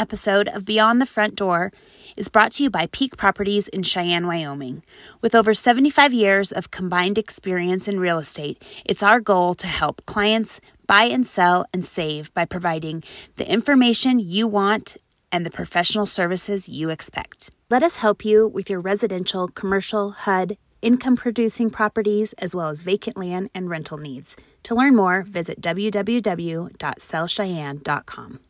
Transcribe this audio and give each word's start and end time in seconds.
episode 0.00 0.48
of 0.48 0.64
Beyond 0.64 1.00
the 1.00 1.06
Front 1.06 1.36
Door 1.36 1.70
is 2.16 2.30
brought 2.30 2.52
to 2.52 2.62
you 2.62 2.70
by 2.70 2.86
Peak 2.86 3.18
Properties 3.18 3.68
in 3.68 3.82
Cheyenne, 3.82 4.26
Wyoming. 4.26 4.82
With 5.20 5.34
over 5.34 5.52
75 5.52 6.14
years 6.14 6.52
of 6.52 6.70
combined 6.70 7.18
experience 7.18 7.86
in 7.86 8.00
real 8.00 8.16
estate, 8.18 8.64
it's 8.86 9.02
our 9.02 9.20
goal 9.20 9.52
to 9.54 9.66
help 9.66 10.06
clients 10.06 10.62
buy 10.86 11.02
and 11.02 11.26
sell 11.26 11.66
and 11.74 11.84
save 11.84 12.32
by 12.32 12.46
providing 12.46 13.04
the 13.36 13.52
information 13.52 14.18
you 14.18 14.48
want 14.48 14.96
and 15.30 15.44
the 15.44 15.50
professional 15.50 16.06
services 16.06 16.66
you 16.66 16.88
expect. 16.88 17.50
Let 17.68 17.82
us 17.82 17.96
help 17.96 18.24
you 18.24 18.48
with 18.48 18.70
your 18.70 18.80
residential, 18.80 19.48
commercial, 19.48 20.12
HUD, 20.12 20.56
income 20.80 21.16
producing 21.16 21.68
properties, 21.68 22.32
as 22.34 22.54
well 22.54 22.68
as 22.70 22.82
vacant 22.82 23.18
land 23.18 23.50
and 23.54 23.68
rental 23.68 23.98
needs. 23.98 24.38
To 24.62 24.74
learn 24.74 24.96
more, 24.96 25.22
visit 25.22 25.60
www.sellcheyenne.com. 25.60 28.40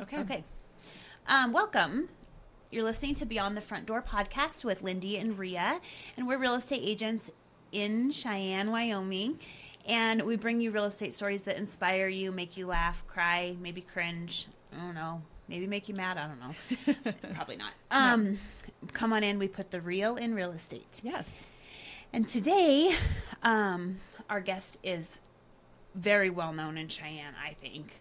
Okay. 0.00 0.18
Okay. 0.20 0.44
Um, 1.26 1.52
welcome. 1.52 2.08
You're 2.70 2.84
listening 2.84 3.14
to 3.16 3.26
Beyond 3.26 3.56
the 3.56 3.60
Front 3.60 3.86
Door 3.86 4.02
podcast 4.02 4.64
with 4.64 4.82
Lindy 4.82 5.16
and 5.16 5.36
Ria, 5.36 5.80
and 6.16 6.28
we're 6.28 6.38
real 6.38 6.54
estate 6.54 6.82
agents 6.84 7.30
in 7.72 8.10
Cheyenne, 8.12 8.70
Wyoming. 8.70 9.40
And 9.86 10.22
we 10.22 10.36
bring 10.36 10.60
you 10.60 10.70
real 10.70 10.84
estate 10.84 11.14
stories 11.14 11.42
that 11.44 11.56
inspire 11.56 12.08
you, 12.08 12.30
make 12.30 12.56
you 12.56 12.66
laugh, 12.66 13.04
cry, 13.06 13.56
maybe 13.60 13.80
cringe. 13.80 14.46
I 14.72 14.76
don't 14.84 14.94
know. 14.94 15.22
Maybe 15.48 15.66
make 15.66 15.88
you 15.88 15.94
mad. 15.94 16.16
I 16.18 16.28
don't 16.28 16.40
know. 16.40 17.12
Probably 17.34 17.56
not. 17.56 17.72
Um, 17.90 18.38
Come 18.92 19.12
on 19.12 19.24
in. 19.24 19.38
We 19.38 19.48
put 19.48 19.70
the 19.70 19.80
real 19.80 20.16
in 20.16 20.34
real 20.34 20.52
estate. 20.52 21.00
Yes. 21.02 21.48
And 22.12 22.28
today, 22.28 22.94
um, 23.42 23.98
our 24.30 24.40
guest 24.40 24.78
is 24.84 25.18
very 25.94 26.30
well 26.30 26.52
known 26.52 26.76
in 26.78 26.88
Cheyenne, 26.88 27.34
I 27.42 27.54
think. 27.54 28.00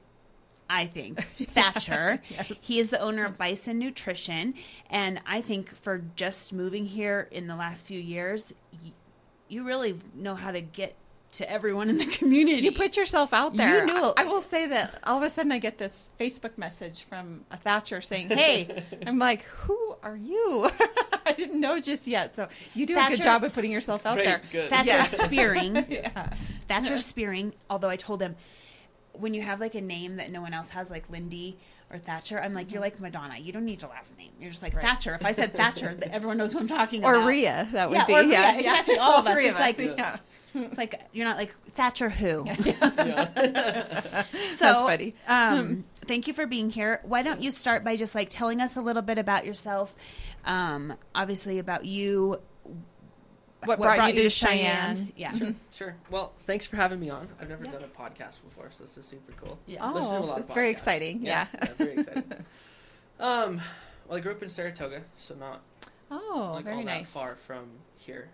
I 0.69 0.85
think 0.85 1.21
Thatcher. 1.53 2.21
He 2.61 2.79
is 2.79 2.89
the 2.89 2.99
owner 2.99 3.25
of 3.25 3.37
Bison 3.37 3.79
Nutrition, 3.79 4.53
and 4.89 5.21
I 5.25 5.41
think 5.41 5.73
for 5.77 6.01
just 6.15 6.51
moving 6.53 6.85
here 6.85 7.27
in 7.31 7.47
the 7.47 7.55
last 7.55 7.85
few 7.85 7.99
years, 7.99 8.53
y- 8.83 8.91
you 9.47 9.63
really 9.63 9.99
know 10.13 10.35
how 10.35 10.51
to 10.51 10.61
get 10.61 10.95
to 11.33 11.49
everyone 11.51 11.89
in 11.89 11.97
the 11.97 12.05
community. 12.05 12.63
You 12.63 12.71
put 12.71 12.95
yourself 12.97 13.33
out 13.33 13.55
there. 13.57 13.85
You 13.85 13.93
knew- 13.93 14.13
I, 14.17 14.23
I 14.23 14.23
will 14.25 14.41
say 14.41 14.67
that 14.67 14.99
all 15.03 15.17
of 15.17 15.23
a 15.23 15.29
sudden 15.29 15.51
I 15.51 15.59
get 15.59 15.77
this 15.77 16.09
Facebook 16.19 16.57
message 16.57 17.03
from 17.03 17.45
a 17.51 17.57
Thatcher 17.57 18.01
saying, 18.01 18.29
"Hey," 18.29 18.83
I'm 19.07 19.19
like, 19.19 19.43
"Who 19.43 19.95
are 20.03 20.15
you?" 20.17 20.69
I 21.25 21.33
didn't 21.33 21.59
know 21.59 21.79
just 21.81 22.07
yet. 22.07 22.35
So 22.35 22.47
you 22.73 22.85
do 22.85 22.97
a 22.97 23.07
good 23.09 23.21
job 23.21 23.43
of 23.43 23.53
putting 23.53 23.71
yourself 23.71 24.05
out 24.05 24.17
there. 24.17 24.41
good. 24.51 24.69
Thatcher 24.69 24.87
Yeah. 24.87 25.03
Spearing. 25.03 25.75
Yeah. 25.89 26.33
Thatcher 26.67 26.97
Spearing. 26.97 27.53
Although 27.69 27.89
I 27.89 27.97
told 27.97 28.21
him 28.21 28.35
when 29.19 29.33
you 29.33 29.41
have 29.41 29.59
like 29.59 29.75
a 29.75 29.81
name 29.81 30.15
that 30.17 30.31
no 30.31 30.41
one 30.41 30.53
else 30.53 30.69
has, 30.71 30.89
like 30.91 31.09
Lindy 31.09 31.57
or 31.91 31.97
Thatcher, 31.97 32.39
I'm 32.41 32.53
like, 32.53 32.71
you're 32.71 32.81
like 32.81 32.99
Madonna. 32.99 33.37
You 33.37 33.51
don't 33.53 33.65
need 33.65 33.81
a 33.83 33.87
last 33.87 34.17
name. 34.17 34.31
You're 34.39 34.49
just 34.51 34.61
like 34.63 34.73
Thatcher. 34.73 35.13
If 35.15 35.25
I 35.25 35.31
said 35.31 35.53
Thatcher, 35.53 35.97
everyone 36.11 36.37
knows 36.37 36.53
who 36.53 36.59
I'm 36.59 36.67
talking 36.67 37.03
Or 37.05 37.15
about. 37.15 37.27
Rhea, 37.27 37.67
that 37.71 37.89
would 37.89 37.95
Yeah, 37.95 38.05
be. 38.05 38.13
or 38.13 38.19
Rhea, 38.21 38.29
yeah, 38.29 38.51
yeah. 38.53 38.59
exactly, 38.59 38.97
all 38.97 39.19
of 39.19 39.27
us. 39.27 39.33
three 39.33 39.47
It's 39.47 39.59
like- 39.59 39.77
yeah. 39.77 40.17
It's 40.55 40.77
like 40.77 40.99
you're 41.13 41.25
not 41.27 41.37
like 41.37 41.53
Thatcher 41.73 42.09
who. 42.09 42.43
Yeah. 42.47 44.23
So 44.49 44.65
That's 44.65 44.81
funny. 44.81 45.13
Um, 45.27 45.83
thank 46.07 46.27
you 46.27 46.33
for 46.33 46.47
being 46.47 46.69
here. 46.71 46.99
Why 47.03 47.21
don't 47.21 47.41
you 47.41 47.51
start 47.51 47.83
by 47.83 47.95
just 47.95 48.15
like 48.15 48.29
telling 48.29 48.59
us 48.59 48.75
a 48.75 48.81
little 48.81 49.01
bit 49.03 49.17
about 49.19 49.45
yourself? 49.45 49.93
Um, 50.45 50.95
obviously 51.13 51.59
about 51.59 51.85
you. 51.85 52.39
What, 53.65 53.79
brought, 53.79 54.13
you 54.15 54.21
to 54.23 54.29
Cheyenne? 54.29 55.11
Yeah. 55.15 55.33
sure. 55.35 55.53
Sure. 55.73 55.95
Well, 56.11 56.31
thanks 56.45 56.65
for 56.65 56.75
having 56.75 56.99
me 56.99 57.09
on. 57.09 57.27
I've 57.41 57.49
never 57.49 57.63
done 57.65 57.75
a 57.75 57.87
podcast 57.87 58.41
before, 58.47 58.69
so 58.71 58.83
this 58.83 58.97
is 58.97 59.05
super 59.05 59.31
cool. 59.33 59.57
Yeah. 59.65 59.89
Listen 59.91 60.11
to 60.11 60.17
a 60.17 60.21
Oh, 60.21 60.25
lot 60.25 60.39
of 60.39 60.47
that's 60.47 60.53
very 60.55 60.69
exciting. 60.69 61.21
Yeah. 61.23 61.47
very 61.77 61.93
exciting. 61.93 62.23
Um, 63.19 63.59
well, 64.07 64.19
I 64.19 64.21
grew 64.21 64.31
up 64.31 64.43
in 64.43 64.49
Saratoga, 64.49 65.01
so 65.17 65.33
not 65.33 65.61
Oh, 66.11 66.51
like 66.53 66.65
very 66.65 66.77
all 66.77 66.83
nice. 66.83 67.11
that 67.11 67.19
far 67.19 67.35
from 67.35 67.65
here. 67.97 68.29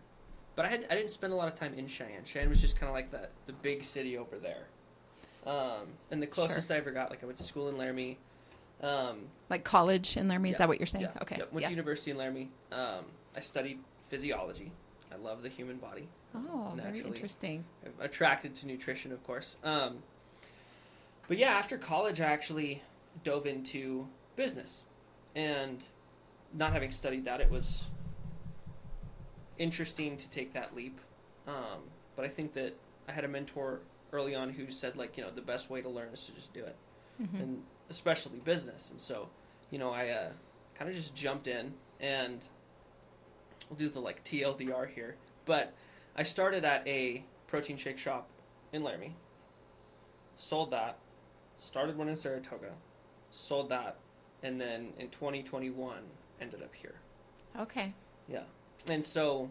But 0.57 0.65
I 0.65 0.67
had 0.67 0.85
I 0.91 0.95
didn't 0.95 1.09
spend 1.11 1.31
a 1.31 1.37
lot 1.37 1.47
of 1.47 1.55
time 1.55 1.73
in 1.77 1.87
Cheyenne. 1.87 2.25
Cheyenne 2.25 2.49
was 2.49 2.59
just 2.59 2.75
kind 2.75 2.89
of 2.89 2.93
like 2.93 3.09
the 3.09 3.29
the 3.45 3.53
big 3.53 3.85
city 3.85 4.17
over 4.17 4.37
there. 4.37 4.65
Um, 5.47 5.87
and 6.11 6.21
the 6.21 6.27
closest 6.27 6.69
I 6.69 6.75
ever 6.75 6.91
got, 6.91 7.11
like 7.11 7.23
I 7.23 7.25
went 7.25 7.37
to 7.37 7.45
school 7.45 7.69
in 7.69 7.77
Laramie. 7.77 8.17
Um, 8.81 9.19
Like 9.49 9.63
college 9.63 10.17
in 10.17 10.27
Laramie? 10.27 10.49
Is 10.49 10.57
that 10.57 10.67
what 10.67 10.79
you're 10.81 10.85
saying? 10.87 11.05
Yeah, 11.05 11.21
Okay. 11.21 11.37
yeah. 11.39 11.45
Went 11.53 11.61
yeah. 11.61 11.67
to 11.69 11.73
university 11.73 12.11
in 12.11 12.17
Laramie. 12.17 12.49
Um, 12.73 13.05
I 13.37 13.39
studied 13.39 13.79
physiology. 14.09 14.69
I 15.13 15.17
love 15.17 15.43
the 15.43 15.49
human 15.49 15.77
body. 15.77 16.07
Oh, 16.35 16.73
very 16.75 16.99
interesting. 17.01 17.63
I'm 17.85 17.93
attracted 17.99 18.55
to 18.55 18.67
nutrition, 18.67 19.11
of 19.11 19.23
course. 19.23 19.55
Um, 19.63 19.97
but 21.27 21.37
yeah, 21.37 21.49
after 21.51 21.77
college, 21.77 22.19
I 22.19 22.25
actually 22.25 22.81
dove 23.23 23.45
into 23.45 24.07
business, 24.35 24.81
and 25.35 25.83
not 26.53 26.73
having 26.73 26.91
studied 26.91 27.25
that, 27.25 27.41
it 27.41 27.51
was 27.51 27.89
interesting 29.57 30.17
to 30.17 30.29
take 30.29 30.53
that 30.53 30.75
leap. 30.75 30.99
Um, 31.47 31.81
but 32.15 32.25
I 32.25 32.27
think 32.27 32.53
that 32.53 32.75
I 33.07 33.11
had 33.11 33.23
a 33.23 33.27
mentor 33.27 33.81
early 34.11 34.35
on 34.35 34.49
who 34.49 34.69
said, 34.71 34.95
like, 34.95 35.17
you 35.17 35.23
know, 35.23 35.31
the 35.31 35.41
best 35.41 35.69
way 35.69 35.81
to 35.81 35.89
learn 35.89 36.09
is 36.13 36.25
to 36.25 36.31
just 36.33 36.53
do 36.53 36.63
it 36.63 36.75
Mhm. 37.21 37.39
and 37.39 37.63
especially 37.89 38.39
business. 38.39 38.91
And 38.91 38.99
so, 39.01 39.29
you 39.69 39.77
know, 39.77 39.91
I 39.91 40.09
uh, 40.09 40.31
kind 40.75 40.89
of 40.89 40.95
just 40.95 41.13
jumped 41.15 41.47
in, 41.47 41.73
and 41.99 42.45
we'll 43.73 43.87
do 43.87 43.91
the 43.91 43.99
like 43.99 44.23
TLDR 44.23 44.89
here. 44.89 45.15
But 45.45 45.73
I 46.15 46.23
started 46.23 46.63
at 46.63 46.87
a 46.87 47.23
protein 47.47 47.77
shake 47.77 47.97
shop 47.97 48.27
in 48.71 48.83
Laramie, 48.83 49.15
sold 50.37 50.71
that, 50.71 50.97
started 51.57 51.97
one 51.97 52.07
in 52.09 52.15
Saratoga, 52.15 52.71
sold 53.31 53.69
that, 53.69 53.97
and 54.41 54.59
then 54.59 54.89
in 54.99 55.09
2021 55.09 55.97
ended 56.39 56.61
up 56.61 56.73
here. 56.73 56.95
Okay. 57.59 57.93
Yeah, 58.27 58.43
and 58.89 59.03
so 59.03 59.49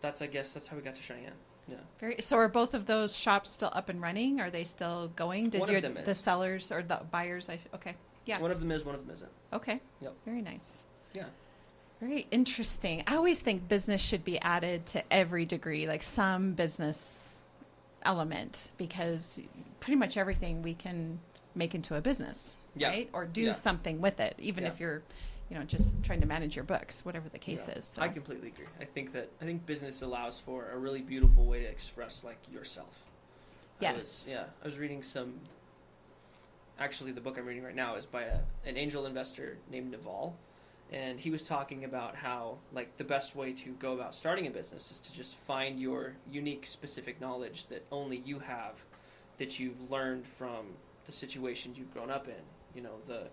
that's 0.00 0.22
I 0.22 0.26
guess 0.26 0.52
that's 0.52 0.68
how 0.68 0.76
we 0.76 0.82
got 0.82 0.94
to 0.96 1.02
Cheyenne. 1.02 1.32
Yeah. 1.66 1.76
Very. 2.00 2.16
So 2.20 2.36
are 2.38 2.48
both 2.48 2.74
of 2.74 2.86
those 2.86 3.16
shops 3.16 3.50
still 3.50 3.70
up 3.72 3.88
and 3.88 4.00
running? 4.00 4.40
Are 4.40 4.50
they 4.50 4.64
still 4.64 5.08
going? 5.16 5.50
Did 5.50 5.60
One 5.60 5.70
your, 5.70 5.80
the 5.80 6.14
sellers 6.14 6.72
or 6.72 6.82
the 6.82 7.00
buyers? 7.10 7.50
I, 7.50 7.58
okay. 7.74 7.94
Yeah. 8.24 8.40
One 8.40 8.50
of 8.50 8.60
them 8.60 8.70
is, 8.70 8.84
one 8.84 8.94
of 8.94 9.04
them 9.04 9.12
isn't. 9.12 9.30
Okay. 9.52 9.80
Yep. 10.00 10.14
Very 10.24 10.42
nice. 10.42 10.84
Yeah. 11.14 11.24
Very 12.00 12.26
interesting. 12.30 13.02
I 13.06 13.16
always 13.16 13.40
think 13.40 13.66
business 13.68 14.00
should 14.00 14.24
be 14.24 14.38
added 14.40 14.86
to 14.86 15.12
every 15.12 15.46
degree, 15.46 15.86
like 15.88 16.02
some 16.02 16.52
business 16.52 17.42
element, 18.04 18.70
because 18.78 19.40
pretty 19.80 19.96
much 19.96 20.16
everything 20.16 20.62
we 20.62 20.74
can 20.74 21.18
make 21.56 21.74
into 21.74 21.96
a 21.96 22.00
business, 22.00 22.54
Yeah. 22.76 22.88
right? 22.88 23.10
Or 23.12 23.24
do 23.26 23.42
Yeah. 23.42 23.52
something 23.52 24.00
with 24.00 24.20
it, 24.20 24.36
even 24.38 24.62
Yeah. 24.62 24.70
if 24.70 24.78
you're, 24.78 25.02
you 25.50 25.58
know, 25.58 25.64
just 25.64 26.00
trying 26.04 26.20
to 26.20 26.26
manage 26.26 26.54
your 26.54 26.64
books, 26.64 27.04
whatever 27.04 27.28
the 27.28 27.38
case 27.38 27.66
is. 27.66 27.84
So. 27.84 28.00
I 28.02 28.08
completely 28.08 28.48
agree. 28.48 28.66
I 28.80 28.84
think 28.84 29.12
that 29.14 29.28
I 29.40 29.44
think 29.44 29.66
business 29.66 30.00
allows 30.02 30.38
for 30.38 30.70
a 30.70 30.78
really 30.78 31.02
beautiful 31.02 31.46
way 31.46 31.60
to 31.60 31.66
express 31.68 32.22
like 32.22 32.38
yourself. 32.52 33.04
I 33.80 33.92
was- 33.92 34.26
Yes. 34.28 34.34
yeah, 34.36 34.44
I 34.62 34.64
was 34.64 34.78
reading 34.78 35.02
some. 35.02 35.40
Actually, 36.78 37.10
the 37.10 37.20
book 37.20 37.36
I'm 37.38 37.46
reading 37.46 37.64
right 37.64 37.74
now 37.74 37.96
is 37.96 38.06
by 38.06 38.22
a, 38.22 38.40
an 38.64 38.76
angel 38.76 39.04
investor 39.06 39.58
named 39.68 39.90
Naval, 39.90 40.36
and 40.92 41.20
he 41.20 41.30
was 41.30 41.42
talking 41.42 41.84
about 41.84 42.16
how 42.16 42.56
like 42.72 42.96
the 42.96 43.04
best 43.04 43.36
way 43.36 43.52
to 43.52 43.70
go 43.72 43.92
about 43.92 44.14
starting 44.14 44.46
a 44.46 44.50
business 44.50 44.90
is 44.90 44.98
to 45.00 45.12
just 45.12 45.36
find 45.36 45.78
your 45.78 46.14
unique, 46.30 46.66
specific 46.66 47.20
knowledge 47.20 47.66
that 47.66 47.84
only 47.92 48.22
you 48.24 48.38
have, 48.38 48.74
that 49.36 49.58
you've 49.58 49.90
learned 49.90 50.26
from 50.26 50.66
the 51.04 51.12
situations 51.12 51.78
you've 51.78 51.92
grown 51.92 52.10
up 52.10 52.26
in. 52.26 52.42
You 52.74 52.82
know 52.82 52.96
the 53.06 53.24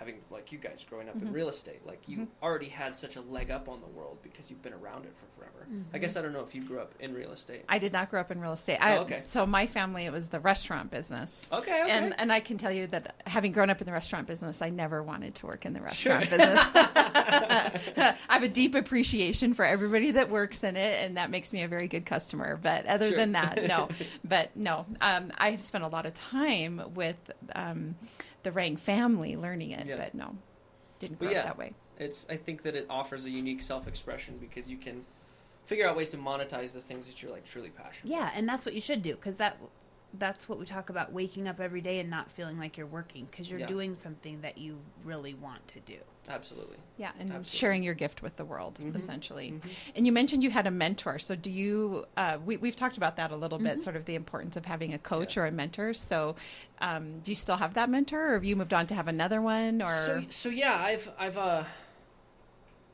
having 0.00 0.16
like 0.30 0.50
you 0.50 0.56
guys 0.58 0.82
growing 0.88 1.10
up 1.10 1.14
in 1.20 1.28
Mhm. 1.28 1.34
real 1.34 1.50
estate 1.50 1.84
like 1.86 2.08
you 2.08 2.20
Mhm. 2.20 2.28
already 2.42 2.70
had 2.70 2.96
such 2.96 3.16
a 3.16 3.20
leg 3.20 3.50
up 3.50 3.68
on 3.68 3.82
the 3.82 3.86
world 3.86 4.16
because 4.22 4.48
you've 4.50 4.62
been 4.62 4.72
around 4.72 5.04
it 5.04 5.12
for 5.14 5.26
forever 5.38 5.66
i 5.92 5.98
guess 5.98 6.16
i 6.16 6.22
don't 6.22 6.32
know 6.32 6.40
if 6.40 6.54
you 6.54 6.62
grew 6.64 6.80
up 6.80 6.94
in 7.00 7.12
real 7.14 7.32
estate 7.32 7.64
I 7.68 7.78
did 7.78 7.92
not 7.92 8.10
grow 8.10 8.20
up 8.20 8.30
in 8.30 8.40
real 8.40 8.52
estate. 8.54 8.78
I, 8.80 8.96
Oh, 8.96 9.00
okay. 9.02 9.18
So 9.18 9.46
my 9.46 9.66
family, 9.66 10.06
it 10.06 10.12
was 10.12 10.28
the 10.30 10.40
restaurant 10.40 10.90
business. 10.90 11.48
okay 11.52 11.82
okay 11.82 11.90
And 11.92 12.18
and 12.18 12.32
I 12.32 12.40
can 12.40 12.56
tell 12.56 12.72
you 12.72 12.86
that 12.88 13.14
having 13.26 13.52
grown 13.52 13.68
up 13.70 13.80
in 13.82 13.86
the 13.86 13.92
restaurant 13.92 14.26
business, 14.26 14.62
I 14.62 14.70
never 14.70 15.02
wanted 15.02 15.34
to 15.36 15.46
work 15.46 15.66
in 15.66 15.74
the 15.74 15.80
Sure. 15.92 16.16
restaurant 16.18 16.30
business. 16.30 16.60
I 16.74 18.14
have 18.28 18.42
a 18.42 18.48
deep 18.48 18.74
appreciation 18.74 19.52
for 19.54 19.64
everybody 19.64 20.12
that 20.12 20.30
works 20.30 20.64
in 20.64 20.76
it, 20.76 21.04
and 21.04 21.16
that 21.18 21.30
makes 21.30 21.52
me 21.52 21.62
a 21.62 21.68
very 21.68 21.88
good 21.88 22.06
customer. 22.06 22.56
But 22.60 22.86
other 22.86 23.08
Sure. 23.08 23.18
than 23.18 23.32
that, 23.32 23.62
no. 23.66 23.88
But 24.24 24.56
no, 24.56 24.86
um, 25.00 25.30
I 25.38 25.50
have 25.50 25.62
spent 25.62 25.84
a 25.84 25.88
lot 25.88 26.06
of 26.06 26.14
time 26.14 26.82
with 26.94 27.16
um, 27.54 27.96
the 28.42 28.52
Rang 28.52 28.76
family 28.76 29.36
learning 29.36 29.72
it, 29.72 29.86
Yeah. 29.86 29.96
but 29.96 30.14
no, 30.14 30.36
didn't 30.98 31.18
grow 31.18 31.30
yeah. 31.30 31.42
that 31.42 31.58
way. 31.58 31.72
it's 31.98 32.26
i 32.30 32.36
think 32.36 32.62
that 32.62 32.74
it 32.74 32.86
offers 32.88 33.24
a 33.26 33.30
unique 33.30 33.60
self-expression 33.62 34.38
because 34.40 34.68
you 34.70 34.76
can 34.78 35.04
figure 35.66 35.86
out 35.88 35.94
ways 35.96 36.10
to 36.10 36.16
monetize 36.16 36.72
the 36.72 36.80
things 36.80 37.06
that 37.06 37.22
you're 37.22 37.30
like 37.30 37.44
truly 37.44 37.70
passionate 37.70 38.10
Yeah, 38.12 38.30
and 38.34 38.48
that's 38.48 38.64
what 38.66 38.74
you 38.74 38.80
should 38.80 39.02
do 39.02 39.14
because 39.14 39.36
that 39.36 39.58
that's 40.18 40.48
what 40.48 40.58
we 40.58 40.66
talk 40.66 40.90
about 40.90 41.12
waking 41.12 41.46
up 41.46 41.60
every 41.60 41.80
day 41.80 42.00
and 42.00 42.10
not 42.10 42.30
feeling 42.30 42.58
like 42.58 42.76
you're 42.76 42.86
working 42.86 43.28
because 43.30 43.48
you're 43.48 43.60
Yeah. 43.60 43.66
doing 43.66 43.94
something 43.94 44.40
that 44.40 44.58
you 44.58 44.80
really 45.04 45.34
want 45.34 45.66
to 45.68 45.80
do. 45.80 45.98
Absolutely. 46.28 46.76
Yeah, 46.96 47.10
and 47.18 47.30
Absolutely. 47.30 47.50
sharing 47.58 47.82
your 47.84 47.94
gift 47.94 48.20
with 48.20 48.36
the 48.36 48.44
world, 48.44 48.78
Mhm. 48.82 48.94
essentially. 48.96 49.52
Mhm. 49.52 49.70
And 49.94 50.06
you 50.06 50.12
mentioned 50.12 50.42
you 50.42 50.50
had 50.50 50.66
a 50.66 50.70
mentor. 50.70 51.18
So, 51.20 51.36
do 51.36 51.50
you? 51.50 52.06
Uh, 52.16 52.38
we, 52.44 52.56
we've 52.56 52.74
talked 52.76 52.96
about 52.96 53.16
that 53.16 53.30
a 53.30 53.36
little 53.36 53.58
Mm-hmm. 53.58 53.66
bit, 53.68 53.82
sort 53.82 53.94
of 53.96 54.04
the 54.04 54.16
importance 54.16 54.56
of 54.56 54.66
having 54.66 54.92
a 54.92 54.98
coach 54.98 55.36
Yeah. 55.36 55.42
or 55.44 55.46
a 55.46 55.52
mentor. 55.52 55.94
So, 55.94 56.34
um, 56.80 57.20
do 57.20 57.30
you 57.30 57.36
still 57.36 57.56
have 57.56 57.74
that 57.74 57.88
mentor, 57.88 58.30
or 58.30 58.34
have 58.34 58.44
you 58.44 58.56
moved 58.56 58.74
on 58.74 58.86
to 58.88 58.94
have 58.96 59.06
another 59.08 59.40
one? 59.40 59.80
Or 59.80 59.88
So, 59.88 60.24
so 60.28 60.48
yeah, 60.48 60.76
I've 60.82 61.10
I've 61.18 61.38
uh, 61.38 61.64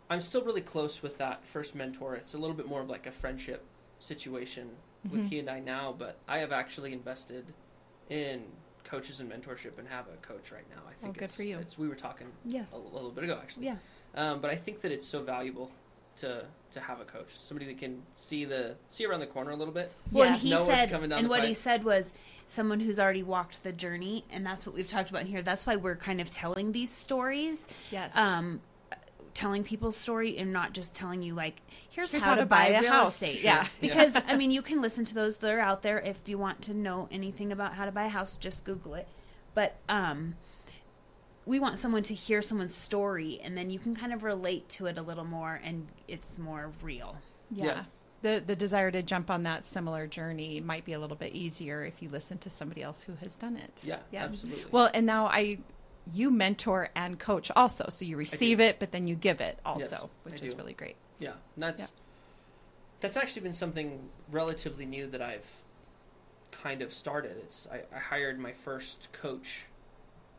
I'm 0.09 0.21
still 0.21 0.43
really 0.45 0.61
close 0.61 1.03
with 1.03 1.19
that 1.19 1.45
first 1.45 1.75
mentor. 1.75 2.15
It's 2.15 2.35
a 2.35 2.39
little 2.39 2.55
bit 2.57 2.67
more 2.69 2.81
of 2.83 2.89
like 2.89 3.07
a 3.07 3.11
friendship 3.13 3.65
situation 3.99 4.77
with 5.11 5.23
Mhm. 5.25 5.29
he 5.29 5.39
and 5.39 5.51
I 5.51 5.61
now, 5.61 5.95
but 5.97 6.17
I 6.29 6.39
have 6.39 6.53
actually 6.53 6.93
invested 6.93 7.53
in 8.11 8.45
coaches 8.85 9.21
and 9.21 9.31
mentorship 9.31 9.79
and 9.79 9.89
have 9.89 10.07
a 10.09 10.17
coach 10.27 10.53
right 10.53 10.69
now. 10.71 10.83
I 10.89 10.93
think 11.03 11.19
good 11.19 11.25
it's, 11.25 11.37
for 11.37 11.43
you. 11.43 11.59
It's, 11.59 11.77
we 11.77 11.89
were 11.89 11.97
talking 11.97 12.29
Yeah. 12.45 12.65
a 12.73 12.79
little 12.79 13.11
bit 13.11 13.25
ago 13.25 13.39
actually. 13.43 13.67
Yeah. 13.67 13.77
Um, 14.15 14.41
but 14.41 14.51
I 14.51 14.57
think 14.57 14.81
that 14.83 14.93
it's 14.93 15.07
so 15.07 15.23
valuable 15.23 15.71
to 16.19 16.47
to 16.73 16.81
have 16.81 17.01
a 17.01 17.05
coach, 17.05 17.29
somebody 17.39 17.67
that 17.67 17.79
can 17.79 18.03
see 18.15 18.45
the 18.45 18.77
see 18.89 19.07
around 19.07 19.21
the 19.21 19.27
corner 19.27 19.51
a 19.51 19.57
little 19.57 19.73
bit. 19.73 19.93
Well, 20.13 20.25
and 20.25 20.35
Yes. 20.35 20.43
he 20.43 20.51
Know 20.51 20.57
what's 20.57 20.67
said, 20.67 20.91
coming 20.91 21.09
down 21.11 21.19
and 21.19 21.27
the 21.27 21.31
what 21.31 21.45
he 21.45 21.55
said 21.55 21.85
was 21.85 22.13
someone 22.47 22.81
who's 22.81 22.99
already 22.99 23.23
walked 23.23 23.63
the 23.63 23.73
journey, 23.73 24.25
and 24.31 24.45
that's 24.45 24.67
what 24.67 24.75
we've 24.75 24.89
talked 24.89 25.09
about 25.11 25.25
here. 25.25 25.43
That's 25.43 25.67
why 25.67 25.77
we're 25.77 25.97
kind 25.97 26.21
of 26.21 26.31
telling 26.31 26.73
these 26.73 26.91
stories, 26.91 27.67
yes, 27.91 28.15
um, 28.17 28.61
telling 29.37 29.63
people's 29.63 29.97
story, 29.97 30.37
and 30.39 30.53
not 30.53 30.73
just 30.73 30.95
telling 30.95 31.23
you 31.23 31.35
like, 31.35 31.61
here's, 31.91 32.11
Here's 32.13 32.25
how, 32.25 32.35
to 32.35 32.47
buy, 32.47 32.69
a 32.69 32.81
real 32.81 32.91
house. 32.93 33.15
estate. 33.23 33.43
Yeah. 33.43 33.63
Yeah. 33.63 33.69
because 33.81 34.17
I 34.27 34.37
mean, 34.37 34.51
you 34.51 34.63
can 34.63 34.81
listen 34.81 35.05
to 35.05 35.15
those 35.15 35.37
that 35.37 35.53
are 35.53 35.61
out 35.61 35.83
there. 35.83 36.01
If 36.01 36.27
you 36.27 36.39
want 36.39 36.63
to 36.63 36.75
know 36.75 37.07
anything 37.13 37.53
about 37.53 37.75
how 37.75 37.85
to 37.85 37.93
buy 37.93 38.07
a 38.07 38.09
house, 38.09 38.37
just 38.37 38.65
Google 38.65 38.95
it. 38.95 39.07
But 39.55 39.77
um, 39.89 40.35
we 41.45 41.59
want 41.61 41.79
someone 41.79 42.03
to 42.05 42.15
hear 42.15 42.43
someone's 42.43 42.75
story, 42.75 43.39
and 43.45 43.57
then 43.57 43.71
you 43.71 43.79
can 43.79 43.95
kind 43.95 44.13
of 44.13 44.23
relate 44.25 44.69
to 44.71 44.87
it 44.87 44.99
a 44.99 45.03
little 45.03 45.25
more, 45.25 45.61
and 45.63 45.87
it's 46.09 46.37
more 46.39 46.73
real. 46.83 47.17
yeah. 47.51 47.65
Yeah. 47.65 47.85
The, 48.23 48.43
the 48.45 48.57
desire 48.57 48.91
to 48.91 49.03
jump 49.03 49.31
on 49.31 49.43
that 49.45 49.65
similar 49.65 50.07
journey 50.09 50.61
might 50.61 50.85
be 50.87 50.95
a 50.95 50.99
little 50.99 51.19
bit 51.19 51.33
easier 51.35 51.85
if 51.85 52.03
you 52.03 52.09
listen 52.09 52.39
to 52.39 52.51
somebody 52.51 52.83
else 52.83 53.03
who 53.03 53.15
has 53.17 53.37
done 53.37 53.57
it. 53.57 53.83
Yeah, 53.85 53.99
Yes. 54.11 54.33
absolutely. 54.33 54.65
Well, 54.73 54.91
and 54.93 55.07
now 55.07 55.27
I, 55.27 55.59
you 56.13 56.31
mentor 56.31 56.91
and 56.95 57.19
coach 57.19 57.51
also, 57.57 57.87
so 57.89 58.05
you 58.05 58.17
receive 58.17 58.61
it, 58.61 58.79
but 58.79 58.93
then 58.93 59.07
you 59.07 59.15
give 59.15 59.41
it 59.41 59.59
also, 59.65 59.81
Yes, 59.81 60.05
which 60.23 60.43
I 60.43 60.45
is 60.47 60.53
do. 60.53 60.59
really 60.59 60.73
great. 60.75 60.97
Yeah, 61.19 61.33
and 61.55 61.63
that's 61.63 61.81
Yeah. 61.83 61.87
that's 63.01 63.17
actually 63.17 63.43
been 63.43 63.53
something 63.53 64.09
relatively 64.31 64.87
new 64.87 65.07
that 65.09 65.21
I've 65.23 65.49
kind 66.53 66.83
of 66.83 66.93
started. 66.93 67.37
It's 67.39 67.67
I, 67.71 67.83
I 67.95 67.99
hired 67.99 68.39
my 68.39 68.53
first 68.53 69.09
coach 69.13 69.63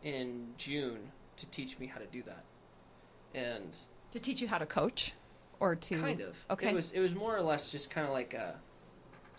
in 0.04 0.54
June 0.58 1.12
to 1.38 1.46
teach 1.48 1.78
me 1.80 1.88
how 1.88 2.00
to 2.00 2.06
do 2.06 2.24
that, 2.24 2.44
and 3.34 3.76
To 4.12 4.20
teach 4.20 4.42
you 4.42 4.48
how 4.48 4.58
to 4.58 4.66
coach, 4.66 5.14
or 5.60 5.76
to 5.76 6.00
kind 6.00 6.22
of 6.22 6.36
okay. 6.52 6.70
It 6.70 6.76
was 6.76 6.92
it 6.92 7.00
was 7.00 7.14
more 7.14 7.36
or 7.36 7.42
less 7.42 7.72
just 7.72 7.90
kind 7.90 8.08
of 8.08 8.14
like 8.14 8.34
a. 8.34 8.56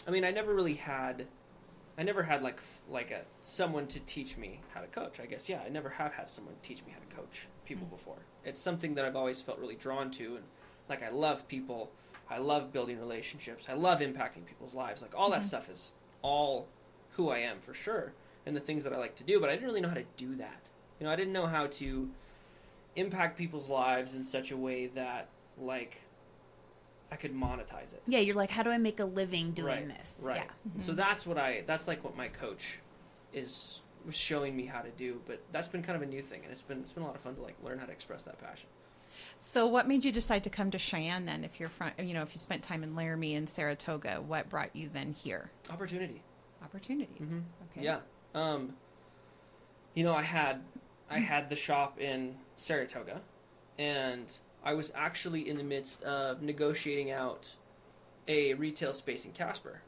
I 0.07 0.11
mean, 0.11 0.25
I 0.25 0.31
never 0.31 0.55
really 0.55 0.75
had. 0.75 1.27
I 1.99 2.05
never 2.05 2.23
had 2.23 2.43
like 2.43 2.61
like 2.89 3.11
a 3.11 3.23
someone 3.43 3.87
to 3.89 4.01
teach 4.01 4.37
me 4.37 4.61
how 4.73 4.81
to 4.81 4.87
coach. 4.87 5.19
I 5.21 5.27
guess 5.27 5.49
yeah, 5.49 5.61
I 5.67 5.69
never 5.69 5.89
have 5.91 6.13
had 6.13 6.31
someone 6.31 6.55
teach 6.63 6.85
me 6.87 6.93
how 6.93 7.01
to 7.01 7.17
coach 7.17 7.47
people 7.65 7.87
Mm. 7.87 7.91
before. 7.91 8.19
It's 8.45 8.61
something 8.61 8.95
that 8.95 9.05
I've 9.05 9.17
always 9.17 9.41
felt 9.41 9.59
really 9.59 9.75
drawn 9.75 10.11
to, 10.13 10.37
and 10.37 10.45
like 10.89 11.03
I 11.03 11.09
love 11.11 11.47
people. 11.49 11.91
I 12.31 12.39
love 12.39 12.73
building 12.73 12.99
relationships. 13.01 13.67
I 13.69 13.73
love 13.75 14.01
impacting 14.01 14.45
people's 14.47 14.75
lives. 14.75 15.03
Like 15.03 15.15
all 15.17 15.31
that 15.31 15.41
Mhm. 15.41 15.45
stuff 15.47 15.69
is 15.71 15.93
all 16.23 16.69
who 17.13 17.31
I 17.31 17.39
am 17.39 17.61
for 17.61 17.75
sure, 17.75 18.13
and 18.47 18.55
the 18.55 18.61
things 18.61 18.85
that 18.85 18.93
I 18.93 18.97
like 18.99 19.17
to 19.17 19.25
do. 19.25 19.41
But 19.41 19.49
I 19.51 19.55
didn't 19.55 19.67
really 19.67 19.81
know 19.81 19.89
how 19.89 19.95
to 19.95 20.07
do 20.17 20.37
that. 20.37 20.71
You 21.01 21.07
know, 21.07 21.13
I 21.13 21.17
didn't 21.17 21.33
know 21.33 21.47
how 21.47 21.67
to 21.67 22.11
impact 22.97 23.37
people's 23.39 23.69
lives 23.69 24.15
in 24.15 24.23
such 24.23 24.51
a 24.53 24.57
way 24.57 24.87
that 24.89 25.29
like 25.57 26.01
I 27.11 27.17
could 27.17 27.35
monetize 27.35 27.93
it. 27.93 28.03
Yeah, 28.07 28.19
you're 28.21 28.37
like, 28.37 28.51
how 28.51 28.63
do 28.63 28.71
I 28.71 28.79
make 28.79 29.01
a 29.01 29.05
living 29.05 29.53
doing 29.53 29.89
right, 29.89 29.99
this? 29.99 30.21
Right. 30.23 30.43
Yeah. 30.45 30.53
And 30.75 30.83
So 30.83 30.93
that's 30.93 31.27
what 31.27 31.39
I 31.39 31.65
that's 31.67 31.89
like 31.89 32.05
what 32.05 32.17
my 32.17 32.29
coach 32.29 32.79
is 33.33 33.83
was 34.05 34.15
showing 34.15 34.57
me 34.57 34.67
how 34.67 34.81
to 34.81 34.91
do, 34.91 35.21
but 35.27 35.41
that's 35.53 35.69
been 35.69 35.83
kind 35.83 35.97
of 35.97 36.03
a 36.03 36.07
new 36.07 36.23
thing 36.23 36.43
and 36.45 36.53
it's 36.53 36.63
been 36.63 36.81
it's 36.81 36.93
been 36.93 37.03
a 37.03 37.07
lot 37.07 37.15
of 37.15 37.21
fun 37.23 37.35
to 37.37 37.43
like 37.43 37.57
learn 37.63 37.79
how 37.79 37.87
to 37.87 37.93
express 37.93 38.25
that 38.25 38.39
passion. 38.41 38.69
So, 39.39 39.67
what 39.67 39.89
made 39.89 40.05
you 40.05 40.13
decide 40.13 40.45
to 40.45 40.51
come 40.51 40.71
to 40.71 40.79
Cheyenne 40.79 41.27
then? 41.27 41.43
If 41.43 41.59
you're 41.59 41.69
from, 41.69 41.91
you 41.99 42.15
know, 42.15 42.23
if 42.23 42.35
you 42.35 42.39
spent 42.39 42.63
time 42.63 42.83
in 42.85 42.95
Laramie 42.95 43.35
and 43.35 43.49
Saratoga, 43.49 44.23
what 44.25 44.49
brought 44.49 44.77
you 44.77 44.89
then 44.93 45.13
here? 45.13 45.51
Opportunity. 45.71 46.23
Opportunity. 46.63 47.15
hmm 47.19 47.41
Okay. 47.71 47.85
Yeah. 47.85 48.01
Um 48.35 48.75
you 49.95 50.05
know, 50.05 50.15
I 50.15 50.23
had 50.23 50.63
I 51.11 51.19
had 51.19 51.49
the 51.51 51.57
shop 51.57 51.99
in 51.99 52.37
Saratoga 52.57 53.21
and 53.79 54.37
I 54.65 54.75
was 54.75 54.93
actually 54.95 55.49
in 55.49 55.57
the 55.57 55.65
midst 55.65 56.03
of 56.03 56.43
negotiating 56.43 57.11
out 57.11 57.55
a 58.27 58.55
retail 58.55 58.93
space 58.93 59.25
in 59.25 59.33
Casper. 59.33 59.81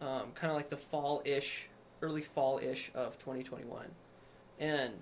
Um, 0.00 0.30
kind 0.34 0.50
of 0.50 0.56
like 0.56 0.70
the 0.70 0.76
fall 0.76 1.22
ish, 1.24 1.68
early 2.02 2.22
fall 2.22 2.60
ish 2.62 2.90
of 2.94 3.18
2021. 3.18 3.86
And 4.60 4.94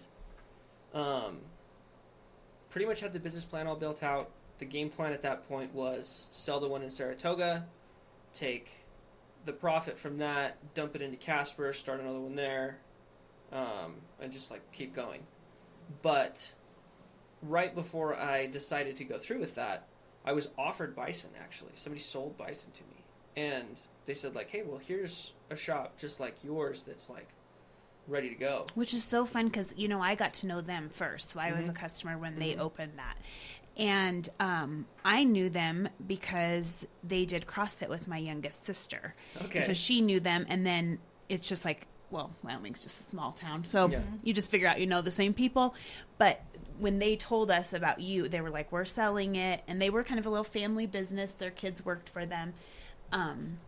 um, 0.95 1.39
pretty 2.71 2.87
much 2.87 3.01
had 3.01 3.13
the 3.13 3.21
business 3.21 3.45
plan 3.45 3.67
all 3.67 3.77
built 3.77 4.03
out. 4.03 4.31
The 4.59 4.65
game 4.65 4.89
plan 4.89 5.13
at 5.13 5.23
that 5.23 5.47
point 5.49 5.75
was 5.75 6.29
sell 6.31 6.61
the 6.61 6.69
one 6.69 6.83
in 6.83 6.91
Saratoga, 6.91 7.67
take 8.33 8.69
the 9.45 9.53
profit 9.53 9.99
from 9.99 10.19
that, 10.19 10.57
dump 10.75 10.97
it 10.97 11.03
into 11.03 11.17
Casper, 11.19 11.73
start 11.75 12.01
another 12.01 12.21
one 12.21 12.35
there, 12.35 12.79
um, 13.53 13.95
and 14.21 14.33
just 14.33 14.51
like 14.51 14.61
keep 14.73 14.95
going. 14.95 15.21
But 16.01 16.51
right 17.49 17.75
before 17.75 18.17
I 18.17 18.47
decided 18.47 18.97
to 18.99 19.05
go 19.05 19.19
through 19.19 19.39
with 19.41 19.55
that, 19.57 19.87
I 20.25 20.33
was 20.33 20.49
offered 20.59 20.95
Bison 20.97 21.31
actually. 21.41 21.73
Somebody 21.77 22.01
sold 22.03 22.37
Bison 22.37 22.71
to 22.73 22.83
me. 22.83 23.03
And 23.37 23.81
they 24.07 24.15
said 24.15 24.35
like, 24.35 24.51
"Hey, 24.51 24.63
well, 24.63 24.79
here's 24.79 25.33
a 25.51 25.57
shop 25.57 25.99
just 25.99 26.21
like 26.21 26.43
yours 26.43 26.83
that's 26.87 27.09
like 27.11 27.29
ready 28.09 28.29
to 28.31 28.35
go." 28.35 28.67
Which 28.75 28.95
is 28.95 29.05
so 29.05 29.27
fun 29.27 29.47
because, 29.47 29.75
you 29.77 29.89
know, 29.89 30.01
I 30.01 30.15
got 30.15 30.33
to 30.35 30.47
know 30.47 30.61
them 30.61 30.89
first. 30.91 31.31
So 31.31 31.41
I 31.41 31.53
was 31.53 31.69
a 31.69 31.73
Mhm. 31.73 31.77
customer 31.77 32.19
when 32.19 32.39
they 32.39 32.55
Mhm. 32.55 32.61
opened 32.61 32.93
that. 32.99 33.17
And 33.77 34.27
um, 34.41 34.87
I 35.05 35.25
knew 35.25 35.51
them 35.51 35.89
because 36.07 36.87
they 37.05 37.27
did 37.27 37.47
CrossFit 37.47 37.89
with 37.91 38.09
my 38.09 38.17
youngest 38.17 38.65
sister. 38.65 39.15
Okay. 39.45 39.61
So 39.61 39.75
she 39.75 40.01
knew 40.01 40.19
them. 40.19 40.47
And 40.49 40.65
then 40.65 40.99
it's 41.29 41.47
just 41.47 41.65
like, 41.67 41.87
well, 42.11 42.31
Wyoming's 42.43 42.83
just 42.85 43.01
a 43.01 43.03
small 43.05 43.33
town. 43.33 43.65
So 43.65 43.89
Yeah. 43.89 44.01
you 44.23 44.33
just 44.33 44.51
figure 44.51 44.69
out 44.69 44.81
you 44.81 44.87
know 44.87 45.03
the 45.03 45.11
same 45.11 45.35
people. 45.35 45.75
But 46.19 46.41
when 46.79 46.99
they 46.99 47.17
told 47.17 47.51
us 47.51 47.73
about 47.73 48.01
you, 48.01 48.29
they 48.29 48.41
were 48.41 48.51
like, 48.51 48.71
we're 48.71 48.85
selling 48.85 49.37
it. 49.37 49.63
And 49.67 49.81
they 49.81 49.91
were 49.91 50.05
kind 50.05 50.19
of 50.21 50.27
a 50.27 50.31
little 50.31 50.45
family 50.45 50.87
business. 50.87 51.33
Their 51.33 51.51
kids 51.51 51.85
worked 51.85 52.09
for 52.09 52.27
them. 52.27 52.53
Um, 53.13 53.59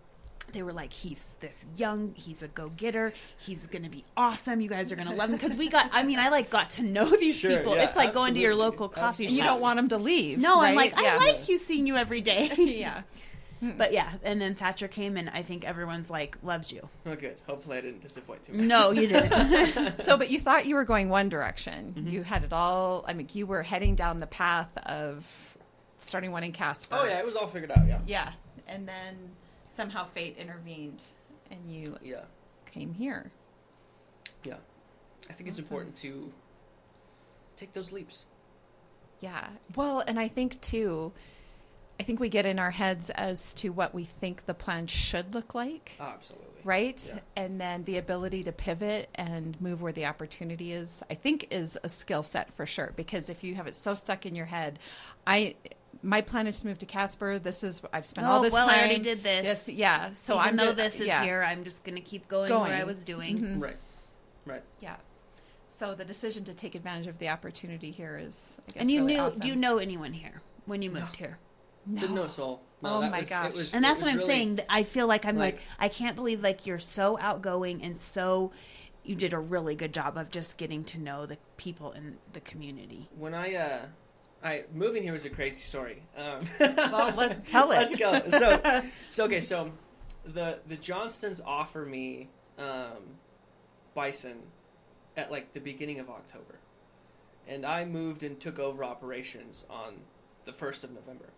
they 0.52 0.62
were 0.62 0.72
like, 0.72 0.92
he's 0.94 1.36
this 1.40 1.66
young, 1.76 2.14
he's 2.14 2.42
a 2.42 2.48
go 2.48 2.70
getter, 2.70 3.12
he's 3.36 3.66
gonna 3.66 3.90
be 3.90 4.02
awesome. 4.16 4.62
You 4.62 4.68
guys 4.70 4.90
are 4.90 4.96
gonna 4.96 5.14
love 5.14 5.28
him 5.28 5.36
because 5.36 5.54
we 5.56 5.68
got. 5.68 5.90
I 5.92 6.04
mean, 6.04 6.18
I 6.18 6.30
like 6.30 6.48
got 6.48 6.70
to 6.70 6.82
know 6.82 7.04
these 7.04 7.38
Sure, 7.38 7.54
people. 7.58 7.76
yeah, 7.76 7.84
it's 7.84 7.96
like 7.96 8.14
going 8.14 8.32
to 8.34 8.40
your 8.40 8.54
local 8.54 8.88
coffee 8.88 9.24
shop. 9.24 9.28
And 9.28 9.36
you 9.36 9.42
don't 9.44 9.60
want 9.60 9.76
them 9.76 9.88
to 9.90 9.98
leave. 9.98 10.38
No, 10.38 10.56
I'm 10.62 10.74
right? 10.74 10.90
like, 10.92 10.94
I 10.96 11.18
like 11.18 11.48
you 11.50 11.58
seeing 11.58 11.86
you 11.86 11.96
every 11.96 12.22
day. 12.22 12.50
yeah. 12.56 13.02
But 13.60 13.92
yeah, 13.92 14.12
and 14.22 14.40
then 14.40 14.54
Thatcher 14.54 14.88
came, 14.88 15.16
and 15.16 15.28
I 15.30 15.42
think 15.42 15.64
everyone's 15.64 16.10
like 16.10 16.36
loved 16.42 16.70
you. 16.72 16.88
Oh, 17.06 17.14
good. 17.14 17.36
Hopefully, 17.46 17.78
I 17.78 17.80
didn't 17.80 18.00
disappoint 18.02 18.44
too 18.44 18.52
much. 18.52 18.64
No, 18.66 18.90
you 18.90 19.06
didn't. 19.08 19.94
so, 19.94 20.16
but 20.16 20.30
you 20.30 20.38
thought 20.40 20.66
you 20.66 20.74
were 20.74 20.84
going 20.84 21.08
one 21.08 21.28
direction. 21.28 21.94
Mhm. 21.96 22.10
You 22.10 22.22
had 22.22 22.44
it 22.44 22.52
all. 22.52 23.04
I 23.06 23.14
mean, 23.14 23.28
you 23.32 23.46
were 23.46 23.62
heading 23.62 23.94
down 23.94 24.20
the 24.20 24.26
path 24.26 24.76
of 24.78 25.56
starting 26.00 26.30
one 26.32 26.44
in 26.44 26.52
Casper. 26.52 26.96
Oh 26.98 27.04
yeah, 27.04 27.18
it 27.18 27.26
was 27.26 27.36
all 27.36 27.46
figured 27.48 27.70
out. 27.72 27.86
Yeah. 27.88 27.98
Yeah. 28.06 28.32
And 28.66 28.86
then 28.88 29.16
somehow 29.66 30.04
fate 30.04 30.36
intervened 30.38 31.02
and 31.50 31.58
you 31.70 31.96
Yeah. 32.02 32.22
came 32.70 32.92
here. 32.94 33.30
Yeah, 34.44 34.56
I 35.28 35.32
think 35.32 35.48
it's 35.48 35.58
important 35.58 35.96
to 35.96 36.32
take 37.56 37.72
those 37.72 37.90
leaps. 37.92 38.24
Yeah. 39.20 39.48
Well, 39.74 40.00
and 40.06 40.18
I 40.20 40.28
think 40.28 40.60
too, 40.60 41.12
I 42.00 42.04
think 42.04 42.20
we 42.20 42.28
get 42.28 42.46
in 42.46 42.58
our 42.58 42.70
heads 42.70 43.10
as 43.10 43.52
to 43.54 43.70
what 43.70 43.92
we 43.94 44.04
think 44.04 44.46
the 44.46 44.54
plan 44.54 44.86
should 44.86 45.34
look 45.34 45.54
like. 45.54 45.92
Oh, 45.98 46.04
absolutely. 46.04 46.46
Right? 46.64 47.04
Yeah. 47.12 47.20
And 47.36 47.60
then 47.60 47.84
the 47.84 47.98
ability 47.98 48.44
to 48.44 48.52
pivot 48.52 49.08
and 49.16 49.60
move 49.60 49.82
where 49.82 49.92
the 49.92 50.06
opportunity 50.06 50.72
is, 50.72 51.02
I 51.10 51.14
think 51.14 51.48
is 51.50 51.76
a 51.82 51.88
skill 51.88 52.22
set 52.22 52.52
for 52.52 52.66
sure. 52.66 52.92
Because 52.94 53.28
if 53.30 53.42
you 53.42 53.54
have 53.56 53.66
it 53.66 53.74
so 53.74 53.94
stuck 53.94 54.26
in 54.26 54.34
your 54.34 54.46
head, 54.46 54.78
I 55.26 55.56
my 56.02 56.20
plan 56.20 56.46
is 56.46 56.60
to 56.60 56.68
move 56.68 56.78
to 56.78 56.86
Casper. 56.86 57.40
This 57.40 57.64
is 57.64 57.82
I've 57.92 58.06
spent 58.06 58.26
all 58.28 58.38
oh 58.40 58.42
this 58.42 58.52
well, 58.52 58.68
time. 58.68 58.76
I 58.78 58.82
already 58.84 59.00
did 59.00 59.22
this. 59.24 59.46
Yes, 59.46 59.68
yeah. 59.68 60.08
So 60.12 60.34
So 60.34 60.38
I'm 60.38 60.46
even 60.54 60.56
though 60.58 60.64
just- 60.66 60.76
this 60.76 61.00
is 61.00 61.06
yeah, 61.08 61.24
here, 61.24 61.42
I'm 61.42 61.64
just 61.64 61.82
gonna 61.84 62.00
keep 62.00 62.28
going, 62.28 62.48
Going. 62.48 62.70
where 62.70 62.80
I 62.80 62.84
was 62.84 63.02
doing. 63.02 63.38
Mhm. 63.38 63.60
Right. 63.62 63.76
Right. 64.46 64.62
Yeah. 64.80 64.96
So 65.68 65.94
the 65.96 66.04
decision 66.04 66.44
to 66.44 66.54
take 66.54 66.74
advantage 66.76 67.08
of 67.08 67.18
the 67.18 67.28
opportunity 67.28 67.90
here 67.90 68.16
is, 68.22 68.58
I 68.68 68.72
guess, 68.72 68.80
And 68.82 68.90
you 68.90 69.00
really 69.00 69.14
knew? 69.14 69.20
awesome. 69.22 69.40
Do 69.40 69.48
you 69.48 69.56
know 69.56 69.78
anyone 69.78 70.12
here 70.12 70.42
when 70.66 70.80
you 70.82 70.90
moved 70.90 71.16
here? 71.16 71.38
Didn't 71.94 72.14
know 72.14 72.26
soul. 72.26 72.62
No, 72.82 72.96
Oh 72.96 73.00
my 73.10 73.20
was- 73.20 73.28
gosh. 73.28 73.52
was- 73.54 73.74
and 73.74 73.84
that's 73.84 74.02
what 74.02 74.10
I'm 74.10 74.16
really- 74.16 74.28
saying. 74.28 74.60
I 74.68 74.82
feel 74.84 75.06
like 75.06 75.24
I'm 75.24 75.36
like, 75.36 75.56
like- 75.56 75.62
I 75.78 75.88
can't 75.88 76.14
believe 76.16 76.42
like 76.42 76.66
you're 76.66 76.78
so 76.78 77.18
outgoing 77.18 77.82
and 77.82 77.96
so 77.96 78.52
you 79.04 79.14
did 79.16 79.32
a 79.32 79.38
really 79.38 79.74
good 79.74 79.92
job 79.94 80.16
of 80.18 80.30
just 80.30 80.58
getting 80.58 80.84
to 80.84 80.98
know 80.98 81.24
the 81.26 81.38
people 81.56 81.92
in 81.92 82.18
the 82.34 82.40
community. 82.40 83.08
When 83.16 83.34
I 83.34 83.54
uh, 83.54 83.86
I 84.44 84.64
moving 84.72 85.02
here 85.02 85.12
was 85.12 85.24
a 85.24 85.30
crazy 85.30 85.62
story. 85.62 86.02
Um, 86.16 86.44
Well, 86.60 87.14
let- 87.16 87.46
tell 87.46 87.70
it. 87.72 87.76
Let's 87.76 87.96
go. 87.96 88.20
So, 88.30 88.82
so 89.10 89.24
okay. 89.24 89.40
So, 89.40 89.72
the 90.24 90.60
the 90.68 90.76
Johnstons 90.76 91.40
offer 91.44 91.84
me 91.86 92.28
um, 92.58 93.16
bison 93.94 94.38
at 95.16 95.30
like 95.32 95.52
the 95.54 95.60
beginning 95.60 95.98
of 96.00 96.08
October, 96.10 96.58
and 97.48 97.64
I 97.66 97.84
moved 97.84 98.22
and 98.22 98.38
took 98.38 98.58
over 98.58 98.84
operations 98.84 99.64
on 99.70 99.94
the 100.44 100.52
first 100.52 100.84
of 100.84 100.92
November, 100.92 101.30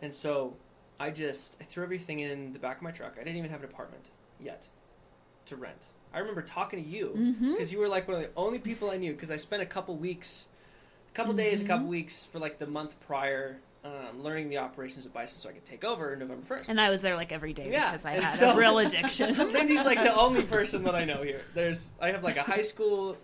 and 0.00 0.12
so 0.12 0.56
I 1.00 1.10
just 1.10 1.56
I 1.60 1.64
threw 1.64 1.82
everything 1.84 2.20
in 2.20 2.52
the 2.52 2.58
back 2.58 2.76
of 2.76 2.82
my 2.82 2.90
truck. 2.90 3.14
I 3.20 3.24
didn't 3.24 3.36
even 3.36 3.50
have 3.50 3.62
an 3.62 3.68
apartment 3.70 4.10
yet 4.40 4.68
to 5.46 5.56
rent. 5.56 5.86
I 6.12 6.18
remember 6.20 6.42
talking 6.42 6.82
to 6.82 6.88
you 6.88 7.14
Mm-hmm. 7.16 7.52
because 7.52 7.72
you 7.72 7.78
were 7.78 7.88
like 7.88 8.08
one 8.08 8.16
of 8.16 8.22
the 8.22 8.30
only 8.36 8.58
people 8.58 8.90
I 8.90 8.96
knew 8.96 9.12
because 9.12 9.30
I 9.30 9.36
spent 9.36 9.62
a 9.62 9.66
couple 9.66 9.96
weeks, 9.96 10.46
a 11.10 11.14
couple 11.14 11.34
days, 11.34 11.60
a 11.60 11.64
couple 11.64 11.82
Mm-hmm. 11.82 11.90
weeks 11.90 12.24
for 12.26 12.38
like 12.38 12.58
the 12.58 12.66
month 12.66 12.98
prior, 13.00 13.58
um, 13.84 14.22
learning 14.22 14.48
the 14.48 14.58
operations 14.58 15.04
of 15.06 15.12
Bison 15.12 15.38
so 15.38 15.48
I 15.48 15.52
could 15.52 15.64
take 15.64 15.84
over 15.84 16.16
November 16.16 16.44
first. 16.46 16.68
And 16.70 16.80
I 16.80 16.88
was 16.90 17.02
there 17.02 17.14
like 17.16 17.30
every 17.32 17.52
day 17.52 17.68
Yeah, 17.70 17.90
because 17.90 18.04
I 18.06 18.12
and 18.14 18.24
had 18.24 18.38
so- 18.38 18.50
a 18.50 18.56
real 18.56 18.78
addiction. 18.78 19.34
Lindy's 19.52 19.84
like 19.84 20.02
the 20.02 20.14
only 20.18 20.42
person 20.56 20.82
that 20.84 20.94
I 20.94 21.04
know 21.04 21.22
here. 21.22 21.42
There's 21.54 21.92
I 22.00 22.10
have 22.10 22.24
like 22.24 22.36
a 22.38 22.42
high 22.42 22.62
school, 22.62 23.16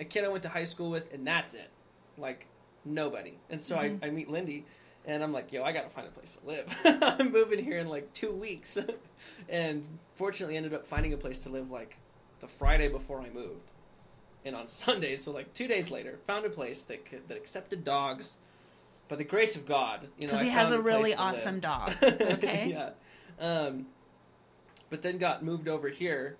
a 0.00 0.04
kid 0.04 0.24
I 0.24 0.28
went 0.28 0.42
to 0.42 0.48
high 0.48 0.64
school 0.64 0.90
with, 0.90 1.12
and 1.14 1.26
that's 1.26 1.54
it. 1.54 1.70
Like 2.18 2.46
nobody. 2.84 3.34
And 3.50 3.60
so 3.60 3.76
Mm-hmm. 3.76 4.04
I, 4.04 4.08
I 4.08 4.10
meet 4.10 4.28
Lindy, 4.28 4.64
and 5.08 5.22
I'm 5.22 5.32
like, 5.32 5.52
yo, 5.52 5.64
I 5.64 5.72
gotta 5.72 5.88
find 5.88 6.06
a 6.06 6.10
place 6.10 6.36
to 6.36 6.46
live. 6.46 6.66
I'm 7.18 7.32
moving 7.32 7.64
here 7.64 7.78
in 7.78 7.88
like 7.88 8.12
two 8.12 8.30
weeks, 8.30 8.78
and 9.48 9.84
fortunately 10.14 10.56
ended 10.56 10.74
up 10.74 10.86
finding 10.86 11.14
a 11.14 11.16
place 11.16 11.40
to 11.40 11.48
live 11.48 11.70
like 11.70 11.96
the 12.40 12.46
Friday 12.46 12.88
before 12.88 13.20
I 13.20 13.30
moved. 13.30 13.72
And 14.44 14.54
on 14.54 14.68
Sunday, 14.68 15.16
so 15.16 15.32
like 15.32 15.52
two 15.54 15.66
days 15.66 15.90
later, 15.90 16.18
found 16.26 16.44
a 16.46 16.50
place 16.50 16.84
that 16.84 17.04
could, 17.04 17.26
that 17.28 17.36
accepted 17.36 17.82
dogs. 17.84 18.36
By 19.08 19.16
the 19.16 19.24
grace 19.24 19.56
of 19.56 19.64
God, 19.64 20.06
you 20.18 20.26
know, 20.26 20.32
Because 20.32 20.42
he 20.42 20.50
has 20.50 20.68
found 20.68 20.80
a 20.80 20.82
really 20.82 21.14
to 21.14 21.22
live. 21.22 21.38
awesome 21.38 21.60
dog. 21.60 21.94
Okay. 22.02 22.68
yeah. 22.76 22.90
Um, 23.40 23.86
but 24.90 25.00
then 25.00 25.16
got 25.16 25.42
moved 25.42 25.66
over 25.66 25.88
here, 25.88 26.36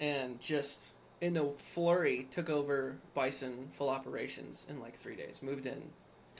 and 0.00 0.40
just 0.40 0.90
in 1.20 1.36
a 1.36 1.48
flurry 1.50 2.26
took 2.32 2.50
over 2.50 2.96
Bison 3.14 3.68
full 3.70 3.88
operations 3.88 4.66
in 4.68 4.80
like 4.80 4.96
three 4.96 5.14
days. 5.14 5.40
Moved 5.40 5.66
in, 5.66 5.80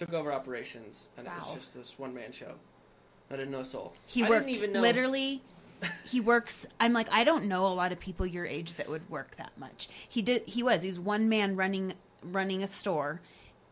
took 0.01 0.15
over 0.15 0.33
operations, 0.33 1.09
and 1.19 1.27
it 1.27 1.33
was 1.39 1.55
just 1.55 1.75
this 1.75 1.99
one 1.99 2.15
man 2.15 2.33
show. 2.33 2.55
I 3.31 3.37
didn't 3.37 3.51
know 3.51 3.63
soul. 3.63 3.93
He 4.07 4.25
I 4.25 4.31
worked 4.31 4.47
didn't 4.47 4.57
even 4.57 4.73
know. 4.73 4.81
literally. 4.81 5.43
He 6.05 6.21
works. 6.21 6.67
I'm 6.79 6.93
like 6.95 7.09
I 7.13 7.23
don't 7.23 7.45
know 7.45 7.67
a 7.67 7.73
lot 7.75 7.93
of 7.93 8.01
people 8.01 8.27
your 8.27 8.47
age 8.47 8.75
that 8.75 8.89
would 8.89 9.09
work 9.11 9.37
that 9.37 9.53
much. 9.59 9.89
He 10.09 10.23
did. 10.23 10.43
He 10.47 10.63
was. 10.63 10.83
He 10.83 10.89
was 10.89 10.99
one 10.99 11.29
man 11.29 11.55
running 11.55 11.95
running 12.25 12.63
a 12.63 12.67
store, 12.67 13.21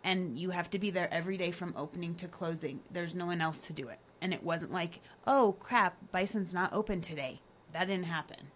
and 0.05 0.39
you 0.39 0.51
have 0.51 0.69
to 0.71 0.79
be 0.79 0.91
there 0.91 1.13
every 1.13 1.39
day 1.39 1.51
from 1.51 1.73
opening 1.77 2.15
to 2.17 2.29
closing. 2.29 2.81
There's 2.91 3.15
no 3.15 3.27
one 3.27 3.41
else 3.41 3.67
to 3.67 3.73
do 3.73 3.89
it, 3.89 3.99
and 4.21 4.35
it 4.35 4.43
wasn't 4.43 4.73
like 4.73 5.01
oh 5.27 5.57
crap, 5.61 5.97
Bison's 6.13 6.53
not 6.53 6.73
open 6.75 7.01
today. 7.01 7.41
That 7.73 7.87
didn't 7.87 8.05
happen. 8.07 8.49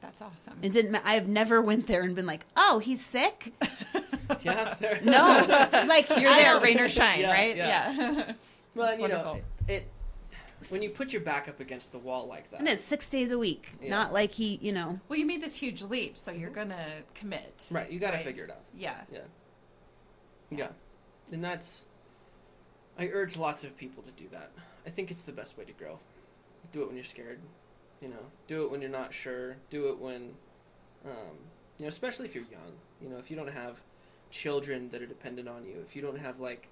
That's 0.00 0.20
awesome. 0.20 0.58
It 0.62 0.72
didn't. 0.72 0.96
I've 0.96 1.28
never 1.28 1.60
went 1.62 1.86
there 1.86 2.02
and 2.02 2.14
been 2.14 2.26
like, 2.26 2.44
oh, 2.56 2.78
he's 2.78 3.04
sick. 3.04 3.52
Yeah. 4.42 4.74
No, 5.02 5.84
like 5.88 6.08
You're 6.10 6.34
there, 6.34 6.58
rain 6.60 6.78
or 6.80 6.88
shine, 6.88 7.20
Yeah, 7.20 7.32
right? 7.32 7.56
yeah. 7.56 7.92
Yeah. 7.92 8.32
Well, 8.74 8.88
and, 8.88 9.02
you 9.02 9.08
know, 9.08 9.16
wonderful. 9.16 9.40
it 9.68 9.86
when 10.70 10.80
you 10.80 10.88
put 10.88 11.12
your 11.12 11.20
back 11.20 11.46
up 11.48 11.60
against 11.60 11.92
the 11.92 11.98
wall 11.98 12.26
like 12.26 12.50
that. 12.50 12.60
And 12.60 12.68
it's 12.68 12.80
six 12.80 13.06
days 13.10 13.32
a 13.32 13.38
week. 13.38 13.70
Yeah. 13.82 13.90
Not 13.90 14.12
like 14.14 14.30
he, 14.32 14.58
you 14.62 14.72
know. 14.72 14.98
well, 15.08 15.18
you 15.18 15.26
made 15.26 15.42
this 15.42 15.54
huge 15.56 15.82
leap, 15.82 16.16
so 16.16 16.30
you're 16.30 16.48
gonna 16.50 16.86
commit. 17.14 17.66
Right, 17.70 17.90
you 17.90 17.98
got 17.98 18.12
to 18.12 18.16
Right. 18.16 18.24
figure 18.24 18.44
it 18.44 18.50
out. 18.50 18.60
Yeah. 18.74 18.94
Yeah. 19.12 19.18
Yeah. 20.50 20.68
And 21.32 21.44
that's 21.44 21.84
I 22.98 23.08
urge 23.08 23.36
lots 23.36 23.62
of 23.64 23.76
people 23.76 24.02
to 24.04 24.10
do 24.12 24.24
that. 24.32 24.50
I 24.86 24.90
think 24.90 25.10
it's 25.10 25.22
the 25.22 25.32
best 25.32 25.58
way 25.58 25.64
to 25.64 25.72
grow. 25.72 25.98
Do 26.72 26.82
it 26.82 26.86
when 26.86 26.96
you're 26.96 27.04
scared. 27.04 27.40
You 28.00 28.08
know, 28.08 28.24
do 28.46 28.64
it 28.64 28.70
when 28.70 28.80
you're 28.80 28.90
not 28.90 29.12
sure. 29.12 29.56
Do 29.68 29.88
it 29.90 29.98
when 29.98 30.34
um, 31.04 31.36
you 31.78 31.84
know, 31.84 31.88
especially 31.88 32.26
if 32.26 32.34
you're 32.34 32.44
young. 32.50 32.72
You 33.02 33.08
know, 33.10 33.18
if 33.18 33.30
you 33.30 33.36
don't 33.36 33.50
have 33.50 33.80
children 34.32 34.88
that 34.90 35.00
are 35.00 35.06
dependent 35.06 35.48
on 35.48 35.64
you, 35.64 35.76
if 35.86 35.94
you 35.94 36.02
don't 36.02 36.18
have 36.18 36.40
like 36.40 36.68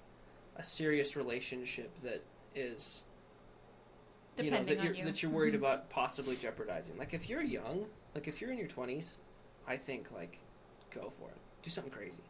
a 0.57 0.63
serious 0.63 1.15
relationship 1.15 1.89
that 2.01 2.21
is 2.55 3.03
you 4.37 4.49
know, 4.51 4.63
that 4.63 4.83
you're 4.83 4.93
you. 4.93 5.05
that 5.05 5.21
you're 5.21 5.31
worried 5.31 5.53
Mhm. 5.53 5.57
about 5.57 5.89
possibly 5.89 6.35
jeopardizing. 6.35 6.97
Like 6.97 7.13
if 7.13 7.29
you're 7.29 7.43
young, 7.43 7.85
like 8.15 8.27
if 8.27 8.41
you're 8.41 8.51
in 8.51 8.57
your 8.57 8.67
20s, 8.67 9.15
I 9.67 9.77
think 9.77 10.11
like 10.11 10.39
go 10.89 11.11
for 11.19 11.29
it. 11.29 11.37
Do 11.61 11.69
something 11.69 11.93
crazy. 11.93 12.23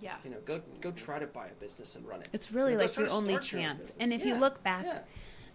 Yeah. 0.00 0.16
You 0.24 0.30
know, 0.30 0.40
go 0.44 0.60
go 0.80 0.90
try 0.92 1.18
to 1.18 1.26
buy 1.26 1.46
a 1.46 1.54
business 1.54 1.96
and 1.96 2.06
run 2.06 2.20
it. 2.20 2.28
It's 2.32 2.52
really 2.52 2.72
You 2.72 2.78
know, 2.78 2.84
like 2.84 2.96
your 2.96 3.10
only 3.10 3.32
start 3.34 3.52
your 3.52 3.60
chance. 3.62 3.94
And 3.98 4.12
if 4.12 4.24
you 4.26 4.34
look 4.34 4.62
back, 4.62 4.84
yeah. 4.84 5.02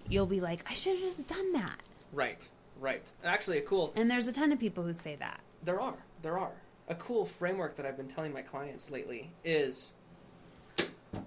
you'll 0.07 0.25
be 0.25 0.41
like, 0.41 0.69
I 0.69 0.73
should 0.73 0.93
have 0.95 1.03
just 1.03 1.27
done 1.27 1.53
that. 1.53 1.83
Right, 2.11 2.47
right. 2.79 3.03
Actually, 3.23 3.59
a 3.59 3.61
cool. 3.61 3.93
And 3.95 4.09
there's 4.09 4.27
a 4.27 4.33
ton 4.33 4.51
of 4.51 4.59
people 4.59 4.83
who 4.83 4.93
say 4.93 5.15
that. 5.17 5.41
There 5.63 5.79
are, 5.79 5.97
there 6.23 6.39
are. 6.39 6.53
A 6.89 6.95
cool 6.95 7.23
framework 7.25 7.75
that 7.75 7.85
I've 7.85 7.97
been 7.97 8.07
telling 8.07 8.33
my 8.33 8.41
clients 8.41 8.89
lately 8.89 9.31
is 9.43 9.93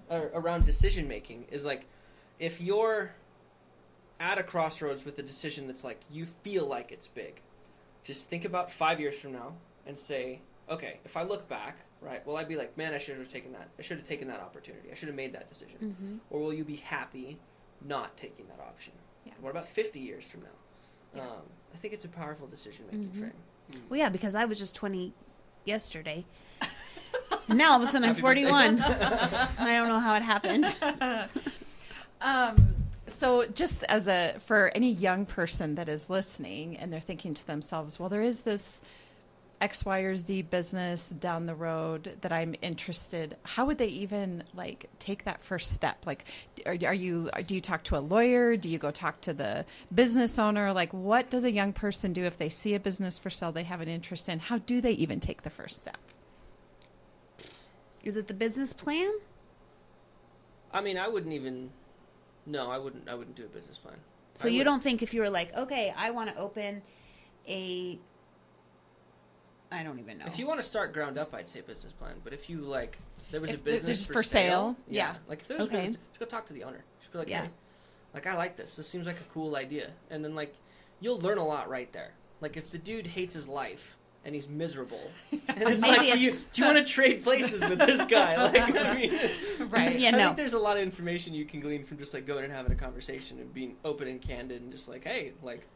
uh, 0.09 0.21
around 0.33 0.65
decision 0.65 1.07
making. 1.07 1.45
Is 1.51 1.63
like, 1.65 1.85
if 2.39 2.59
you're 2.59 3.11
at 4.19 4.37
a 4.37 4.43
crossroads 4.43 5.05
with 5.05 5.17
a 5.19 5.23
decision 5.23 5.67
that's 5.67 5.83
like 5.85 6.01
you 6.11 6.25
feel 6.43 6.65
like 6.67 6.91
it's 6.91 7.07
big, 7.07 7.39
just 8.03 8.29
think 8.29 8.43
about 8.43 8.71
five 8.71 8.99
years 8.99 9.17
from 9.17 9.31
now 9.31 9.53
and 9.87 9.97
say, 9.97 10.41
okay, 10.69 10.99
if 11.05 11.15
I 11.15 11.23
look 11.23 11.47
back, 11.47 11.77
right, 12.01 12.25
will 12.27 12.35
I 12.35 12.43
be 12.43 12.57
like, 12.57 12.77
man, 12.77 12.93
I 12.93 12.97
should 12.97 13.17
have 13.17 13.29
taken 13.29 13.53
that. 13.53 13.69
I 13.79 13.83
should 13.83 13.97
have 13.97 14.07
taken 14.07 14.27
that 14.27 14.41
opportunity. 14.41 14.89
I 14.91 14.95
should 14.95 15.07
have 15.07 15.15
made 15.15 15.33
that 15.33 15.47
decision. 15.47 15.77
Mm-hmm. 15.81 16.15
or 16.29 16.41
will 16.41 16.53
you 16.53 16.65
be 16.65 16.75
happy 16.75 17.37
not 17.85 18.17
taking 18.17 18.47
that 18.47 18.59
option? 18.59 18.91
Yeah. 19.25 19.31
What 19.39 19.51
about 19.51 19.65
50 19.65 19.99
years 20.01 20.25
from 20.25 20.41
now? 20.41 20.47
Yeah. 21.15 21.21
Um, 21.21 21.41
I 21.73 21.77
think 21.77 21.93
it's 21.93 22.03
a 22.05 22.09
powerful 22.09 22.47
decision 22.47 22.83
making 22.91 23.07
Mhm. 23.09 23.19
frame. 23.19 23.83
Well, 23.89 23.97
yeah, 23.97 24.09
because 24.09 24.35
I 24.35 24.43
was 24.45 24.59
just 24.59 24.75
20 24.75 25.13
yesterday. 25.65 26.25
and 27.47 27.57
now 27.57 27.71
all 27.71 27.81
of 27.81 27.87
a 27.87 27.91
sudden 27.91 28.07
I'm 28.07 28.15
41. 28.15 28.81
I 28.81 29.47
don't 29.57 29.87
know 29.87 29.99
how 29.99 30.15
it 30.15 30.23
happened. 30.23 30.65
Um, 32.23 32.75
so 33.05 33.45
just 33.47 33.83
as 33.83 34.07
a 34.07 34.35
for 34.39 34.71
any 34.73 34.91
young 34.91 35.25
person 35.25 35.75
that 35.75 35.89
is 35.89 36.09
listening 36.09 36.77
and 36.77 36.91
they're 36.91 37.01
thinking 37.01 37.33
to 37.33 37.45
themselves, 37.45 37.99
well, 37.99 38.09
there 38.09 38.21
is 38.21 38.41
this 38.41 38.81
X, 39.63 39.85
Y, 39.85 39.99
or 39.99 40.15
Z 40.17 40.41
business 40.41 41.11
down 41.11 41.45
the 41.45 41.55
road 41.55 42.17
that 42.19 42.33
I'm 42.33 42.53
interested. 42.61 43.37
How 43.43 43.65
would 43.65 43.77
they 43.77 43.87
even 43.87 44.43
like 44.53 44.89
take 44.99 45.23
that 45.23 45.41
first 45.41 45.71
step? 45.71 46.05
Like, 46.05 46.25
are, 46.65 46.75
are 46.85 46.93
you 46.93 47.29
do 47.47 47.55
you 47.55 47.61
talk 47.61 47.83
to 47.85 47.97
a 47.97 48.01
lawyer? 48.01 48.57
Do 48.57 48.67
you 48.67 48.77
go 48.77 48.91
talk 48.91 49.21
to 49.21 49.33
the 49.33 49.63
business 49.95 50.37
owner? 50.37 50.73
Like, 50.73 50.91
what 50.91 51.29
does 51.29 51.45
a 51.45 51.51
young 51.51 51.71
person 51.71 52.11
do 52.11 52.25
if 52.25 52.37
they 52.37 52.49
see 52.49 52.75
a 52.75 52.79
business 52.79 53.17
for 53.17 53.29
sale 53.29 53.53
they 53.53 53.63
have 53.63 53.79
an 53.79 53.87
interest 53.87 54.27
in? 54.27 54.39
How 54.39 54.57
do 54.57 54.81
they 54.81 54.91
even 54.91 55.21
take 55.21 55.43
the 55.43 55.49
first 55.49 55.77
step? 55.77 55.97
Is 58.03 58.17
it 58.17 58.27
the 58.27 58.33
business 58.33 58.73
plan? 58.73 59.13
I 60.73 60.81
mean, 60.81 60.97
I 60.97 61.07
wouldn't 61.07 61.31
even. 61.33 61.69
No, 62.45 62.69
I 62.69 62.77
wouldn't. 62.77 63.07
I 63.07 63.13
wouldn't 63.13 63.37
do 63.37 63.45
a 63.45 63.47
business 63.47 63.77
plan. 63.77 63.95
So 64.33 64.49
I 64.49 64.51
you 64.51 64.57
would- 64.57 64.63
don't 64.65 64.83
think 64.83 65.01
if 65.01 65.13
you 65.13 65.21
were 65.21 65.29
like, 65.29 65.55
okay, 65.55 65.93
I 65.95 66.11
want 66.11 66.33
to 66.33 66.37
open 66.37 66.81
a. 67.47 67.97
I 69.73 69.83
don't 69.83 69.99
even 69.99 70.17
know. 70.19 70.25
If 70.27 70.37
you 70.37 70.45
want 70.47 70.59
to 70.59 70.65
start 70.65 70.93
ground 70.93 71.17
up, 71.17 71.33
I'd 71.33 71.47
say 71.47 71.61
business 71.61 71.93
plan. 71.93 72.13
But 72.23 72.33
if 72.33 72.49
you 72.49 72.59
like, 72.61 72.97
there 73.31 73.41
was 73.41 73.49
If 73.49 73.61
a 73.61 73.63
business 73.63 73.83
there's 73.83 74.05
for, 74.05 74.13
for 74.13 74.23
sale, 74.23 74.75
yeah. 74.87 75.13
yeah. 75.13 75.15
Like 75.27 75.41
if 75.41 75.47
there 75.47 75.57
was 75.57 75.67
Okay. 75.67 75.77
a 75.77 75.81
business, 75.87 75.97
just 76.11 76.19
go 76.19 76.25
talk 76.25 76.45
to 76.47 76.53
the 76.53 76.63
owner. 76.63 76.83
Just 76.99 77.11
be 77.11 77.17
like, 77.19 77.27
Yeah. 77.29 77.43
hey, 77.43 77.49
like 78.13 78.27
I 78.27 78.35
like 78.35 78.55
this. 78.55 78.75
This 78.75 78.87
seems 78.87 79.07
like 79.07 79.19
a 79.19 79.33
cool 79.33 79.55
idea. 79.55 79.89
And 80.11 80.23
then 80.23 80.35
like, 80.35 80.53
you'll 80.99 81.19
learn 81.19 81.37
a 81.39 81.45
lot 81.45 81.69
right 81.69 81.91
there. 81.91 82.11
Like 82.41 82.55
if 82.57 82.69
the 82.69 82.77
dude 82.77 83.07
hates 83.07 83.33
his 83.33 83.47
life 83.47 83.95
and 84.25 84.33
he's 84.35 84.47
miserable, 84.47 85.01
and 85.31 85.41
it's 85.67 85.81
like, 85.81 85.99
do 86.13 86.19
you, 86.19 86.31
do 86.31 86.61
you 86.61 86.65
want 86.65 86.77
to 86.77 86.85
trade 86.85 87.23
places 87.23 87.61
with 87.67 87.79
this 87.79 88.05
guy? 88.09 88.35
Like, 88.41 88.75
I 88.75 88.93
mean, 88.95 89.19
Right. 89.69 89.97
Yeah, 89.99 90.09
I 90.09 90.11
no. 90.11 90.17
think 90.25 90.37
there's 90.37 90.53
a 90.53 90.59
lot 90.59 90.77
of 90.77 90.83
information 90.83 91.33
you 91.33 91.45
can 91.45 91.59
glean 91.59 91.83
from 91.83 91.97
just 91.97 92.13
like 92.13 92.25
going 92.27 92.43
and 92.45 92.53
having 92.53 92.71
a 92.71 92.75
conversation 92.75 93.39
and 93.39 93.53
being 93.53 93.75
open 93.83 94.07
and 94.07 94.21
candid 94.21 94.61
and 94.61 94.71
just 94.71 94.87
like, 94.87 95.03
hey, 95.03 95.33
like, 95.41 95.67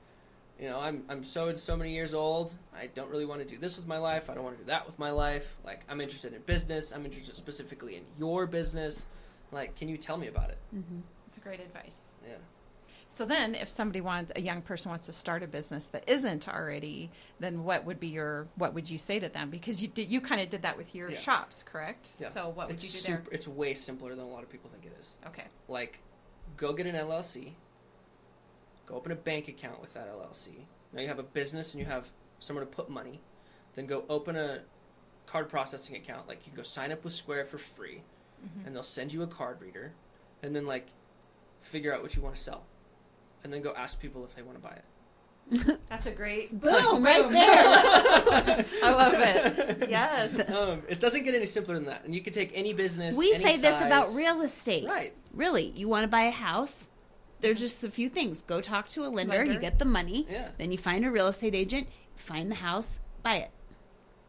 you 0.60 0.68
know, 0.70 0.80
I'm 0.80 1.04
I'm 1.10 1.24
so 1.24 1.48
and 1.50 1.60
so 1.60 1.76
many 1.76 1.94
years 1.94 2.14
old. 2.14 2.54
I 2.76 2.88
don't 2.88 3.10
really 3.10 3.26
want 3.26 3.42
to 3.42 3.48
do 3.48 3.58
this 3.58 3.78
with 3.78 3.88
my 3.88 3.98
life. 3.98 4.30
I 4.30 4.34
don't 4.34 4.44
want 4.44 4.58
to 4.58 4.64
do 4.64 4.68
that 4.68 4.86
with 4.86 4.98
my 4.98 5.12
life. 5.12 5.56
Like, 5.64 5.82
I'm 5.90 6.02
interested 6.02 6.34
in 6.34 6.42
business. 6.42 6.92
I'm 6.92 7.06
interested 7.06 7.36
specifically 7.36 7.96
in 7.96 8.04
your 8.18 8.48
business. 8.48 9.06
Like, 9.52 9.76
can 9.76 9.88
you 9.90 9.98
tell 9.98 10.18
me 10.18 10.28
about 10.28 10.50
it? 10.50 10.58
Mhm. 10.76 11.02
It's 11.28 11.38
a 11.38 11.42
great 11.42 11.60
advice. 11.60 12.12
Yeah. 12.28 12.36
So 13.10 13.26
then, 13.26 13.56
if 13.56 13.70
somebody 13.70 14.02
wants, 14.02 14.34
a 14.36 14.42
young 14.42 14.62
person 14.62 14.90
wants 14.90 15.06
to 15.06 15.14
start 15.14 15.42
a 15.42 15.48
business 15.48 15.86
that 15.88 16.04
isn't 16.10 16.50
already, 16.50 17.10
then 17.40 17.64
what 17.64 17.86
would 17.86 18.02
be 18.02 18.08
your, 18.08 18.48
what 18.56 18.74
would 18.74 18.90
you 18.90 18.98
say 18.98 19.18
to 19.20 19.30
them? 19.30 19.50
Because 19.50 19.82
you 19.82 19.88
did, 19.88 20.10
you 20.12 20.20
kind 20.20 20.42
of 20.42 20.50
did 20.50 20.64
that 20.64 20.76
with 20.78 20.94
your 20.94 21.12
Yeah. 21.12 21.18
shops, 21.18 21.64
correct? 21.64 22.12
Yeah. 22.20 22.28
So 22.28 22.50
what 22.50 22.68
would 22.68 22.76
it's 22.76 22.84
you 22.84 22.92
do 22.92 22.98
super, 23.24 23.34
It's 23.34 23.48
way 23.48 23.76
simpler 23.76 24.10
than 24.14 24.26
a 24.26 24.28
lot 24.28 24.44
of 24.44 24.50
people 24.50 24.70
think 24.70 24.86
it 24.86 24.92
is. 25.00 25.12
Okay. 25.28 25.46
Like, 25.70 26.00
go 26.58 26.74
get 26.74 26.86
an 26.86 26.96
LLC, 26.96 27.54
go 28.88 28.96
open 28.96 29.12
a 29.12 29.16
bank 29.16 29.48
account 29.48 29.80
with 29.80 29.94
that 29.94 30.08
LLC. 30.10 30.66
Now 30.94 31.02
you 31.02 31.08
have 31.08 31.20
a 31.20 31.24
business 31.24 31.74
and 31.74 31.80
you 31.80 31.86
have 31.86 32.08
somewhere 32.40 32.66
to 32.66 32.72
put 32.72 32.90
money. 32.90 33.22
Then 33.76 33.86
go 33.86 34.06
open 34.10 34.36
a 34.36 34.62
card 35.28 35.50
processing 35.50 35.96
account. 35.96 36.28
Like 36.28 36.40
you 36.46 36.52
can 36.52 36.58
go 36.58 36.64
sign 36.64 36.92
up 36.92 37.04
with 37.04 37.14
Square 37.14 37.46
for 37.46 37.60
free, 37.60 38.02
and 38.66 38.74
they'll 38.74 38.84
send 38.84 39.14
you 39.14 39.22
a 39.22 39.28
card 39.28 39.62
reader, 39.62 39.94
and 40.42 40.56
then 40.56 40.66
like 40.66 40.88
figure 41.62 41.94
out 41.94 42.02
what 42.02 42.16
you 42.16 42.22
want 42.22 42.36
to 42.36 42.42
sell, 42.42 42.64
and 43.44 43.54
then 43.54 43.62
go 43.62 43.74
ask 43.76 44.00
people 44.00 44.24
if 44.24 44.36
they 44.36 44.42
want 44.42 44.58
to 44.58 44.64
buy 44.64 44.76
it. 44.76 44.86
That's 45.88 46.08
a 46.08 46.12
great 46.12 46.52
Boom, 46.62 47.04
right 47.04 47.30
there. 47.30 48.66
I 48.84 48.92
love 48.92 49.14
it. 49.16 49.90
Yes. 49.90 50.50
Um, 50.50 50.82
it 50.90 51.00
doesn't 51.00 51.24
get 51.24 51.36
any 51.36 51.46
simpler 51.46 51.76
than 51.76 51.86
that, 51.86 52.04
and 52.04 52.16
you 52.16 52.22
can 52.22 52.34
take 52.34 52.52
any 52.54 52.74
business. 52.74 53.16
We 53.16 53.32
any 53.32 53.36
say 53.36 53.58
this 53.58 53.80
about 53.82 54.14
real 54.16 54.42
estate. 54.42 54.88
Right. 54.88 55.14
Really, 55.34 55.72
you 55.76 55.88
want 55.88 56.04
to 56.04 56.08
buy 56.08 56.24
a 56.24 56.32
house? 56.32 56.90
There's 57.42 57.60
just 57.60 57.84
a 57.84 57.90
few 57.92 58.10
things. 58.10 58.42
Go 58.42 58.62
talk 58.62 58.90
to 58.90 59.06
a 59.06 59.10
lender, 59.10 59.38
Lender. 59.38 59.54
you 59.54 59.60
get 59.60 59.80
the 59.80 59.86
money. 59.86 60.26
Yeah. 60.30 60.50
Then 60.58 60.72
you 60.72 60.78
find 60.78 61.06
a 61.06 61.12
real 61.12 61.28
estate 61.28 61.54
agent, 61.56 61.88
find 62.16 62.50
the 62.50 62.56
house, 62.56 63.00
buy 63.24 63.38
it. 63.38 63.52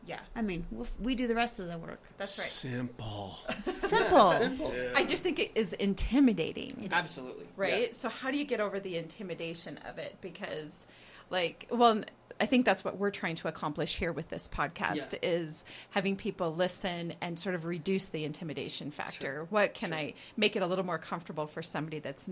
Yeah, 0.06 0.20
I 0.34 0.40
mean, 0.40 0.64
we'll, 0.70 0.86
we 0.98 1.14
do 1.14 1.26
the 1.26 1.34
rest 1.34 1.58
of 1.58 1.68
the 1.68 1.76
work. 1.76 2.00
that's 2.16 2.38
right. 2.38 2.46
Simple. 2.48 3.38
Simple. 3.70 4.32
Simple. 4.38 4.74
I 4.96 5.04
just 5.04 5.22
think 5.22 5.38
it 5.38 5.52
is 5.54 5.74
intimidating. 5.74 6.88
Absolutely. 6.90 7.44
right? 7.56 7.94
So 7.94 8.08
how 8.08 8.30
do 8.30 8.38
you 8.38 8.44
get 8.46 8.60
over 8.60 8.80
the 8.80 8.96
intimidation 8.96 9.78
of 9.86 9.98
it? 9.98 10.16
Because, 10.22 10.86
like, 11.28 11.66
well, 11.70 12.02
I 12.40 12.46
think 12.46 12.64
that's 12.64 12.84
what 12.84 12.96
we're 12.96 13.10
trying 13.10 13.34
to 13.36 13.48
accomplish 13.48 13.96
here 13.96 14.12
with 14.12 14.30
this 14.30 14.48
podcast 14.48 15.12
Yeah. 15.12 15.28
is 15.30 15.64
having 15.90 16.16
people 16.16 16.54
listen 16.54 17.12
and 17.20 17.38
sort 17.38 17.54
of 17.54 17.66
reduce 17.66 18.08
the 18.08 18.24
intimidation 18.24 18.90
factor. 18.90 19.46
What 19.50 19.74
can 19.74 19.92
I 19.92 20.14
make 20.38 20.56
it 20.56 20.62
a 20.62 20.66
little 20.66 20.86
more 20.86 20.98
comfortable 20.98 21.46
for 21.46 21.62
somebody 21.62 21.98
that's 21.98 22.30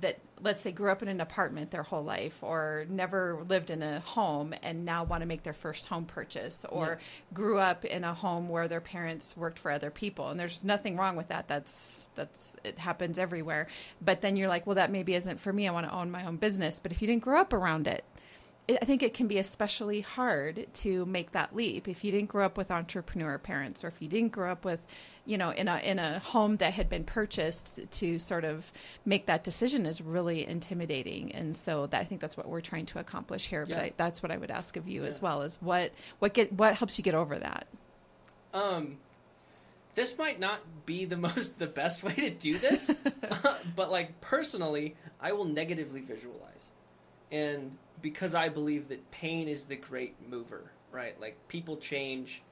that 0.00 0.18
let's 0.40 0.60
say 0.60 0.70
grew 0.70 0.90
up 0.90 1.02
in 1.02 1.08
an 1.08 1.20
apartment 1.20 1.70
their 1.70 1.82
whole 1.82 2.04
life 2.04 2.42
or 2.42 2.86
never 2.88 3.42
lived 3.48 3.70
in 3.70 3.82
a 3.82 4.00
home 4.00 4.54
and 4.62 4.84
now 4.84 5.02
want 5.02 5.20
to 5.20 5.26
make 5.26 5.42
their 5.42 5.52
first 5.52 5.86
home 5.86 6.04
purchase 6.04 6.64
or 6.68 6.98
grew 7.34 7.58
up 7.58 7.84
in 7.84 8.04
a 8.04 8.14
home 8.14 8.48
where 8.48 8.68
their 8.68 8.80
parents 8.80 9.36
worked 9.36 9.58
for 9.58 9.70
other 9.70 9.90
people. 9.90 10.28
And 10.28 10.38
there's 10.38 10.62
nothing 10.62 10.96
wrong 10.96 11.16
with 11.16 11.28
that. 11.28 11.48
That's 11.48 12.06
that's 12.14 12.52
it 12.64 12.78
happens 12.78 13.18
everywhere. 13.18 13.66
But 14.00 14.20
then 14.20 14.36
you're 14.36 14.48
like 14.48 14.66
well 14.66 14.76
that 14.76 14.90
maybe 14.90 15.14
isn't 15.14 15.40
for 15.40 15.52
me. 15.52 15.66
I 15.66 15.72
want 15.72 15.86
to 15.86 15.94
own 15.94 16.10
my 16.10 16.24
own 16.24 16.36
business. 16.36 16.80
But 16.80 16.92
if 16.92 17.02
you 17.02 17.08
didn't 17.08 17.22
grow 17.22 17.40
up 17.40 17.52
around 17.52 17.86
it 17.86 18.04
I 18.70 18.84
think 18.84 19.02
it 19.02 19.14
can 19.14 19.28
be 19.28 19.38
especially 19.38 20.02
hard 20.02 20.66
to 20.74 21.06
make 21.06 21.32
that 21.32 21.56
leap 21.56 21.88
if 21.88 22.04
you 22.04 22.12
didn't 22.12 22.28
grow 22.28 22.44
up 22.44 22.58
with 22.58 22.70
entrepreneur 22.70 23.38
parents 23.38 23.82
or 23.82 23.88
if 23.88 24.02
you 24.02 24.08
didn't 24.08 24.32
grow 24.32 24.52
up 24.52 24.62
with, 24.62 24.80
you 25.24 25.38
know, 25.38 25.50
in 25.50 25.68
a 25.68 25.78
in 25.78 25.98
a 25.98 26.18
home 26.18 26.58
that 26.58 26.74
had 26.74 26.90
been 26.90 27.04
purchased 27.04 27.80
to 27.90 28.18
sort 28.18 28.44
of 28.44 28.70
make 29.06 29.24
that 29.24 29.42
decision 29.42 29.86
is 29.86 30.02
really 30.02 30.46
intimidating. 30.46 31.32
And 31.32 31.56
so 31.56 31.86
that, 31.86 31.98
I 31.98 32.04
think 32.04 32.20
that's 32.20 32.36
what 32.36 32.46
we're 32.46 32.60
trying 32.60 32.84
to 32.86 32.98
accomplish 32.98 33.46
here. 33.46 33.64
But 33.64 33.78
I, 33.78 33.92
that's 33.96 34.22
what 34.22 34.30
I 34.30 34.36
would 34.36 34.50
ask 34.50 34.76
of 34.76 34.86
you 34.86 35.04
as 35.04 35.22
well 35.22 35.40
is 35.40 35.56
what 35.62 35.92
what 36.18 36.34
get 36.34 36.52
what 36.52 36.74
helps 36.74 36.98
you 36.98 37.04
get 37.04 37.14
over 37.14 37.38
that. 37.38 37.68
Um, 38.52 38.98
this 39.94 40.18
might 40.18 40.38
not 40.38 40.60
be 40.84 41.06
the 41.06 41.16
most 41.28 41.58
the 41.58 41.66
best 41.66 42.02
way 42.02 42.12
to 42.12 42.30
do 42.30 42.58
this, 42.58 42.94
but 43.76 43.90
like 43.90 44.20
personally, 44.20 44.94
I 45.22 45.32
will 45.32 45.46
negatively 45.46 46.02
visualize, 46.02 46.68
and 47.32 47.78
because 48.02 48.34
I 48.34 48.48
believe 48.48 48.88
that 48.88 49.10
pain 49.10 49.48
is 49.48 49.64
the 49.64 49.76
great 49.76 50.14
mover, 50.28 50.70
right? 50.92 51.18
Like 51.20 51.36
people 51.48 51.76
change. 51.76 52.42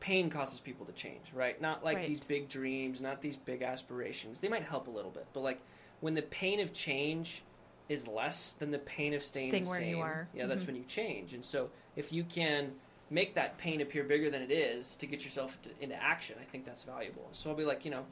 Pain 0.00 0.30
causes 0.30 0.60
people 0.60 0.86
to 0.86 0.92
change, 0.92 1.26
right? 1.34 1.60
Not 1.60 1.84
like 1.84 1.98
Right. 1.98 2.06
these 2.06 2.20
big 2.20 2.48
dreams, 2.48 3.00
not 3.00 3.20
these 3.20 3.36
big 3.36 3.62
aspirations. 3.62 4.40
They 4.40 4.48
might 4.48 4.62
help 4.62 4.86
a 4.88 4.90
little 4.90 5.10
bit, 5.10 5.26
but 5.32 5.40
like 5.40 5.60
when 6.00 6.14
the 6.14 6.22
pain 6.22 6.60
of 6.60 6.72
change 6.72 7.42
is 7.88 8.06
less 8.06 8.52
than 8.52 8.70
the 8.70 8.78
pain 8.78 9.12
of 9.14 9.22
staying, 9.22 9.50
Staying 9.50 9.66
where 9.66 9.82
you 9.82 10.00
are. 10.00 10.28
Yeah, 10.32 10.46
that's 10.46 10.64
Mhm. 10.64 10.68
when 10.68 10.76
you 10.76 10.84
change. 10.84 11.34
And 11.34 11.44
so 11.44 11.70
if 11.96 12.12
you 12.12 12.24
can 12.24 12.72
make 13.10 13.34
that 13.34 13.58
pain 13.58 13.80
appear 13.80 14.04
bigger 14.04 14.30
than 14.30 14.40
it 14.40 14.50
is 14.52 14.94
to 14.96 15.06
get 15.06 15.24
yourself 15.24 15.60
to, 15.62 15.70
into 15.80 15.96
action, 15.96 16.38
I 16.40 16.44
think 16.44 16.64
that's 16.64 16.84
valuable. 16.84 17.28
So 17.32 17.50
I'll 17.50 17.56
be 17.56 17.64
like, 17.64 17.84
you 17.84 17.90
know, 17.90 18.06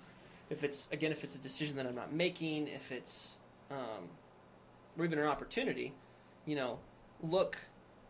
if 0.51 0.65
it's 0.65 0.89
again, 0.93 1.13
if 1.13 1.25
it's 1.25 1.37
a 1.37 1.41
decision 1.41 1.77
that 1.77 1.87
I'm 1.87 1.95
not 1.95 2.13
making, 2.13 2.69
if 2.69 2.91
it's 2.93 3.39
um, 3.71 4.09
or 4.99 5.05
even 5.05 5.19
an 5.19 5.27
opportunity, 5.27 5.95
you 6.49 6.57
know, 6.57 6.79
look 7.23 7.59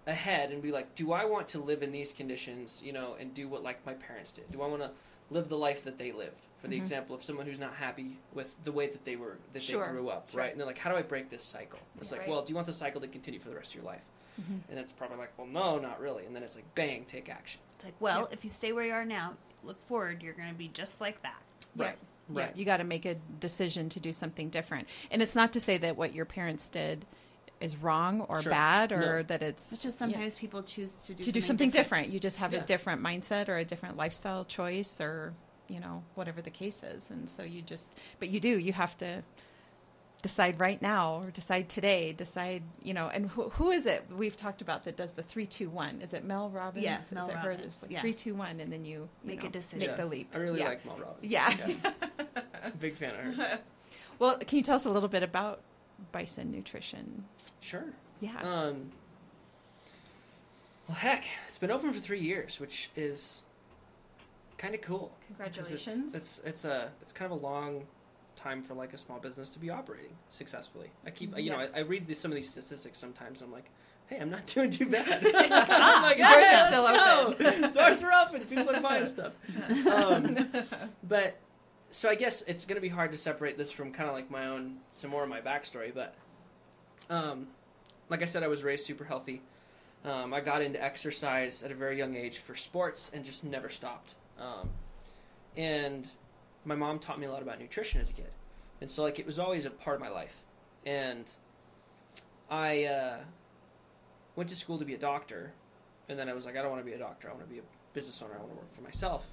ahead 0.07 0.52
and 0.52 0.62
be 0.62 0.71
like, 0.71 0.95
do 0.95 1.12
I 1.12 1.25
want 1.25 1.49
to 1.49 1.59
live 1.59 1.83
in 1.83 1.90
these 1.92 2.12
conditions, 2.12 2.81
you 2.85 2.92
know, 2.92 3.16
and 3.20 3.35
do 3.35 3.48
what 3.48 3.62
like 3.64 3.85
my 3.85 3.94
parents 3.94 4.31
did? 4.33 4.51
Do 4.53 4.62
I 4.62 4.68
want 4.68 4.81
to 4.83 4.90
live 5.31 5.48
the 5.48 5.59
life 5.59 5.83
that 5.85 5.98
they 5.98 6.12
lived? 6.12 6.46
For 6.62 6.68
the 6.68 6.77
Mhm. 6.77 6.81
example 6.81 7.14
of 7.14 7.22
someone 7.22 7.46
who's 7.46 7.59
not 7.59 7.74
happy 7.74 8.18
with 8.33 8.55
the 8.64 8.72
way 8.72 8.87
that 8.87 9.05
they 9.05 9.16
were 9.16 9.37
that 9.53 9.62
Sure. 9.62 9.87
they 9.87 9.92
grew 9.92 10.09
up, 10.09 10.31
Sure. 10.31 10.40
right? 10.40 10.51
And 10.53 10.59
they're 10.59 10.66
like, 10.66 10.79
how 10.79 10.90
do 10.90 10.96
I 10.96 11.03
break 11.03 11.29
this 11.31 11.42
cycle? 11.42 11.79
It's 12.01 12.11
like, 12.12 12.20
Right. 12.22 12.31
well, 12.31 12.42
do 12.42 12.51
you 12.51 12.55
want 12.55 12.66
the 12.66 12.72
cycle 12.72 13.01
to 13.01 13.09
continue 13.09 13.40
for 13.40 13.48
the 13.51 13.57
rest 13.57 13.70
of 13.70 13.74
your 13.77 13.85
life? 13.85 14.03
Mhm. 14.40 14.61
And 14.70 14.79
it's 14.79 14.92
probably 14.92 15.18
like, 15.18 15.37
well, 15.37 15.46
no, 15.48 15.79
not 15.79 16.01
really. 16.01 16.24
And 16.24 16.35
then 16.35 16.42
it's 16.44 16.55
like, 16.57 16.74
bang, 16.77 17.05
take 17.05 17.29
action. 17.29 17.61
It's 17.74 17.85
like, 17.85 17.94
well, 18.01 18.29
if 18.31 18.44
you 18.44 18.51
stay 18.51 18.72
where 18.72 18.85
you 18.87 18.92
are 18.92 19.05
now, 19.05 19.37
look 19.64 19.85
forward, 19.88 20.22
you're 20.22 20.33
going 20.33 20.48
to 20.48 20.55
be 20.59 20.68
just 20.68 21.01
like 21.01 21.20
that. 21.22 21.42
Yeah. 21.74 21.92
Yeah, 22.31 22.51
you 22.55 22.66
got 22.66 22.77
to 22.77 22.85
make 22.85 23.07
a 23.07 23.14
decision 23.40 23.88
to 23.88 24.01
do 24.01 24.12
something 24.12 24.51
different. 24.51 24.87
And 25.11 25.22
it's 25.22 25.35
not 25.35 25.51
to 25.55 25.61
say 25.61 25.79
that 25.79 25.96
what 25.96 26.12
your 26.12 26.27
parents 26.27 26.68
did 26.68 27.07
is 27.61 27.77
wrong 27.83 28.21
or 28.23 28.42
Sure. 28.42 28.51
bad 28.53 28.92
or 28.92 29.01
No. 29.01 29.23
that 29.25 29.42
it's 29.42 29.73
It's 29.73 29.83
just 29.83 29.97
yeah. 29.97 30.07
sometimes 30.07 30.35
people 30.37 30.62
choose 30.62 30.94
to 31.07 31.14
do 31.14 31.25
to 31.25 31.33
do 31.33 31.40
something 31.40 31.42
something 31.42 31.71
different. 31.71 32.09
You 32.11 32.21
just 32.21 32.37
have 32.37 32.53
Yeah. 32.53 32.61
a 32.61 32.64
different 32.64 33.03
mindset 33.03 33.49
or 33.49 33.57
a 33.59 33.64
different 33.64 33.97
lifestyle 33.97 34.44
choice 34.44 35.01
or, 35.01 35.35
you 35.68 35.81
know, 35.81 36.05
whatever 36.14 36.40
the 36.40 36.51
case 36.51 36.83
is. 36.83 37.11
And 37.11 37.29
so 37.29 37.42
you 37.42 37.62
just, 37.62 37.94
but 38.21 38.29
you 38.29 38.38
do, 38.40 38.59
you 38.59 38.73
have 38.73 38.97
to 38.99 39.23
decide 40.21 40.59
right 40.59 40.83
now 40.83 41.21
or 41.23 41.31
decide 41.31 41.68
today, 41.68 42.12
decide, 42.12 42.62
you 42.83 42.92
know, 42.92 43.09
and 43.09 43.31
who, 43.31 43.49
who 43.51 43.71
is 43.71 43.87
it 43.87 44.05
we've 44.11 44.37
talked 44.37 44.61
about 44.62 44.85
that 44.85 44.97
does 44.97 45.12
the 45.12 45.23
three, 45.23 45.47
two, 45.47 45.68
one? 45.71 46.01
Is 46.01 46.12
it 46.12 46.25
Mel 46.25 46.51
Robbins? 46.51 46.85
Yeah, 46.85 46.99
is 47.01 47.12
Mel 47.12 47.29
it 47.29 47.35
her? 47.37 47.51
Robbins, 47.51 47.66
It's 47.75 47.83
like 47.83 47.92
yeah. 47.92 48.01
three, 48.01 48.14
two, 48.14 48.35
one, 48.35 48.59
and 48.61 48.73
then 48.73 48.85
you, 48.85 49.09
you 49.23 49.29
Make 49.29 49.44
a 49.44 49.49
decision. 49.49 49.79
Make 49.81 49.88
Yeah. 49.90 49.94
the 49.97 50.07
leap. 50.07 50.31
I 50.35 50.38
really 50.38 50.59
yeah. 50.61 50.68
like 50.68 50.85
Mel 50.85 50.97
Robbins. 50.99 51.18
Yeah. 51.33 51.55
Big 52.81 52.97
fan 52.97 53.14
of 53.14 53.37
hers. 53.37 53.59
well, 54.18 54.38
can 54.38 54.57
you 54.59 54.62
tell 54.62 54.77
us 54.77 54.85
a 54.87 54.90
little 54.90 55.09
bit 55.09 55.23
about 55.23 55.61
Bison 56.12 56.50
Nutrition? 56.50 57.24
Sure. 57.61 57.84
Yeah. 58.20 58.40
Um, 58.42 58.90
well, 60.88 60.96
heck, 60.96 61.24
it's 61.48 61.58
been 61.58 61.70
open 61.70 61.92
for 61.92 62.00
three 62.00 62.20
years, 62.20 62.58
which 62.58 62.90
is 62.96 63.42
kind 64.56 64.74
of 64.74 64.80
cool. 64.80 65.12
Congratulations. 65.26 66.14
It's, 66.14 66.38
it's 66.38 66.46
it's 66.46 66.64
a 66.64 66.90
it's 67.02 67.12
kind 67.12 67.30
of 67.32 67.42
a 67.42 67.46
long 67.46 67.84
time 68.37 68.62
for 68.62 68.74
like 68.74 68.92
a 68.92 68.98
small 68.98 69.18
business 69.18 69.50
to 69.50 69.58
be 69.58 69.70
operating 69.70 70.12
successfully. 70.30 70.88
I 71.06 71.11
keep 71.11 71.37
you 71.38 71.50
know 71.50 71.58
I, 71.58 71.68
I 71.76 71.80
read 71.80 72.06
these, 72.06 72.18
some 72.18 72.30
of 72.30 72.37
these 72.37 72.50
statistics 72.50 72.98
sometimes. 72.98 73.42
I'm 73.42 73.52
like, 73.52 73.70
hey, 74.06 74.18
I'm 74.18 74.30
not 74.30 74.46
doing 74.54 74.70
too 74.70 74.87
bad. 74.87 75.26
Ah, 75.34 75.96
I'm 75.96 76.02
like, 76.02 76.18
doors 76.18 76.46
are 76.52 76.68
still 76.68 77.62
let's 77.62 77.76
doors 77.76 78.02
are 78.02 78.26
open. 78.26 78.46
People 78.46 78.74
are 78.74 78.80
buying 78.80 79.06
stuff. 79.06 79.34
Um, 79.87 80.48
but 81.02 81.38
so 81.90 82.09
I 82.09 82.14
guess 82.14 82.42
it's 82.42 82.64
going 82.64 82.77
to 82.77 82.83
be 82.83 82.88
hard 82.88 83.12
to 83.12 83.18
separate 83.18 83.57
this 83.57 83.70
from 83.70 83.92
kind 83.92 84.09
of 84.09 84.14
like 84.14 84.31
my 84.31 84.46
own 84.46 84.79
some 84.90 85.11
more 85.11 85.22
of 85.22 85.29
my 85.29 85.40
backstory. 85.40 85.92
But 85.94 86.14
um, 87.09 87.48
like 88.09 88.22
I 88.22 88.27
said, 88.27 88.42
I 88.42 88.48
was 88.48 88.62
raised 88.62 88.85
super 88.85 89.05
healthy. 89.05 89.42
Um, 90.05 90.33
I 90.33 90.40
got 90.40 90.62
into 90.62 90.83
exercise 90.83 91.62
at 91.62 91.72
a 91.72 91.74
very 91.74 91.98
young 91.98 92.14
age 92.14 92.38
for 92.38 92.55
sports 92.55 93.11
and 93.12 93.24
just 93.24 93.42
never 93.42 93.68
stopped. 93.68 94.14
Um, 94.38 94.68
and 95.57 96.09
my 96.64 96.74
mom 96.74 96.98
taught 96.98 97.18
me 97.18 97.27
a 97.27 97.33
lot 97.33 97.42
about 97.42 97.59
nutrition 97.59 98.01
as 98.01 98.11
a 98.11 98.12
kid, 98.12 98.35
and 98.81 98.90
so 98.90 99.03
like 99.03 99.18
it 99.18 99.27
was 99.27 99.38
always 99.38 99.66
a 99.66 99.70
part 99.70 99.96
of 99.96 100.01
my 100.01 100.09
life. 100.09 100.37
And 100.87 101.24
I 102.51 102.85
uh, 102.85 103.16
went 104.37 104.48
to 104.51 104.57
school 104.57 104.79
to 104.79 104.85
be 104.85 104.94
a 104.94 104.98
doctor, 104.98 105.53
and 106.09 106.18
then 106.18 106.29
I 106.29 106.33
was 106.33 106.46
like, 106.46 106.57
I 106.57 106.62
don't 106.62 106.70
want 106.70 106.85
to 106.85 106.88
be 106.88 106.94
a 106.94 106.98
doctor. 106.98 107.29
I 107.29 107.33
want 107.33 107.44
to 107.44 107.53
be 107.53 107.59
a 107.59 107.64
business 107.92 108.22
owner. 108.22 108.35
I 108.35 108.38
want 108.38 108.51
to 108.51 108.57
work 108.57 108.74
for 108.74 108.83
myself. 108.83 109.27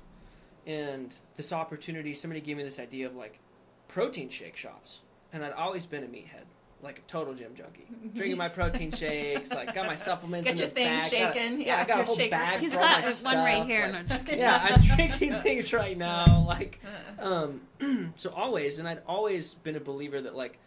And 0.67 1.13
this 1.36 1.54
opportunity, 1.54 2.13
somebody 2.13 2.41
gave 2.41 2.58
me 2.58 2.63
this 2.63 2.80
idea 2.80 3.06
of 3.08 3.15
like 3.15 3.39
protein 3.88 4.30
shake 4.30 4.56
shops, 4.58 4.99
and 5.32 5.43
I'd 5.45 5.51
always 5.54 5.86
been 5.86 6.04
a 6.04 6.08
meathead, 6.08 6.45
like 6.82 6.97
a 6.97 7.01
total 7.04 7.36
gym 7.36 7.54
junkie, 7.56 7.86
drinking 8.15 8.38
my 8.38 8.49
protein 8.49 8.91
shakes, 8.95 9.51
like 9.51 9.75
got 9.75 9.86
my 9.86 9.93
supplements. 9.93 10.45
Get 10.47 10.54
in 10.54 10.58
your 10.60 10.67
the 10.69 10.73
thing 10.73 10.88
bag, 10.88 11.01
got 11.01 11.06
a- 11.06 11.34
shaken. 11.34 11.62
yeah, 11.62 11.67
Yeah, 11.67 11.82
I 11.82 11.86
got 11.86 11.93
a 11.93 11.97
your 11.97 12.06
whole 12.06 12.15
shaker. 12.15 12.36
bag. 12.36 12.60
He's 12.60 12.73
for 12.73 12.80
all 12.80 13.01
got 13.01 13.23
my 13.23 13.36
one 13.36 13.45
right 13.45 13.65
here. 13.65 13.80
like- 13.82 13.88
and 13.89 13.97
I'm 13.97 14.08
just 14.08 14.25
kidding. 14.25 14.39
yeah, 14.39 14.60
I'm 14.71 14.82
drinking 14.95 15.34
things 15.41 15.71
right 15.73 15.97
now. 15.97 16.43
Like, 16.56 16.80
um, 17.19 17.62
so 18.15 18.32
always, 18.32 18.80
and 18.80 18.88
I'd 18.88 19.01
always 19.08 19.54
been 19.56 19.75
a 19.75 19.80
believer 19.80 20.19
that 20.21 20.36
like 20.36 20.58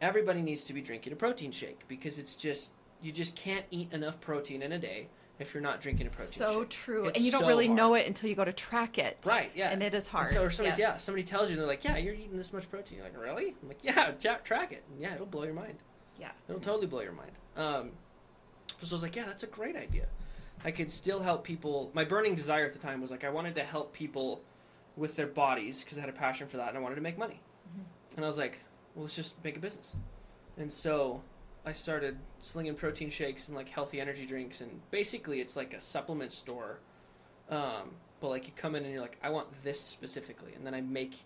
everybody 0.00 0.40
needs 0.42 0.64
to 0.64 0.72
be 0.72 0.80
drinking 0.80 1.12
a 1.12 1.16
protein 1.16 1.50
shake 1.52 1.80
because 1.88 2.18
it's 2.18 2.36
just 2.36 2.70
you 3.02 3.12
just 3.12 3.34
can't 3.36 3.64
eat 3.70 3.92
enough 3.92 4.20
protein 4.20 4.62
in 4.62 4.72
a 4.72 4.78
day 4.78 5.08
if 5.38 5.52
you're 5.52 5.62
not 5.62 5.80
drinking 5.80 6.06
a 6.06 6.10
protein 6.10 6.32
so 6.32 6.60
shake. 6.62 6.70
true. 6.70 7.04
It's 7.06 7.16
and 7.16 7.24
you 7.24 7.30
don't 7.30 7.42
so 7.42 7.46
really 7.46 7.66
hard. 7.66 7.76
know 7.76 7.94
it 7.94 8.06
until 8.06 8.28
you 8.30 8.34
go 8.36 8.44
to 8.44 8.52
track 8.52 8.98
it. 8.98 9.18
Right, 9.26 9.50
yeah. 9.54 9.70
And 9.70 9.82
it 9.82 9.92
is 9.94 10.08
hard. 10.08 10.28
And 10.28 10.34
so, 10.34 10.48
somebody, 10.48 10.78
Yes. 10.80 10.94
yeah, 10.94 10.96
somebody 10.96 11.24
tells 11.24 11.50
you 11.50 11.56
they're 11.56 11.66
like, 11.66 11.84
yeah, 11.84 11.96
you're 11.98 12.14
eating 12.14 12.36
this 12.36 12.52
much 12.52 12.70
protein. 12.70 12.98
You're 12.98 13.06
like, 13.06 13.20
really? 13.20 13.54
I'm 13.62 13.68
like, 13.68 13.80
yeah, 13.82 14.10
track 14.44 14.72
it. 14.72 14.84
And 14.90 15.00
yeah, 15.00 15.14
it'll 15.14 15.26
blow 15.26 15.42
your 15.44 15.54
mind. 15.54 15.78
Yeah. 16.18 16.30
It'll 16.48 16.60
totally 16.60 16.86
blow 16.86 17.00
your 17.02 17.12
mind. 17.12 17.32
Um, 17.56 17.90
so 18.80 18.92
I 18.92 18.96
was 18.96 19.02
like, 19.02 19.14
yeah, 19.16 19.24
that's 19.26 19.42
a 19.42 19.46
great 19.48 19.76
idea. 19.76 20.06
I 20.64 20.70
could 20.70 20.90
still 20.90 21.20
help 21.20 21.44
people. 21.44 21.90
My 21.94 22.04
burning 22.04 22.34
desire 22.34 22.64
at 22.64 22.72
the 22.72 22.78
time 22.78 23.00
was 23.02 23.10
like, 23.10 23.22
I 23.24 23.28
wanted 23.30 23.54
to 23.56 23.62
help 23.62 23.92
people 23.92 24.42
with 24.96 25.16
their 25.16 25.26
bodies 25.26 25.82
because 25.84 25.98
I 25.98 26.00
had 26.00 26.08
a 26.10 26.14
passion 26.14 26.46
for 26.48 26.56
that 26.56 26.70
and 26.70 26.78
I 26.78 26.80
wanted 26.80 26.94
to 26.94 27.02
make 27.02 27.18
money. 27.18 27.40
and 28.16 28.24
I 28.24 28.28
was 28.28 28.38
like, 28.38 28.60
well, 28.94 29.02
let's 29.04 29.14
just 29.14 29.34
make 29.44 29.56
a 29.58 29.60
business. 29.60 29.94
And 30.56 30.72
so 30.72 31.20
I 31.66 31.72
started 31.72 32.16
slinging 32.38 32.76
protein 32.76 33.10
shakes 33.10 33.48
and 33.48 33.56
like 33.56 33.68
healthy 33.68 34.00
energy 34.00 34.24
drinks, 34.24 34.60
and 34.60 34.80
basically 34.92 35.40
it's 35.40 35.56
like 35.56 35.74
a 35.74 35.80
supplement 35.80 36.32
store. 36.32 36.78
Um, 37.50 37.90
but 38.20 38.28
like 38.28 38.46
you 38.46 38.52
come 38.56 38.76
in 38.76 38.84
and 38.84 38.92
you're 38.92 39.02
like, 39.02 39.18
I 39.22 39.30
want 39.30 39.48
this 39.64 39.80
specifically, 39.80 40.54
and 40.54 40.64
then 40.64 40.74
I 40.74 40.80
make 40.80 41.16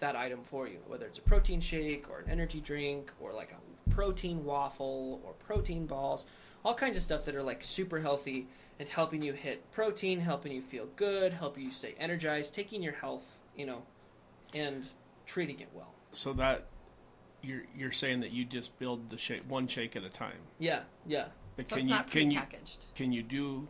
that 0.00 0.16
item 0.16 0.40
for 0.42 0.66
you, 0.66 0.78
whether 0.88 1.06
it's 1.06 1.18
a 1.18 1.22
protein 1.22 1.60
shake 1.60 2.10
or 2.10 2.18
an 2.18 2.28
energy 2.28 2.60
drink 2.60 3.12
or 3.20 3.32
like 3.32 3.52
a 3.52 3.90
protein 3.90 4.44
waffle 4.44 5.20
or 5.24 5.32
protein 5.34 5.86
balls, 5.86 6.26
all 6.64 6.74
kinds 6.74 6.96
of 6.96 7.02
stuff 7.02 7.24
that 7.24 7.36
are 7.36 7.42
like 7.42 7.62
super 7.62 8.00
healthy 8.00 8.48
and 8.80 8.88
helping 8.88 9.22
you 9.22 9.32
hit 9.32 9.70
protein, 9.70 10.18
helping 10.18 10.50
you 10.50 10.62
feel 10.62 10.88
good, 10.96 11.32
helping 11.32 11.62
you 11.62 11.70
stay 11.70 11.94
energized, 11.98 12.54
taking 12.54 12.82
your 12.82 12.94
health, 12.94 13.38
you 13.56 13.66
know, 13.66 13.82
and 14.52 14.84
treating 15.26 15.60
it 15.60 15.68
well. 15.72 15.94
So 16.12 16.32
that 16.34 16.66
you're 17.44 17.62
you're 17.76 17.92
saying 17.92 18.20
that 18.20 18.30
you 18.32 18.44
just 18.44 18.76
build 18.78 19.10
the 19.10 19.18
shake 19.18 19.42
one 19.48 19.66
shake 19.68 19.96
at 19.96 20.04
a 20.04 20.08
time. 20.10 20.38
Yeah, 20.58 20.80
yeah. 21.06 21.26
But 21.56 21.68
So 21.68 21.76
can 21.76 21.84
it's 21.84 21.90
you 21.90 21.94
not 21.96 22.10
can 22.10 22.30
you 22.30 22.38
prepackaged. 22.40 22.76
can 22.94 23.12
you 23.12 23.22
do 23.22 23.68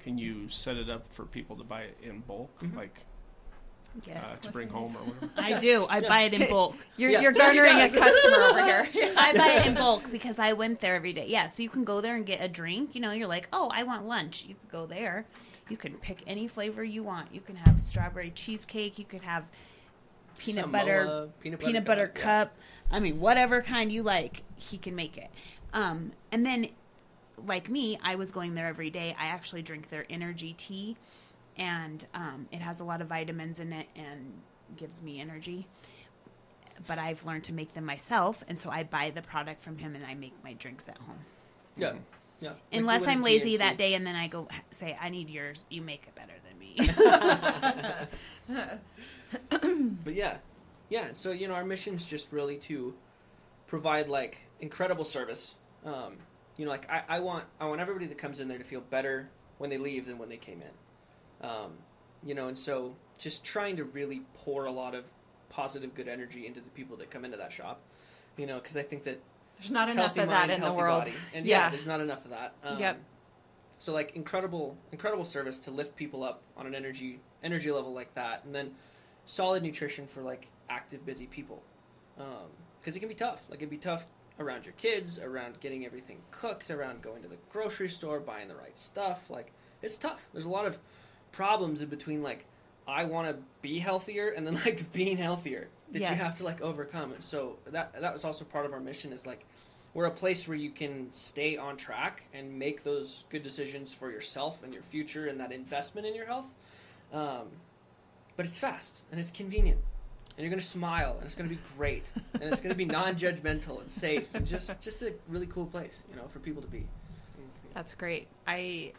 can 0.00 0.18
you 0.18 0.48
set 0.48 0.76
it 0.76 0.88
up 0.90 1.04
for 1.12 1.24
people 1.26 1.56
to 1.56 1.64
buy 1.64 1.82
it 1.82 1.96
in 2.02 2.20
bulk, 2.20 2.50
Mhm. 2.60 2.76
like 2.76 3.04
Yes. 4.06 4.22
uh, 4.22 4.46
to 4.46 4.52
bring 4.52 4.68
home 4.68 4.94
or 4.96 5.00
whatever? 5.00 5.32
I 5.38 5.58
do. 5.58 5.86
I 5.88 6.00
buy 6.00 6.20
it 6.22 6.34
in 6.34 6.48
bulk. 6.48 6.76
You're, 6.96 7.10
Yeah. 7.10 7.20
you're 7.22 7.32
garnering 7.32 7.76
a 7.80 7.88
customer 7.88 8.36
over 8.44 8.64
here. 8.64 8.86
I 9.16 9.32
buy 9.36 9.48
it 9.60 9.66
in 9.66 9.74
bulk 9.74 10.10
because 10.12 10.38
I 10.38 10.52
went 10.52 10.80
there 10.80 10.94
every 10.94 11.12
day. 11.12 11.26
Yeah, 11.26 11.46
so 11.48 11.62
you 11.62 11.68
can 11.70 11.84
go 11.84 12.00
there 12.00 12.14
and 12.14 12.24
get 12.24 12.40
a 12.42 12.48
drink. 12.48 12.94
You 12.94 13.00
know, 13.00 13.12
you're 13.12 13.26
like, 13.26 13.48
oh, 13.52 13.70
I 13.72 13.82
want 13.82 14.06
lunch. 14.06 14.44
You 14.44 14.54
could 14.54 14.70
go 14.70 14.86
there. 14.86 15.26
You 15.68 15.76
can 15.76 15.94
pick 15.94 16.18
any 16.26 16.46
flavor 16.46 16.84
you 16.84 17.02
want. 17.02 17.34
You 17.34 17.40
can 17.40 17.56
have 17.56 17.80
strawberry 17.80 18.30
cheesecake. 18.30 18.98
You 18.98 19.04
could 19.04 19.22
have 19.22 19.44
peanut 20.38 20.64
Samoa, 20.64 20.80
butter, 20.80 21.28
peanut 21.40 21.60
peanut 21.60 21.84
butter 21.84 22.06
butter 22.06 22.12
cup, 22.12 22.54
cup. 22.54 22.56
I 22.90 23.00
mean, 23.00 23.20
whatever 23.20 23.60
kind 23.60 23.92
you 23.92 24.02
like, 24.02 24.42
he 24.56 24.78
can 24.78 24.94
make 24.94 25.18
it. 25.18 25.30
Um, 25.74 26.12
and 26.32 26.46
then, 26.46 26.68
like 27.46 27.68
me, 27.68 27.98
I 28.02 28.14
was 28.14 28.30
going 28.30 28.54
there 28.54 28.66
every 28.66 28.90
day. 28.90 29.14
I 29.18 29.26
actually 29.26 29.62
drink 29.62 29.90
their 29.90 30.06
energy 30.08 30.54
tea, 30.56 30.96
and 31.56 32.04
um, 32.14 32.46
it 32.50 32.60
has 32.60 32.80
a 32.80 32.84
lot 32.84 33.00
of 33.00 33.08
vitamins 33.08 33.60
in 33.60 33.72
it 33.72 33.88
and 33.94 34.40
gives 34.76 35.02
me 35.02 35.20
energy. 35.20 35.66
But 36.86 36.98
I've 36.98 37.26
learned 37.26 37.44
to 37.44 37.52
make 37.52 37.74
them 37.74 37.84
myself, 37.84 38.42
and 38.48 38.58
so 38.58 38.70
I 38.70 38.84
buy 38.84 39.10
the 39.10 39.22
product 39.22 39.62
from 39.62 39.78
him 39.78 39.94
and 39.96 40.06
I 40.06 40.14
make 40.14 40.32
my 40.44 40.52
drinks 40.54 40.88
at 40.88 40.96
home. 40.98 41.18
Yeah, 41.76 41.94
yeah. 42.40 42.52
Unless 42.72 43.02
you 43.02 43.12
I'm 43.12 43.22
lazy 43.22 43.56
that 43.56 43.76
day, 43.76 43.94
and 43.94 44.06
then 44.06 44.14
I 44.14 44.28
go 44.28 44.48
say, 44.70 44.96
"I 45.00 45.08
need 45.08 45.28
yours. 45.28 45.66
You 45.68 45.82
make 45.82 46.06
it 46.06 46.14
better 46.14 46.34
than 46.46 46.58
me." 46.58 46.78
But 50.04 50.14
yeah, 50.14 50.36
yeah. 50.88 51.08
So 51.12 51.32
you 51.32 51.48
know, 51.48 51.54
our 51.54 51.64
mission's 51.64 52.04
just 52.06 52.28
really 52.32 52.56
to 52.58 52.94
provide 53.66 54.08
like 54.08 54.38
incredible 54.60 55.04
service. 55.04 55.54
Um, 55.84 56.14
you 56.56 56.64
know, 56.64 56.70
like 56.70 56.88
I, 56.90 57.02
I 57.08 57.20
want 57.20 57.44
I 57.60 57.66
want 57.66 57.80
everybody 57.80 58.06
that 58.06 58.18
comes 58.18 58.40
in 58.40 58.48
there 58.48 58.58
to 58.58 58.64
feel 58.64 58.80
better 58.80 59.28
when 59.58 59.70
they 59.70 59.78
leave 59.78 60.06
than 60.06 60.18
when 60.18 60.28
they 60.28 60.36
came 60.36 60.62
in. 60.62 61.46
Um, 61.48 61.72
you 62.24 62.34
know, 62.34 62.48
and 62.48 62.58
so 62.58 62.94
just 63.18 63.44
trying 63.44 63.76
to 63.76 63.84
really 63.84 64.22
pour 64.34 64.64
a 64.66 64.72
lot 64.72 64.94
of 64.94 65.04
positive, 65.50 65.94
good 65.94 66.08
energy 66.08 66.46
into 66.46 66.60
the 66.60 66.70
people 66.70 66.96
that 66.98 67.10
come 67.10 67.24
into 67.24 67.36
that 67.36 67.52
shop. 67.52 67.80
You 68.36 68.46
know, 68.46 68.56
because 68.58 68.76
I 68.76 68.82
think 68.82 69.04
that 69.04 69.20
There's 69.58 69.70
not 69.70 69.88
enough 69.88 70.16
of 70.16 70.28
mind, 70.28 70.30
that 70.30 70.50
in 70.50 70.60
the 70.60 70.72
world. 70.72 71.04
body. 71.04 71.14
and 71.34 71.46
yeah. 71.46 71.64
Yeah. 71.64 71.70
there's 71.70 71.86
not 71.86 72.00
enough 72.00 72.24
of 72.24 72.30
that. 72.30 72.54
Um, 72.64 72.78
Yep. 72.78 72.98
So 73.80 73.92
like 73.92 74.16
incredible, 74.16 74.76
incredible 74.90 75.24
service 75.24 75.60
to 75.60 75.70
lift 75.70 75.94
people 75.94 76.24
up 76.24 76.42
on 76.56 76.66
an 76.66 76.74
energy 76.74 77.20
energy 77.44 77.70
level 77.70 77.92
like 77.92 78.12
that, 78.14 78.44
and 78.44 78.52
then 78.52 78.72
solid 79.28 79.62
nutrition 79.62 80.06
for 80.06 80.22
like 80.22 80.48
active, 80.70 81.04
busy 81.04 81.26
people, 81.26 81.62
because 82.80 82.96
it 82.96 83.00
can 83.00 83.08
be 83.08 83.14
tough. 83.14 83.42
Like 83.48 83.58
it'd 83.60 83.70
be 83.70 83.76
tough 83.76 84.06
around 84.40 84.64
your 84.64 84.74
kids, 84.74 85.18
around 85.18 85.60
getting 85.60 85.84
everything 85.84 86.18
cooked, 86.30 86.70
around 86.70 87.02
going 87.02 87.22
to 87.22 87.28
the 87.28 87.36
grocery 87.52 87.88
store, 87.88 88.20
buying 88.20 88.48
the 88.48 88.56
right 88.56 88.76
stuff. 88.76 89.30
Like 89.30 89.52
it's 89.82 89.98
tough. 89.98 90.26
There's 90.32 90.46
a 90.46 90.50
lot 90.50 90.66
of 90.66 90.78
problems 91.30 91.82
in 91.82 91.88
between 91.88 92.22
like 92.22 92.46
I 92.86 93.04
want 93.04 93.28
to 93.28 93.42
be 93.60 93.78
healthier 93.78 94.30
and 94.30 94.46
then 94.46 94.54
like 94.64 94.92
being 94.92 95.18
healthier 95.18 95.68
that 95.92 96.00
you 96.00 96.06
have 96.06 96.38
to 96.38 96.44
like 96.44 96.60
overcome. 96.60 97.14
So 97.20 97.58
that 97.66 98.00
that 98.00 98.12
was 98.12 98.24
also 98.24 98.44
part 98.44 98.66
of 98.66 98.72
our 98.72 98.80
mission 98.80 99.12
is 99.12 99.26
like 99.26 99.44
we're 99.94 100.06
a 100.06 100.10
place 100.10 100.46
where 100.48 100.56
you 100.56 100.70
can 100.70 101.12
stay 101.12 101.56
on 101.56 101.76
track 101.76 102.24
and 102.32 102.58
make 102.58 102.82
those 102.82 103.24
good 103.30 103.42
decisions 103.42 103.92
for 103.92 104.10
yourself 104.10 104.62
and 104.62 104.72
your 104.72 104.82
future 104.82 105.26
and 105.26 105.40
that 105.40 105.52
investment 105.52 106.06
in 106.06 106.14
your 106.14 106.26
health. 106.26 106.54
Um, 107.12 107.48
but 108.38 108.46
it's 108.46 108.56
fast 108.56 109.00
and 109.10 109.20
it's 109.20 109.32
convenient. 109.32 109.80
And 110.36 110.44
you're 110.44 110.50
gonna 110.50 110.62
smile, 110.62 111.16
and 111.16 111.24
it's 111.24 111.34
gonna 111.34 111.48
be 111.48 111.58
great, 111.76 112.08
and 112.34 112.44
it's 112.44 112.62
gonna 112.62 112.76
be 112.76 112.84
non-judgmental 112.98 113.80
and 113.80 113.90
safe, 113.90 114.28
and 114.32 114.46
just 114.46 114.70
just 114.80 115.02
a 115.02 115.12
really 115.28 115.48
cool 115.48 115.66
place, 115.66 116.04
you 116.08 116.14
know, 116.14 116.28
for 116.28 116.38
people 116.38 116.62
to 116.62 116.68
be. 116.68 116.86
That's 117.74 117.92
great. 117.92 118.28
I 118.46 118.92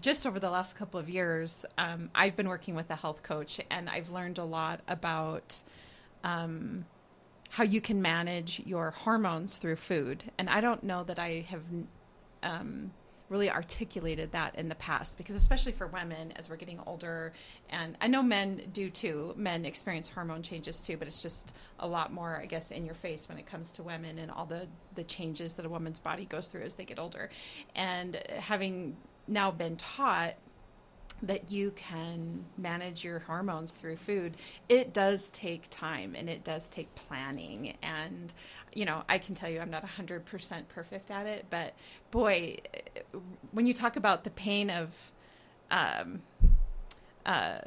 just 0.00 0.26
over 0.26 0.40
the 0.40 0.50
last 0.50 0.74
couple 0.74 0.98
of 0.98 1.08
years, 1.08 1.64
um, 1.78 2.10
I've 2.12 2.34
been 2.34 2.48
working 2.48 2.74
with 2.74 2.90
a 2.90 2.96
health 2.96 3.22
coach, 3.22 3.60
and 3.70 3.88
I've 3.88 4.10
learned 4.10 4.38
a 4.38 4.44
lot 4.44 4.80
about 4.88 5.62
um, 6.24 6.84
how 7.50 7.62
you 7.62 7.80
can 7.80 8.02
manage 8.02 8.60
your 8.66 8.90
hormones 8.90 9.54
through 9.54 9.76
food. 9.76 10.24
And 10.36 10.50
I 10.50 10.60
don't 10.60 10.82
know 10.82 11.04
that 11.04 11.20
I 11.20 11.46
have 11.48 11.62
um, 12.42 12.90
really 13.30 13.50
articulated 13.50 14.32
that 14.32 14.56
in 14.56 14.68
the 14.68 14.74
past, 14.74 15.16
because 15.16 15.36
especially 15.36 15.72
for 15.72 15.86
women 15.86 16.32
as 16.36 16.50
we're 16.50 16.56
getting 16.56 16.80
older, 16.84 17.32
and 17.70 17.96
I 18.00 18.08
know 18.08 18.22
men 18.22 18.60
do 18.72 18.90
too. 18.90 19.32
Men 19.36 19.64
experience 19.64 20.08
hormone 20.08 20.42
changes 20.42 20.82
too, 20.82 20.96
but 20.96 21.08
it's 21.08 21.22
just 21.22 21.54
a 21.78 21.86
lot 21.86 22.12
more, 22.12 22.36
I 22.36 22.46
guess, 22.46 22.70
in 22.72 22.84
your 22.84 22.96
face 22.96 23.28
when 23.28 23.38
it 23.38 23.46
comes 23.46 23.72
to 23.72 23.82
women 23.82 24.18
and 24.18 24.30
all 24.30 24.44
the 24.44 24.66
the 24.96 25.04
changes 25.04 25.54
that 25.54 25.64
a 25.64 25.68
woman's 25.68 26.00
body 26.00 26.26
goes 26.26 26.48
through 26.48 26.62
as 26.62 26.74
they 26.74 26.84
get 26.84 26.98
older. 26.98 27.30
And 27.76 28.16
having 28.38 28.96
now 29.28 29.52
been 29.52 29.76
taught 29.76 30.34
that 31.22 31.50
you 31.50 31.70
can 31.72 32.44
manage 32.56 33.04
your 33.04 33.18
hormones 33.20 33.74
through 33.74 33.96
food 33.96 34.36
it 34.68 34.92
does 34.92 35.30
take 35.30 35.68
time 35.70 36.14
and 36.14 36.28
it 36.28 36.44
does 36.44 36.68
take 36.68 36.94
planning. 36.94 37.76
And 37.82 38.32
you 38.74 38.84
know 38.84 39.02
i 39.08 39.18
can 39.18 39.34
tell 39.34 39.50
you 39.50 39.60
i'm 39.60 39.70
not 39.70 39.84
100% 39.86 40.68
perfect 40.68 41.10
at 41.10 41.26
it 41.26 41.46
but 41.50 41.74
boy 42.10 42.56
when 43.52 43.66
you 43.66 43.74
talk 43.74 43.96
about 43.96 44.24
the 44.24 44.30
pain 44.30 44.70
of 44.70 45.12
um, 45.70 46.22
uh, 47.26 47.58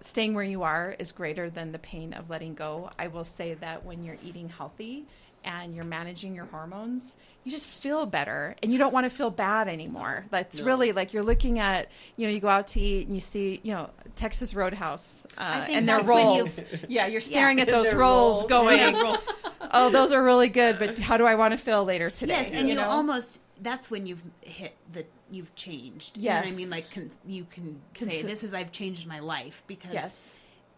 staying 0.00 0.34
where 0.34 0.44
you 0.44 0.62
are 0.62 0.96
is 0.98 1.12
greater 1.12 1.50
than 1.50 1.72
the 1.72 1.78
pain 1.78 2.12
of 2.12 2.30
letting 2.30 2.54
go 2.54 2.90
i 2.98 3.06
will 3.06 3.24
say 3.24 3.54
that 3.54 3.84
when 3.84 4.02
you're 4.02 4.18
eating 4.22 4.48
healthy 4.48 5.06
and 5.44 5.74
you're 5.74 5.84
managing 5.84 6.34
your 6.34 6.46
hormones, 6.46 7.14
you 7.44 7.50
just 7.50 7.66
feel 7.66 8.06
better 8.06 8.54
and 8.62 8.72
you 8.72 8.78
don't 8.78 8.92
want 8.92 9.04
to 9.04 9.10
feel 9.10 9.30
bad 9.30 9.68
anymore. 9.68 10.24
That's 10.30 10.60
No. 10.60 10.66
really 10.66 10.92
like 10.92 11.12
you're 11.12 11.22
looking 11.24 11.58
at, 11.58 11.88
you 12.16 12.26
know, 12.26 12.32
you 12.32 12.40
go 12.40 12.48
out 12.48 12.68
to 12.68 12.80
eat 12.80 13.06
and 13.06 13.14
you 13.16 13.20
see, 13.20 13.60
you 13.62 13.72
know, 13.72 13.90
Texas 14.14 14.54
Roadhouse 14.54 15.26
uh, 15.38 15.64
think 15.64 15.78
and 15.78 15.88
their 15.88 15.96
that's 15.98 16.08
when 16.08 16.26
you- 16.36 16.42
rolls. 16.42 16.60
yeah, 16.88 17.06
you're 17.06 17.20
staring 17.20 17.60
at 17.60 17.66
those 17.68 17.92
rolls, 17.94 18.42
rolls. 18.42 18.44
going, 18.44 18.94
oh, 19.72 19.90
those 19.90 20.12
are 20.12 20.22
really 20.22 20.48
good, 20.48 20.78
but 20.78 20.98
how 20.98 21.16
do 21.16 21.26
I 21.26 21.34
want 21.34 21.52
to 21.52 21.58
feel 21.58 21.84
later 21.84 22.10
today? 22.10 22.34
Yes, 22.34 22.50
and 22.52 22.68
you, 22.68 22.74
know? 22.76 22.84
almost 22.84 23.40
that's 23.60 23.90
when 23.90 24.06
you've 24.06 24.22
hit 24.40 24.74
the 24.92 25.04
you've 25.30 25.54
changed. 25.54 26.18
You 26.18 26.28
know 26.30 26.36
I 26.36 26.50
mean, 26.50 26.68
like 26.70 26.90
con, 26.90 27.10
you 27.26 27.46
can 27.50 27.80
say 27.98 28.22
this 28.22 28.44
is 28.44 28.52
I've 28.54 28.70
changed 28.72 29.06
my 29.06 29.20
life 29.20 29.62
because 29.66 29.94
yes, 29.94 30.32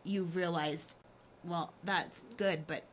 you've 0.05 0.37
realized, 0.37 0.95
well, 1.45 1.73
that's 1.83 2.25
good, 2.37 2.67
but 2.67 2.85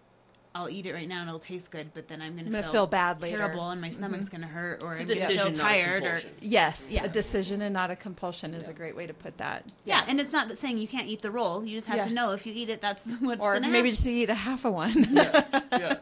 I'll 0.54 0.70
eat 0.70 0.86
it 0.86 0.94
right 0.94 1.08
now 1.08 1.22
and 1.22 1.30
it'll 1.30 1.40
taste 1.40 1.72
good, 1.72 1.92
but 1.94 2.10
then 2.10 2.22
I'm 2.22 2.32
gonna, 2.36 2.48
I'm 2.48 2.52
gonna 2.52 2.64
feel, 2.64 2.72
feel 2.74 2.88
bad 2.88 3.22
later. 3.22 3.38
Mm-hmm. 3.38 3.46
terrible 3.46 3.70
and 3.70 3.80
my 3.80 3.90
stomach's 3.90 4.28
gonna 4.28 4.48
hurt 4.48 4.84
or 4.84 4.92
It's 4.94 5.00
a 5.00 5.04
I'm 5.04 5.08
gonna 5.38 5.44
feel 5.46 5.52
tired 5.54 6.04
or 6.04 6.22
yes, 6.42 6.90
Yeah. 6.92 7.06
a 7.06 7.08
decision 7.08 7.62
and 7.62 7.74
not 7.74 7.90
a 7.90 7.96
compulsion 7.96 8.54
is 8.54 8.68
Yeah. 8.68 8.74
a 8.74 8.76
great 8.76 8.96
way 8.96 9.08
to 9.08 9.14
put 9.14 9.38
that. 9.38 9.64
yeah. 9.86 10.04
and 10.08 10.20
it's 10.20 10.34
not 10.34 10.58
saying 10.58 10.78
you 10.78 10.88
can't 10.90 11.08
eat 11.08 11.22
the 11.22 11.32
roll. 11.32 11.64
You 11.64 11.78
just 11.78 11.88
have 11.88 11.98
Yeah. 11.98 12.08
to 12.08 12.14
know 12.14 12.32
if 12.32 12.46
you 12.46 12.54
eat 12.54 12.70
it, 12.70 12.82
that's 12.82 13.14
what's 13.22 13.40
or 13.40 13.60
maybe 13.62 13.72
happen. 13.76 13.90
just 13.92 14.06
eat 14.06 14.30
a 14.30 14.34
half 14.36 14.66
a 14.66 14.72
one. 14.72 15.08
Yeah. 15.72 15.98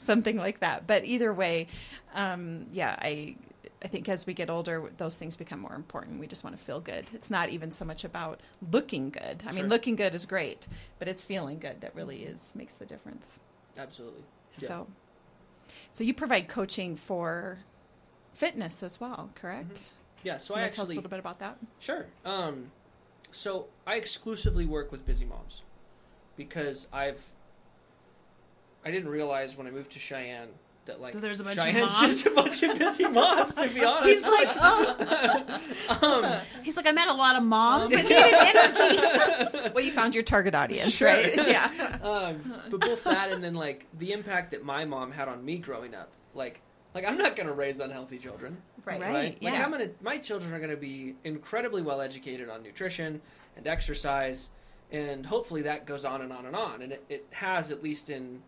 something 0.00 0.36
like 0.36 0.60
that. 0.60 0.86
But 0.86 1.04
either 1.04 1.32
way, 1.32 1.68
um, 2.14 2.66
yeah, 2.72 2.96
I 2.98 3.36
I 3.82 3.88
think 3.88 4.08
as 4.08 4.26
we 4.26 4.34
get 4.34 4.50
older, 4.50 4.90
those 4.98 5.16
things 5.16 5.36
become 5.36 5.60
more 5.60 5.74
important. 5.74 6.20
We 6.20 6.26
just 6.26 6.44
want 6.44 6.56
to 6.56 6.62
feel 6.62 6.80
good. 6.80 7.06
It's 7.14 7.30
not 7.30 7.48
even 7.48 7.70
so 7.70 7.84
much 7.84 8.04
about 8.04 8.40
looking 8.70 9.10
good. 9.10 9.42
I 9.46 9.52
mean, 9.52 9.68
looking 9.68 9.96
good 9.96 10.14
is 10.14 10.26
great, 10.26 10.66
but 10.98 11.08
it's 11.08 11.22
feeling 11.22 11.58
good 11.58 11.80
that 11.80 11.94
really 11.94 12.24
is 12.24 12.52
makes 12.54 12.74
the 12.74 12.84
difference. 12.84 13.40
Absolutely. 13.78 14.22
Yeah. 14.52 14.68
So, 14.68 14.86
so 15.92 16.04
you 16.04 16.12
provide 16.12 16.46
coaching 16.48 16.94
for 16.94 17.58
fitness 18.34 18.82
as 18.82 19.00
well, 19.00 19.30
correct? 19.34 19.92
Yeah. 20.24 20.36
So 20.36 20.54
So 20.54 20.60
I 20.60 20.64
to 20.64 20.70
tell 20.70 20.82
us 20.82 20.90
a 20.90 20.94
little 20.94 21.10
bit 21.10 21.18
about 21.18 21.38
that? 21.38 21.56
Sure. 21.78 22.06
Um, 22.24 22.70
so 23.32 23.68
I 23.86 23.94
exclusively 23.94 24.66
work 24.66 24.92
with 24.92 25.06
busy 25.06 25.24
moms 25.24 25.62
because 26.36 26.86
I've 26.92 27.22
I 28.84 28.90
didn't 28.90 29.10
realize 29.10 29.56
when 29.56 29.66
I 29.66 29.70
moved 29.70 29.92
to 29.92 29.98
Cheyenne 29.98 30.48
that 30.90 31.00
like 31.00 31.12
So 31.14 31.20
there's 31.20 31.40
a 31.40 31.44
bunch 31.44 31.58
of 31.58 31.64
Cheyenne's 31.64 31.92
moms? 31.92 32.22
just 32.22 32.26
a 32.26 32.30
bunch 32.30 32.62
of 32.62 32.78
busy 32.78 33.08
moms. 33.08 33.54
To 33.54 33.68
be 33.68 33.84
honest, 33.84 34.06
He's 34.08 34.22
like, 34.22 34.48
oh. 34.56 36.40
He's 36.62 36.76
like, 36.76 36.86
I 36.86 36.92
met 36.92 37.08
a 37.08 37.12
lot 37.14 37.36
of 37.36 37.42
moms 37.42 37.90
that 37.90 38.02
needed 38.02 39.60
energy. 39.62 39.72
well, 39.74 39.84
you 39.84 39.92
found 39.92 40.14
your 40.14 40.24
target 40.24 40.54
audience, 40.54 40.90
Sure. 40.92 41.08
right? 41.08 41.34
Yeah. 41.36 41.98
um, 42.02 42.54
but 42.70 42.80
both 42.80 43.04
that 43.04 43.32
and 43.32 43.42
then 43.42 43.54
like 43.54 43.86
the 43.98 44.12
impact 44.12 44.50
that 44.52 44.64
my 44.64 44.84
mom 44.84 45.10
had 45.12 45.28
on 45.28 45.44
me 45.44 45.58
growing 45.58 45.94
up. 45.94 46.10
Like, 46.34 46.60
like 46.94 47.04
I'm 47.04 47.18
not 47.18 47.36
gonna 47.36 47.52
raise 47.52 47.80
unhealthy 47.80 48.18
children, 48.18 48.56
Right. 48.84 49.00
Right. 49.00 49.12
right? 49.14 49.42
Like 49.42 49.54
yeah. 49.54 49.64
I'm 49.64 49.70
gonna, 49.70 49.90
my 50.02 50.18
children 50.18 50.52
are 50.52 50.58
gonna 50.60 50.76
be 50.76 51.14
incredibly 51.24 51.82
well 51.82 52.00
educated 52.00 52.48
on 52.48 52.62
nutrition 52.62 53.20
and 53.56 53.66
exercise, 53.66 54.48
and 54.90 55.24
hopefully 55.26 55.62
that 55.62 55.86
goes 55.86 56.04
on 56.04 56.22
and 56.22 56.32
on 56.32 56.46
and 56.46 56.56
on. 56.56 56.82
And 56.82 56.92
it, 56.92 57.04
it 57.08 57.26
has 57.30 57.70
at 57.70 57.82
least 57.82 58.10
in 58.10 58.42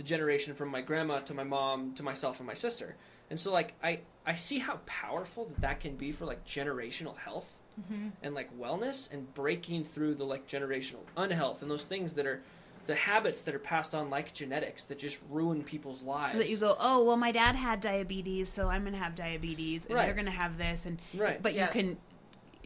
the 0.00 0.04
generation 0.04 0.54
from 0.54 0.70
my 0.70 0.80
grandma 0.80 1.18
to 1.18 1.34
my 1.34 1.44
mom 1.44 1.92
to 1.92 2.02
myself 2.02 2.40
and 2.40 2.46
my 2.46 2.54
sister. 2.54 2.96
And 3.28 3.38
so 3.38 3.52
like 3.52 3.74
I 3.84 4.00
I 4.24 4.34
see 4.34 4.58
how 4.58 4.80
powerful 4.86 5.44
that 5.44 5.60
that 5.60 5.80
can 5.80 5.94
be 5.94 6.10
for 6.10 6.24
like 6.24 6.42
generational 6.46 7.18
health 7.18 7.58
mm-hmm. 7.78 8.08
and 8.22 8.34
like 8.34 8.48
wellness 8.58 9.12
and 9.12 9.32
breaking 9.34 9.84
through 9.84 10.14
the 10.14 10.24
like 10.24 10.46
generational 10.48 11.00
unhealth 11.18 11.60
and 11.60 11.70
those 11.70 11.84
things 11.84 12.14
that 12.14 12.26
are 12.26 12.40
the 12.86 12.94
habits 12.94 13.42
that 13.42 13.54
are 13.54 13.58
passed 13.58 13.94
on 13.94 14.08
like 14.08 14.32
genetics 14.32 14.86
that 14.86 14.98
just 14.98 15.18
ruin 15.28 15.62
people's 15.62 16.00
lives. 16.00 16.38
that 16.38 16.48
you 16.48 16.56
go, 16.56 16.74
oh 16.80 17.04
well, 17.04 17.18
my 17.18 17.30
dad 17.30 17.54
had 17.54 17.82
diabetes, 17.82 18.48
so 18.48 18.70
I'm 18.70 18.84
gonna 18.84 18.96
have 18.96 19.14
diabetes, 19.14 19.84
and 19.84 19.94
Right. 19.96 20.06
they're 20.06 20.14
gonna 20.14 20.30
have 20.30 20.56
this, 20.56 20.86
and 20.86 20.98
Right. 21.12 21.42
but 21.42 21.52
Yeah. 21.52 21.66
you 21.66 21.72
can 21.72 21.98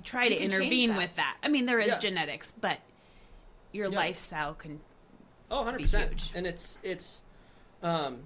try 0.05 0.29
to 0.29 0.35
can 0.37 0.45
intervene 0.45 0.91
that. 0.91 0.99
with 0.99 1.17
that. 1.17 1.37
I 1.43 1.49
mean, 1.49 1.67
there 1.67 1.81
is 1.81 1.89
Yeah. 1.89 1.99
genetics, 1.99 2.53
but 2.53 2.79
your 3.73 3.89
Yeah. 3.91 3.97
lifestyle 3.99 4.55
can. 4.55 4.81
Oh, 5.51 5.59
100 5.59 5.79
be 5.79 5.85
percent. 5.85 6.11
huge. 6.11 6.31
And 6.35 6.47
it's 6.47 6.79
it's, 6.83 7.23
um, 7.83 8.19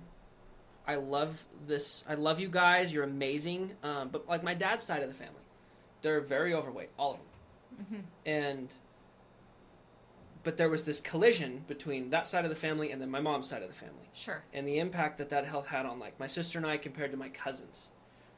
I 0.87 0.94
love 0.94 1.44
this. 1.66 2.04
I 2.09 2.14
love 2.14 2.40
you 2.40 2.48
guys. 2.48 2.92
You're 2.92 3.04
amazing. 3.04 3.72
Um, 3.83 4.09
but 4.09 4.28
like 4.28 4.42
my 4.42 4.54
dad's 4.54 4.85
side 4.85 5.02
of 5.02 5.09
the 5.09 5.14
family, 5.14 5.35
they're 6.02 6.20
very 6.20 6.54
overweight, 6.54 6.90
all 6.98 7.12
of 7.12 7.18
them. 7.18 7.26
Mm-hmm. 7.85 8.02
And 8.26 8.74
but 10.44 10.57
there 10.57 10.70
was 10.70 10.85
this 10.85 11.00
collision 11.00 11.64
between 11.68 12.11
that 12.11 12.26
side 12.26 12.44
of 12.44 12.50
the 12.50 12.57
family 12.57 12.90
and 12.92 13.02
then 13.02 13.11
my 13.11 13.20
mom's 13.20 13.48
side 13.48 13.62
of 13.62 13.68
the 13.68 13.74
family, 13.74 14.09
Sure. 14.14 14.42
and 14.54 14.66
the 14.66 14.78
impact 14.78 15.18
that 15.18 15.31
that 15.31 15.44
health 15.44 15.66
had 15.66 15.85
on 15.85 15.98
like 15.98 16.18
my 16.18 16.26
sister 16.26 16.59
and 16.59 16.66
I 16.66 16.78
compared 16.78 17.11
to 17.11 17.16
my 17.16 17.28
cousins. 17.31 17.88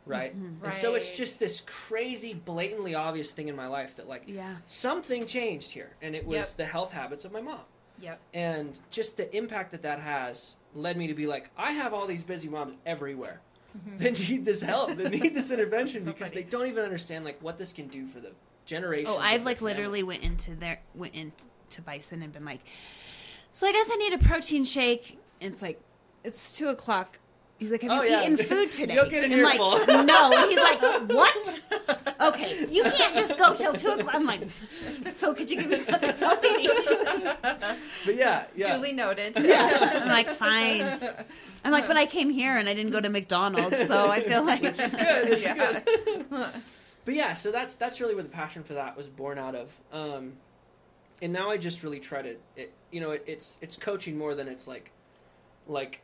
Right? 0.07 0.35
Mm-hmm. 0.35 0.65
and 0.65 0.75
so 0.75 0.95
it's 0.95 1.13
just 1.17 1.39
this 1.39 1.63
crazy, 1.67 2.33
blatantly 2.35 2.95
obvious 2.95 3.31
thing 3.33 3.49
in 3.49 3.55
my 3.55 3.67
life 3.69 3.97
that 3.97 4.09
like 4.09 4.25
Yeah. 4.27 4.57
something 4.65 5.27
changed 5.27 5.71
here, 5.71 5.91
and 6.03 6.17
it 6.17 6.27
was 6.27 6.37
Yep. 6.49 6.57
the 6.57 6.65
health 6.65 6.93
habits 6.93 7.25
of 7.27 7.33
my 7.33 7.43
mom 7.43 7.61
Yep. 8.01 8.21
and 8.35 8.81
just 8.91 9.17
the 9.17 9.35
impact 9.37 9.73
that 9.73 9.83
that 9.83 10.01
has 10.01 10.57
led 10.75 10.97
me 10.97 11.07
to 11.07 11.15
be 11.15 11.27
like 11.27 11.51
i 11.57 11.73
have 11.73 11.93
all 11.93 12.07
these 12.07 12.23
busy 12.23 12.49
moms 12.49 12.75
everywhere 12.87 13.41
mm-hmm. 13.77 13.97
that 13.99 14.19
need 14.29 14.45
this 14.45 14.61
help 14.61 14.97
that 14.97 15.11
need 15.11 15.35
this 15.35 15.51
intervention 15.57 16.05
So 16.05 16.13
because 16.13 16.29
funny. 16.29 16.43
they 16.43 16.49
don't 16.49 16.67
even 16.67 16.85
understand 16.85 17.25
like 17.25 17.41
what 17.43 17.59
this 17.59 17.73
can 17.73 17.89
do 17.89 18.07
for 18.07 18.21
the 18.21 18.31
generation 18.67 19.07
Oh, 19.09 19.19
I've 19.19 19.45
like 19.45 19.61
literally 19.61 20.03
went 20.03 20.23
into 20.23 20.55
their 20.55 20.81
went 20.95 21.15
into 21.15 21.83
Bison 21.85 22.23
and 22.23 22.33
been 22.33 22.45
like, 22.45 22.61
so 23.53 23.67
I 23.67 23.73
guess 23.73 23.91
I 23.93 23.97
need 23.97 24.13
a 24.13 24.19
protein 24.19 24.65
shake. 24.65 25.19
And 25.41 25.53
it's 25.53 25.63
like, 25.63 25.81
it's 26.25 26.57
two 26.57 26.69
o'clock. 26.69 27.19
He's 27.61 27.71
like, 27.71 27.83
have 27.83 27.91
Oh, 27.93 28.03
you 28.03 28.11
yeah. 28.11 28.23
eaten 28.23 28.39
food 28.39 28.71
today? 28.73 28.95
You'll 28.95 29.09
get 29.11 29.23
an 29.23 29.33
and 29.33 29.47
I'm 29.47 29.59
like, 29.59 29.61
earful. 29.89 30.05
no. 30.05 30.33
And 30.33 30.51
he's 30.51 30.59
like, 30.59 30.81
what? 31.11 31.61
Okay, 32.21 32.67
you 32.71 32.83
can't 32.83 33.17
just 33.17 33.39
go 33.39 33.55
till 33.55 33.73
two 33.73 33.89
o'clock. 33.93 34.15
I'm 34.15 34.27
like, 34.27 34.43
so 35.15 35.33
could 35.33 35.51
you 35.51 35.57
give 35.59 35.71
me 35.71 35.77
something 35.77 36.15
healthy? 36.19 36.69
but 38.05 38.15
yeah 38.15 38.45
yeah 38.55 38.77
Duly 38.77 38.93
noted. 38.93 39.37
Yeah. 39.41 40.01
I'm 40.03 40.09
like, 40.09 40.29
fine. 40.29 40.83
I'm 41.65 41.73
like, 41.73 41.87
but 41.87 41.97
I 41.97 42.05
came 42.05 42.29
here 42.29 42.59
and 42.59 42.69
I 42.69 42.75
didn't 42.75 42.93
go 42.93 43.01
to 43.01 43.09
McDonald's, 43.09 43.87
so 43.87 44.11
I 44.11 44.21
feel 44.23 44.45
like 44.45 44.63
it's 44.63 44.79
good 44.95 45.29
it's 45.31 45.43
Yeah. 45.43 45.81
good 45.81 46.47
but 47.07 47.15
yeah 47.15 47.33
so 47.35 47.51
that's 47.51 47.77
that's 47.77 48.03
really 48.03 48.15
where 48.15 48.23
the 48.23 48.29
passion 48.29 48.63
for 48.63 48.75
that 48.75 48.95
was 48.99 49.09
born 49.09 49.39
out 49.39 49.55
of 49.55 49.71
um 49.91 50.35
and 51.23 51.33
now 51.33 51.51
i 51.51 51.57
just 51.57 51.83
really 51.83 51.99
try 51.99 52.21
to 52.21 52.37
it, 52.57 52.75
you 52.91 53.01
know 53.01 53.13
it, 53.13 53.25
it's 53.27 53.57
it's 53.63 53.75
coaching 53.75 54.19
more 54.19 54.35
than 54.35 54.47
it's 54.49 54.69
like 54.69 54.91
like 55.67 56.03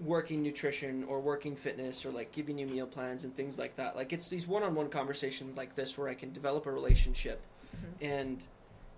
working 0.00 0.42
nutrition 0.42 1.04
or 1.04 1.20
working 1.20 1.56
fitness 1.56 2.04
or 2.04 2.10
like 2.10 2.30
giving 2.32 2.58
you 2.58 2.66
meal 2.66 2.86
plans 2.86 3.24
and 3.24 3.34
things 3.34 3.58
like 3.58 3.74
that 3.76 3.96
like 3.96 4.12
it's 4.12 4.28
these 4.28 4.46
one-on-one 4.46 4.88
conversations 4.90 5.56
like 5.56 5.74
this 5.74 5.96
where 5.96 6.08
i 6.08 6.14
can 6.14 6.32
develop 6.32 6.66
a 6.66 6.70
relationship 6.70 7.40
mm-hmm. 7.74 8.04
and 8.04 8.44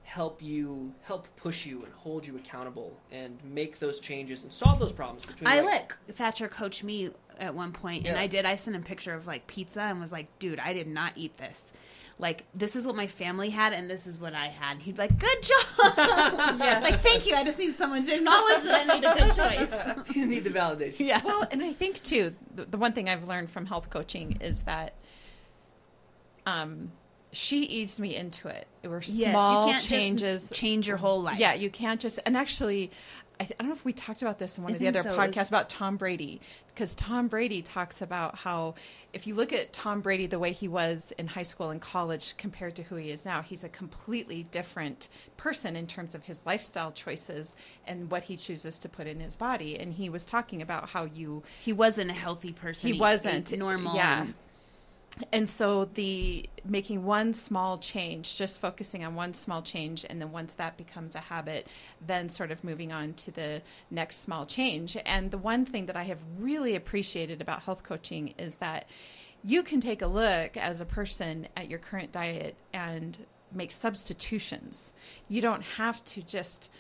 help 0.09 0.43
you 0.43 0.91
help 1.03 1.29
push 1.37 1.67
you 1.67 1.85
and 1.85 1.93
hold 1.93 2.27
you 2.27 2.35
accountable 2.37 2.99
and 3.13 3.39
make 3.45 3.79
those 3.79 4.01
changes 4.01 4.43
and 4.43 4.51
solve 4.51 4.79
those 4.79 4.91
problems 4.91 5.27
between 5.27 5.47
I 5.47 5.61
like, 5.61 5.95
let 6.07 6.17
Thatcher 6.17 6.49
coach 6.49 6.83
me 6.83 7.11
at 7.39 7.55
one 7.55 7.73
point, 7.73 8.07
and 8.07 8.17
Yeah. 8.17 8.23
I 8.23 8.27
did. 8.27 8.47
I 8.47 8.57
sent 8.57 8.75
him 8.75 8.83
a 8.83 8.85
picture 8.87 9.13
of 9.13 9.27
like 9.27 9.47
pizza 9.47 9.83
and 9.83 10.01
was 10.01 10.11
like, 10.11 10.39
"Dude, 10.39 10.61
I 10.61 10.73
did 10.73 10.87
not 10.87 11.13
eat 11.17 11.37
this. 11.37 11.75
Like, 12.21 12.45
this 12.55 12.75
is 12.75 12.85
what 12.87 12.97
my 12.97 13.07
family 13.07 13.49
had, 13.51 13.73
and 13.73 13.89
this 13.89 14.07
is 14.07 14.19
what 14.19 14.35
I 14.35 14.47
had." 14.49 14.73
And 14.73 14.83
he'd 14.83 14.97
be 14.97 15.03
like, 15.03 15.19
"Good 15.19 15.43
job." 15.43 15.95
Yeah. 16.59 16.81
like, 16.83 16.99
thank 17.01 17.27
you. 17.27 17.35
I 17.37 17.45
just 17.45 17.59
need 17.59 17.75
someone 17.75 18.03
to 18.03 18.15
acknowledge 18.15 18.63
that 18.65 18.81
I 18.81 18.85
made 18.85 19.05
a 19.05 19.15
good 19.15 19.35
choice. 19.35 20.17
you 20.17 20.27
need 20.27 20.45
the 20.45 20.51
validation 20.51 21.01
yeah. 21.07 21.21
Well, 21.25 21.47
and 21.51 21.63
I 21.63 21.73
think 21.73 22.03
too, 22.03 22.35
the, 22.55 22.65
the 22.65 22.77
one 22.77 22.93
thing 22.93 23.09
I've 23.09 23.27
learned 23.29 23.51
from 23.51 23.67
health 23.67 23.89
coaching 23.91 24.39
is 24.41 24.63
that 24.63 24.95
um, 26.47 26.91
she 27.33 27.63
eased 27.65 28.01
me 28.01 28.17
into 28.17 28.49
it. 28.49 28.67
It 28.83 28.89
were 28.89 29.03
Yes, 29.05 29.31
small 29.33 29.67
you 29.67 29.73
can't 29.73 29.85
changes. 29.85 30.43
just 30.49 30.55
change 30.55 30.89
your 30.89 30.97
whole 30.97 31.23
life. 31.23 31.39
Yeah, 31.39 31.55
you 31.55 31.71
can't 31.71 32.01
just. 32.01 32.19
And 32.27 32.37
actually, 32.37 32.91
I, 33.41 33.45
th- 33.45 33.55
I 33.59 33.63
don't 33.63 33.69
know 33.71 33.77
if 33.77 33.85
we 33.85 33.93
talked 33.93 34.21
about 34.23 34.39
this 34.39 34.59
in 34.59 34.65
one 34.65 34.73
I 34.73 34.77
of 34.77 34.81
the 34.81 34.89
other 34.89 35.03
so. 35.03 35.17
podcasts 35.17 35.29
It's- 35.29 35.49
about 35.49 35.69
Tom 35.69 35.97
Brady, 35.97 36.41
because 36.69 36.95
Tom 36.97 37.29
Brady 37.29 37.63
talks 37.63 38.03
about 38.03 38.37
how 38.37 38.75
if 39.13 39.27
you 39.27 39.35
look 39.35 39.53
at 39.53 39.73
Tom 39.73 40.01
Brady 40.01 40.27
the 40.27 40.39
way 40.39 40.53
he 40.53 40.67
was 40.69 41.13
in 41.19 41.29
high 41.29 41.43
school 41.45 41.71
and 41.71 41.81
college 41.81 42.37
compared 42.37 42.75
to 42.77 42.83
who 42.83 42.97
he 42.97 43.11
is 43.11 43.25
now, 43.25 43.41
he's 43.43 43.63
a 43.65 43.69
completely 43.69 44.43
different 44.51 45.09
person 45.37 45.77
in 45.77 45.87
terms 45.87 46.15
of 46.15 46.25
his 46.25 46.43
lifestyle 46.45 46.91
choices 46.93 47.57
and 47.87 48.11
what 48.11 48.25
he 48.25 48.37
chooses 48.37 48.77
to 48.79 48.89
put 48.89 49.07
in 49.07 49.21
his 49.21 49.37
body. 49.37 49.79
And 49.79 49.93
he 49.95 50.11
was 50.11 50.25
talking 50.25 50.61
about 50.61 50.89
how 50.91 51.05
you 51.05 51.43
He 51.63 51.73
wasn't 51.73 52.11
a 52.11 52.15
healthy 52.15 52.53
person. 52.53 52.93
He 52.93 52.99
wasn't. 52.99 53.57
normal. 53.57 53.95
Yeah. 53.95 54.23
and- 54.23 54.35
and 55.33 55.49
so 55.49 55.87
the 55.95 56.49
making 56.65 57.05
one 57.05 57.33
small 57.33 57.79
change 57.79 58.37
just 58.37 58.61
focusing 58.61 59.05
on 59.05 59.15
one 59.15 59.35
small 59.35 59.63
change 59.63 60.05
and 60.09 60.21
then 60.21 60.33
once 60.33 60.55
that 60.55 60.77
becomes 60.77 61.15
a 61.15 61.21
habit 61.21 61.67
then 62.07 62.29
sort 62.29 62.51
of 62.51 62.63
moving 62.65 62.93
on 62.93 63.15
to 63.15 63.31
the 63.31 63.63
next 63.91 64.23
small 64.23 64.47
change. 64.47 64.97
And 65.05 65.31
the 65.31 65.39
one 65.39 65.65
thing 65.65 65.87
that 65.87 65.97
i 65.97 66.05
have 66.05 66.23
really 66.39 66.75
appreciated 66.77 67.41
about 67.41 67.63
health 67.63 67.83
coaching 67.83 68.35
is 68.39 68.57
that 68.57 68.89
you 69.45 69.63
can 69.63 69.81
take 69.81 70.03
a 70.03 70.07
look 70.07 70.57
as 70.57 70.81
a 70.81 70.85
person 70.85 71.49
at 71.57 71.69
your 71.69 71.79
current 71.79 72.13
diet 72.13 72.57
and 72.73 73.19
make 73.53 73.71
substitutions. 73.71 74.93
You 75.29 75.41
don't 75.41 75.63
have 75.63 76.05
to 76.07 76.23
just 76.23 76.71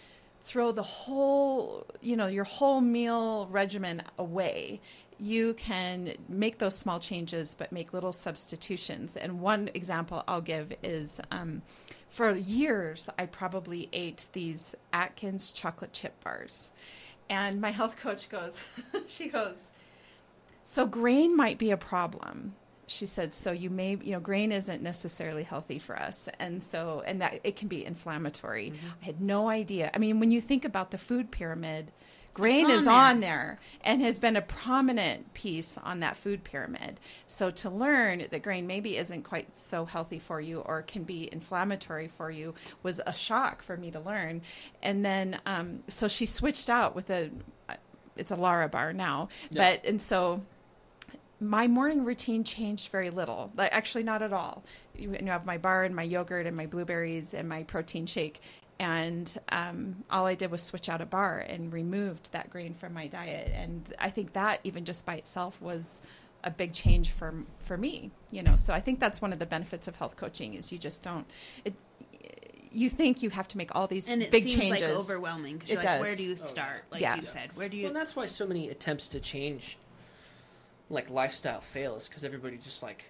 throw 0.48 0.72
the 0.72 0.82
whole 0.82 1.86
you 2.00 2.16
know 2.16 2.26
your 2.26 2.44
whole 2.44 2.80
meal 2.80 3.46
regimen 3.50 4.02
away 4.18 4.80
you 5.18 5.52
can 5.54 6.14
make 6.28 6.58
those 6.58 6.74
small 6.76 6.98
changes 6.98 7.54
but 7.54 7.70
make 7.70 7.92
little 7.92 8.12
substitutions 8.12 9.16
and 9.16 9.40
one 9.40 9.68
example 9.74 10.24
i'll 10.26 10.40
give 10.40 10.72
is 10.82 11.20
um, 11.30 11.60
for 12.08 12.34
years 12.34 13.10
i 13.18 13.26
probably 13.26 13.90
ate 13.92 14.26
these 14.32 14.74
atkins 14.92 15.52
chocolate 15.52 15.92
chip 15.92 16.18
bars 16.24 16.72
and 17.28 17.60
my 17.60 17.70
health 17.70 17.96
coach 17.98 18.30
goes 18.30 18.64
she 19.06 19.28
goes 19.28 19.70
so 20.68 20.84
grain 20.84 21.34
might 21.34 21.56
be 21.56 21.70
a 21.70 21.78
problem. 21.78 22.54
She 22.90 23.06
said, 23.06 23.34
so 23.34 23.52
you 23.52 23.70
may, 23.70 23.98
you 24.02 24.12
know, 24.12 24.20
grain 24.20 24.50
isn't 24.50 24.82
necessarily 24.82 25.42
healthy 25.44 25.78
for 25.78 25.96
us. 25.96 26.28
And 26.40 26.62
so, 26.62 27.02
and 27.06 27.20
that 27.20 27.40
it 27.44 27.54
can 27.54 27.68
be 27.68 27.84
inflammatory. 27.84 28.72
I 29.02 29.04
had 29.04 29.20
no 29.20 29.48
idea. 29.48 29.90
I 29.94 29.98
mean, 29.98 30.18
when 30.20 30.30
you 30.30 30.40
think 30.40 30.64
about 30.64 30.90
the 30.90 30.98
food 30.98 31.30
pyramid, 31.30 31.92
grain 32.32 32.70
is 32.70 32.86
on 32.86 33.20
there 33.20 33.58
and 33.82 34.00
has 34.00 34.18
been 34.18 34.36
a 34.36 34.40
prominent 34.40 35.34
piece 35.34 35.76
on 35.82 36.00
that 36.00 36.16
food 36.16 36.44
pyramid. 36.44 36.98
So 37.26 37.50
to 37.50 37.68
learn 37.68 38.24
that 38.30 38.42
grain 38.42 38.66
maybe 38.66 38.96
isn't 38.96 39.24
quite 39.24 39.58
so 39.58 39.84
healthy 39.84 40.18
for 40.18 40.40
you 40.40 40.60
or 40.60 40.82
can 40.82 41.04
be 41.04 41.28
inflammatory 41.30 42.08
for 42.08 42.30
you 42.30 42.54
was 42.82 43.00
a 43.04 43.12
shock 43.12 43.60
for 43.62 43.76
me 43.76 43.90
to 43.90 44.00
learn. 44.00 44.40
And 44.82 45.04
then, 45.04 45.40
um, 45.46 45.80
so 45.88 46.08
she 46.08 46.24
switched 46.26 46.70
out 46.70 46.94
with 46.94 47.10
a, 47.10 47.30
it's 48.16 48.30
a 48.30 48.36
Lara 48.36 48.68
bar 48.68 48.92
now, 48.92 49.28
Yeah. 49.50 49.72
but, 49.72 49.84
and 49.84 50.00
so, 50.00 50.42
my 51.40 51.66
morning 51.68 52.04
routine 52.04 52.42
changed 52.44 52.90
very 52.90 53.10
little. 53.10 53.50
Like 53.56 53.72
actually 53.72 54.02
not 54.04 54.22
at 54.22 54.32
all. 54.32 54.64
You 54.96 55.16
you 55.20 55.26
have 55.26 55.46
my 55.46 55.58
bar 55.58 55.84
and 55.84 55.94
my 55.94 56.02
yogurt 56.02 56.46
and 56.46 56.56
my 56.56 56.66
blueberries 56.66 57.34
and 57.34 57.48
my 57.48 57.62
protein 57.64 58.06
shake. 58.06 58.40
And 58.80 59.36
um, 59.50 60.04
all 60.08 60.26
I 60.26 60.34
did 60.36 60.50
was 60.52 60.62
switch 60.62 60.88
out 60.88 61.00
a 61.00 61.06
bar 61.06 61.38
and 61.38 61.72
removed 61.72 62.30
that 62.32 62.48
grain 62.50 62.74
from 62.74 62.94
my 62.94 63.08
diet. 63.08 63.50
And 63.54 63.82
I 63.98 64.10
think 64.10 64.34
that 64.34 64.60
even 64.62 64.84
just 64.84 65.04
by 65.04 65.16
itself 65.16 65.60
was 65.60 66.00
a 66.44 66.50
big 66.50 66.72
change 66.72 67.10
for 67.10 67.34
for 67.64 67.76
me. 67.76 68.10
You 68.30 68.42
know, 68.42 68.56
so 68.56 68.72
I 68.72 68.80
think 68.80 69.00
that's 69.00 69.20
one 69.20 69.32
of 69.32 69.38
the 69.40 69.46
benefits 69.46 69.88
of 69.88 69.96
health 69.96 70.16
coaching 70.16 70.54
is 70.54 70.70
you 70.72 70.78
just 70.78 71.02
don't. 71.02 71.26
It, 71.64 71.74
you 72.70 72.90
think 72.90 73.22
you 73.22 73.30
have 73.30 73.48
to 73.48 73.56
make 73.56 73.74
all 73.74 73.86
these 73.86 74.08
And 74.10 74.22
it 74.22 74.30
big 74.30 74.44
seems 74.44 74.56
changes. 74.56 74.82
like 74.82 74.90
overwhelming. 74.90 75.58
'cause 75.58 75.70
It 75.70 75.74
you're 75.74 75.82
like, 75.82 75.98
does. 75.98 76.02
where 76.02 76.16
do 76.16 76.24
you 76.26 76.36
start? 76.36 76.84
Like 76.92 77.00
Yeah. 77.00 77.16
you 77.16 77.24
said, 77.24 77.56
where 77.56 77.68
do 77.68 77.76
you? 77.78 77.86
and 77.86 77.96
that's 77.96 78.14
why 78.14 78.26
so 78.26 78.46
many 78.46 78.68
attempts 78.68 79.08
to 79.08 79.20
change 79.20 79.78
like 80.90 81.10
lifestyle 81.10 81.60
fails 81.60 82.08
because 82.08 82.24
everybody 82.24 82.56
just 82.56 82.82
like 82.82 83.04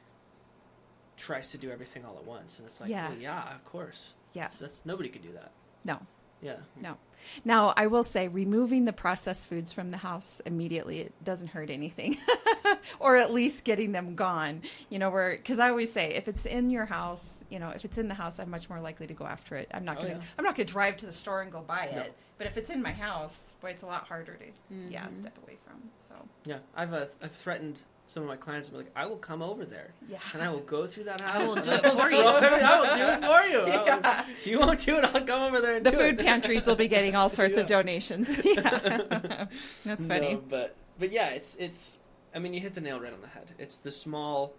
tries 1.17 1.51
to 1.51 1.59
do 1.59 1.71
everything 1.71 2.05
all 2.05 2.17
at 2.17 2.25
once, 2.25 2.59
and 2.59 2.67
it's 2.67 2.81
like, 2.81 2.91
Yeah. 2.91 3.09
well, 3.09 3.19
yeah, 3.19 3.55
of 3.55 3.65
course. 3.65 4.15
Yeah. 4.35 4.43
That's, 4.45 4.59
that's 4.59 4.83
nobody 4.85 5.09
could 5.09 5.23
do 5.23 5.33
that. 5.33 5.51
No, 5.85 6.01
Yeah. 6.41 6.57
no. 6.81 6.97
Now, 7.45 7.75
I 7.77 7.89
will 7.89 8.05
say 8.05 8.29
removing 8.29 8.85
the 8.85 8.93
processed 8.93 9.49
foods 9.49 9.73
from 9.73 9.91
the 9.91 9.97
house 9.97 10.41
immediately 10.47 11.01
it 11.01 11.13
doesn't 11.25 11.49
hurt 11.49 11.69
anything. 11.69 12.17
or 13.01 13.17
at 13.17 13.33
least 13.33 13.65
getting 13.65 13.91
them 13.93 14.15
gone. 14.15 14.63
You 14.89 14.99
know, 15.01 15.11
where 15.11 15.37
cuz 15.39 15.59
I 15.59 15.69
always 15.71 15.93
say 15.93 16.15
if 16.15 16.29
it's 16.29 16.47
in 16.47 16.71
your 16.71 16.87
house, 16.87 17.43
you 17.51 17.59
know, 17.59 17.71
if 17.71 17.85
it's 17.85 17.99
in 17.99 18.07
the 18.09 18.15
house, 18.15 18.39
I'm 18.39 18.51
much 18.51 18.69
more 18.71 18.81
likely 18.81 19.07
to 19.09 19.15
go 19.15 19.25
after 19.27 19.57
it. 19.57 19.69
I'm 19.75 19.85
not 19.85 19.99
Oh, 19.99 20.03
going 20.03 20.15
to 20.15 20.19
yeah. 20.21 20.25
I'm 20.39 20.45
not 20.45 20.55
going 20.55 20.67
to 20.67 20.73
drive 20.73 20.97
to 20.99 21.07
the 21.07 21.13
store 21.13 21.43
and 21.43 21.51
go 21.51 21.61
buy 21.61 21.91
No. 21.93 22.03
it. 22.03 22.15
But 22.39 22.47
if 22.47 22.57
it's 22.57 22.71
in 22.71 22.83
my 22.83 22.93
house, 22.93 23.55
boy, 23.61 23.71
it's 23.71 23.83
a 23.83 23.87
lot 23.87 24.05
harder 24.05 24.35
to 24.35 24.45
yeah, 24.91 25.07
Mm-hmm. 25.07 25.11
step 25.21 25.37
away 25.43 25.59
from. 25.67 25.91
So, 25.97 26.15
Yeah. 26.45 26.59
I've 26.77 26.95
uh, 26.95 27.07
I've 27.21 27.33
threatened 27.33 27.81
some 28.09 28.23
of 28.25 28.29
my 28.29 28.37
clients. 28.37 28.69
I'm 28.71 28.77
like, 28.77 28.91
I 28.97 29.07
will 29.07 29.17
come 29.19 29.43
over 29.43 29.65
there. 29.65 29.91
yeah. 30.09 30.19
And 30.33 30.43
I 30.43 30.51
will 30.51 30.61
go 30.61 30.87
through 30.87 31.05
that 31.05 31.21
house. 31.21 31.41
I 31.43 31.47
will 31.47 31.55
do 31.57 31.71
it 31.71 31.85
for 31.85 32.11
you. 32.11 32.19
I 32.23 32.81
will 32.81 32.97
do 32.97 33.07
it 33.07 33.21
for 33.21 33.49
you. 33.49 33.61
I 33.61 34.25
will- 34.25 34.33
If 34.33 34.47
you 34.47 34.59
won't 34.59 34.81
do 34.85 34.97
it, 34.97 35.05
I'll 35.05 35.21
come 35.23 35.43
over 35.43 35.61
there 35.61 35.77
and 35.77 35.87
The 35.87 35.93
food 35.93 36.21
it. 36.21 36.25
pantries 36.27 36.67
will 36.67 36.75
be 36.75 36.89
getting 36.89 37.15
all 37.15 37.29
sorts 37.29 37.57
of 37.57 37.67
donations. 37.77 38.41
yeah. 38.45 39.47
That's 39.85 40.07
funny. 40.07 40.35
No, 40.35 40.43
but 40.49 40.75
but 40.99 41.13
yeah, 41.13 41.29
it's 41.31 41.55
it's. 41.57 41.99
I 42.35 42.39
mean, 42.41 42.53
you 42.55 42.61
hit 42.61 42.75
the 42.75 42.81
nail 42.81 42.99
right 43.01 43.13
on 43.13 43.21
the 43.21 43.29
head. 43.29 43.53
It's 43.59 43.77
the 43.77 43.91
small, 43.91 44.53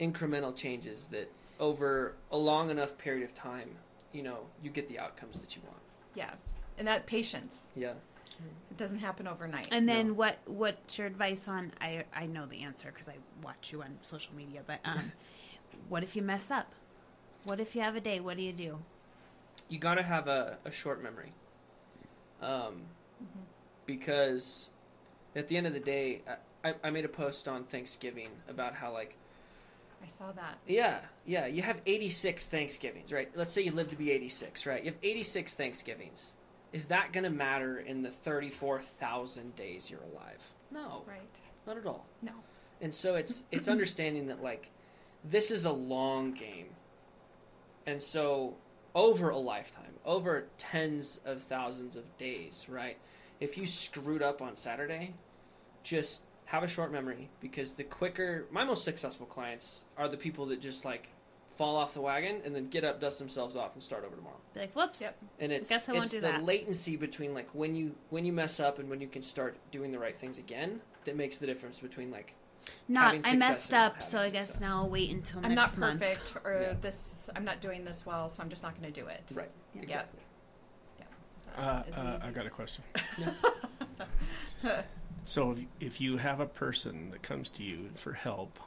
incremental 0.00 0.54
changes 0.54 1.06
that 1.10 1.30
over 1.60 2.14
a 2.32 2.36
long 2.36 2.70
enough 2.70 2.98
period 2.98 3.24
of 3.24 3.34
time, 3.34 3.70
you 4.12 4.22
know, 4.22 4.38
you 4.62 4.70
get 4.70 4.88
the 4.88 4.98
outcomes 4.98 5.38
that 5.40 5.54
you 5.56 5.62
want. 5.64 5.78
Yeah. 6.14 6.30
And 6.78 6.86
that 6.88 7.06
patience. 7.06 7.70
Yeah. 7.76 7.92
It 8.70 8.76
doesn't 8.76 8.98
happen 8.98 9.26
overnight. 9.28 9.68
And 9.70 9.88
then 9.88 10.08
No. 10.08 10.14
what? 10.14 10.38
What's 10.46 10.98
your 10.98 11.06
advice 11.06 11.48
on? 11.48 11.72
I 11.80 12.04
I 12.14 12.26
know 12.26 12.46
the 12.46 12.62
answer 12.62 12.90
because 12.92 13.08
I 13.08 13.16
watch 13.42 13.72
you 13.72 13.82
on 13.82 13.98
social 14.02 14.34
media. 14.34 14.62
But 14.66 14.80
um, 14.84 15.12
what 15.88 16.02
if 16.02 16.16
you 16.16 16.22
mess 16.22 16.50
up? 16.50 16.74
What 17.44 17.60
if 17.60 17.74
you 17.76 17.82
have 17.82 17.94
a 17.96 18.00
day? 18.00 18.20
What 18.20 18.36
do 18.36 18.42
you 18.42 18.52
do? 18.52 18.78
you 19.70 19.78
got 19.78 19.94
to 19.94 20.02
have 20.02 20.28
a, 20.28 20.58
a 20.66 20.70
short 20.70 21.02
memory. 21.02 21.32
Um, 22.42 22.82
because 23.86 24.70
at 25.34 25.48
the 25.48 25.56
end 25.56 25.66
of 25.66 25.72
the 25.72 25.80
day, 25.80 26.22
I, 26.64 26.68
I, 26.70 26.74
I 26.84 26.90
made 26.90 27.04
a 27.04 27.08
post 27.08 27.48
on 27.48 27.64
Thanksgiving 27.64 28.28
about 28.48 28.74
how 28.74 28.92
like 28.92 29.16
I 30.04 30.08
saw 30.08 30.32
that. 30.32 30.58
Yeah, 30.66 30.98
yeah. 31.24 31.46
You 31.46 31.62
have 31.62 31.80
86 31.86 32.46
Thanksgivings, 32.46 33.10
right? 33.10 33.30
Let's 33.34 33.52
say 33.52 33.62
you 33.62 33.72
live 33.72 33.88
to 33.90 33.96
be 33.96 34.10
86, 34.10 34.66
right? 34.66 34.84
You 34.84 34.90
have 34.90 34.98
86 35.02 35.54
Thanksgivings. 35.54 36.32
Is 36.74 36.86
that 36.86 37.12
going 37.12 37.22
to 37.22 37.30
matter 37.30 37.78
in 37.78 38.02
the 38.02 38.10
34,000 38.10 39.54
days 39.54 39.88
you're 39.88 40.00
alive? 40.00 40.42
No, 40.72 41.04
Right. 41.06 41.20
not 41.68 41.76
at 41.78 41.86
all. 41.86 42.04
No. 42.20 42.32
And 42.80 42.92
so 42.92 43.14
it's 43.14 43.44
it's 43.52 43.68
understanding 43.68 44.26
that 44.26 44.42
like 44.42 44.70
this 45.24 45.52
is 45.52 45.64
a 45.64 45.70
long 45.72 46.32
game. 46.32 46.66
And 47.86 48.02
so 48.02 48.56
over 48.94 49.30
a 49.30 49.36
lifetime, 49.38 49.94
over 50.04 50.46
tens 50.58 51.20
of 51.24 51.44
thousands 51.44 51.94
of 51.94 52.18
days, 52.18 52.66
right? 52.68 52.98
If 53.38 53.56
you 53.56 53.66
screwed 53.66 54.20
up 54.22 54.42
on 54.42 54.56
Saturday, 54.56 55.14
just 55.84 56.22
have 56.46 56.64
a 56.64 56.68
short 56.68 56.90
memory 56.90 57.30
because 57.40 57.74
the 57.74 57.84
quicker 57.84 58.46
my 58.50 58.64
most 58.64 58.82
successful 58.82 59.26
clients 59.26 59.84
are 59.96 60.08
the 60.08 60.16
people 60.16 60.46
that 60.46 60.60
just 60.60 60.84
like 60.84 61.08
fall 61.54 61.76
off 61.76 61.94
the 61.94 62.00
wagon 62.00 62.40
and 62.44 62.54
then 62.54 62.68
get 62.68 62.84
up, 62.84 63.00
dust 63.00 63.18
themselves 63.18 63.56
off 63.56 63.74
and 63.74 63.82
start 63.82 64.04
over 64.04 64.16
tomorrow. 64.16 64.36
Be 64.54 64.60
like, 64.60 64.74
whoops. 64.74 65.00
Yep. 65.00 65.16
And 65.40 65.52
it's 65.52 65.68
Guess 65.68 65.88
I 65.88 65.92
won't 65.92 66.04
it's 66.04 66.12
do 66.12 66.20
the 66.20 66.28
that. 66.28 66.44
latency 66.44 66.96
between 66.96 67.34
like 67.34 67.48
when 67.52 67.74
you 67.74 67.94
when 68.10 68.24
you 68.24 68.32
mess 68.32 68.60
up 68.60 68.78
and 68.78 68.88
when 68.90 69.00
you 69.00 69.08
can 69.08 69.22
start 69.22 69.56
doing 69.70 69.92
the 69.92 69.98
right 69.98 70.18
things 70.18 70.38
again 70.38 70.80
that 71.04 71.16
makes 71.16 71.36
the 71.36 71.46
difference 71.46 71.78
between 71.78 72.10
like 72.10 72.34
Not. 72.88 73.06
having 73.06 73.20
I 73.20 73.30
success 73.30 73.38
messed 73.38 73.72
and 73.72 73.80
not 73.80 73.92
up, 73.96 74.02
so 74.02 74.18
I 74.20 74.30
guess 74.30 74.48
success. 74.52 74.68
now 74.68 74.82
I'll 74.82 74.88
wait 74.88 75.10
until 75.10 75.40
I'm 75.44 75.54
next 75.54 75.76
not 75.76 75.78
month. 75.78 76.00
perfect 76.00 76.36
or 76.44 76.52
Yeah. 76.68 76.74
this 76.80 77.28
I'm 77.36 77.44
not 77.44 77.60
doing 77.60 77.84
this 77.84 78.06
well, 78.06 78.28
so 78.28 78.42
I'm 78.42 78.48
just 78.50 78.62
not 78.62 78.80
going 78.80 78.92
to 78.92 79.00
do 79.00 79.06
it. 79.08 79.22
right 79.34 79.50
Yeah. 79.74 79.82
exactly. 79.82 80.20
Uh, 81.56 81.84
Isn't 81.86 82.00
uh, 82.04 82.16
easy. 82.18 82.26
I 82.26 82.30
got 82.32 82.46
a 82.46 82.50
question. 82.50 82.82
so, 85.24 85.52
if, 85.52 85.58
if 85.78 86.00
you 86.00 86.16
have 86.16 86.40
a 86.40 86.46
person 86.46 87.10
that 87.12 87.22
comes 87.22 87.48
to 87.50 87.62
you 87.62 87.90
for 87.94 88.12
help 88.12 88.58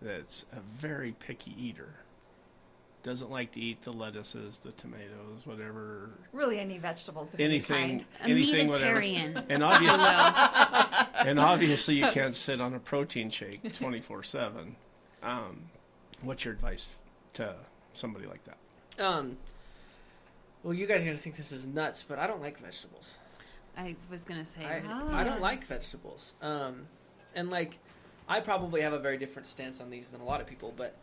that's 0.00 0.44
a 0.52 0.58
very 0.60 1.12
picky 1.12 1.54
eater, 1.56 1.94
doesn't 3.02 3.30
like 3.30 3.50
to 3.52 3.60
eat 3.60 3.82
the 3.82 3.92
lettuces, 3.92 4.58
the 4.60 4.70
tomatoes, 4.72 5.42
whatever, 5.44 6.10
Really 6.32 6.60
any 6.60 6.78
vegetables 6.78 7.34
of 7.34 7.40
anything, 7.40 7.76
any 7.76 7.88
kind. 7.98 8.04
Anything, 8.22 8.68
whatever. 8.68 9.00
meatitarian. 9.00 9.44
And 9.48 9.62
obviously, 9.64 11.28
and 11.28 11.40
obviously, 11.40 11.94
you 11.96 12.06
can't 12.08 12.34
sit 12.34 12.60
on 12.60 12.74
a 12.74 12.78
protein 12.78 13.30
shake 13.30 13.74
twenty 13.76 14.00
four 14.00 14.22
seven. 14.22 14.76
Um, 15.22 15.64
what's 16.22 16.44
your 16.44 16.54
advice 16.54 16.94
to 17.34 17.54
somebody 17.92 18.26
like 18.26 18.40
that? 18.44 19.04
Um, 19.04 19.36
well, 20.62 20.74
you 20.74 20.86
guys 20.86 21.02
are 21.02 21.06
gonna 21.06 21.16
think 21.18 21.36
this 21.36 21.50
is 21.52 21.66
nuts, 21.66 22.04
but 22.06 22.18
I 22.18 22.26
don't 22.26 22.40
like 22.40 22.58
vegetables. 22.60 23.16
I 23.76 23.96
was 24.10 24.24
gonna 24.24 24.46
say. 24.46 24.64
I, 24.64 24.82
Ah. 24.86 25.16
I 25.18 25.24
don't 25.24 25.40
like 25.40 25.64
vegetables. 25.66 26.34
Um, 26.42 26.86
and 27.34 27.50
like, 27.50 27.78
I 28.28 28.38
probably 28.40 28.80
have 28.82 28.92
a 28.92 28.98
very 28.98 29.16
different 29.18 29.46
stance 29.46 29.80
on 29.80 29.90
these 29.90 30.08
than 30.08 30.20
a 30.20 30.24
lot 30.24 30.40
of 30.40 30.46
people. 30.46 30.72
But 30.76 30.94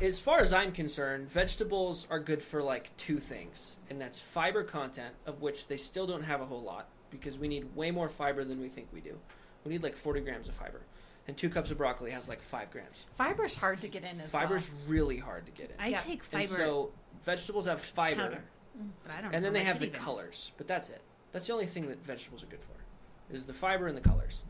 as 0.00 0.18
far 0.18 0.40
as 0.40 0.52
I'm 0.52 0.72
concerned, 0.72 1.28
vegetables 1.30 2.06
are 2.10 2.18
good 2.20 2.42
for 2.42 2.62
like 2.62 2.94
two 2.96 3.18
things, 3.18 3.76
and 3.88 4.00
that's 4.00 4.18
fiber 4.18 4.62
content, 4.64 5.14
of 5.26 5.40
which 5.42 5.66
they 5.68 5.76
still 5.76 6.06
don't 6.06 6.22
have 6.22 6.40
a 6.40 6.46
whole 6.46 6.62
lot 6.62 6.88
because 7.10 7.38
we 7.38 7.48
need 7.48 7.74
way 7.74 7.90
more 7.90 8.08
fiber 8.08 8.44
than 8.44 8.60
we 8.60 8.68
think 8.68 8.88
we 8.92 9.00
do. 9.00 9.18
We 9.64 9.72
need 9.72 9.82
like 9.82 9.96
40 9.96 10.20
grams 10.20 10.48
of 10.48 10.54
fiber, 10.54 10.80
and 11.28 11.36
two 11.36 11.48
cups 11.50 11.70
of 11.70 11.78
broccoli 11.78 12.10
has 12.10 12.28
like 12.28 12.40
five 12.40 12.70
grams. 12.70 13.04
Fiber's 13.14 13.54
hard 13.56 13.80
to 13.82 13.88
get 13.88 14.04
in 14.04 14.20
as 14.20 14.30
Fiber's 14.30 14.70
really 14.86 15.18
hard 15.18 15.46
to 15.46 15.52
get 15.52 15.70
in. 15.70 15.76
I 15.78 15.88
Yeah. 15.88 15.98
take 15.98 16.22
and 16.32 16.46
so 16.46 16.92
vegetables 17.24 17.66
have 17.66 17.80
fiber. 17.80 18.22
powder, 18.22 18.44
mm, 18.80 18.88
but 19.04 19.14
I 19.14 19.20
don't. 19.20 19.34
and 19.34 19.42
know 19.42 19.46
then 19.48 19.52
they 19.52 19.64
have 19.64 19.78
the 19.80 19.86
it 19.88 19.94
is. 19.96 20.02
colors 20.02 20.52
but 20.56 20.66
that's 20.68 20.88
it 20.90 21.02
that's 21.32 21.46
the 21.46 21.52
only 21.52 21.66
thing 21.66 21.86
that 21.88 22.02
vegetables 22.04 22.42
are 22.42 22.46
good 22.46 22.60
for 22.62 23.34
is 23.34 23.44
the 23.44 23.52
fiber 23.52 23.86
and 23.88 23.96
the 23.96 24.00
colors 24.00 24.42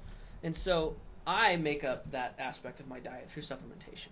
and 0.44 0.54
so 0.56 0.94
i 1.26 1.56
make 1.56 1.82
up 1.82 2.08
that 2.12 2.34
aspect 2.38 2.78
of 2.78 2.86
my 2.86 3.00
diet 3.00 3.28
through 3.28 3.42
supplementation 3.42 4.08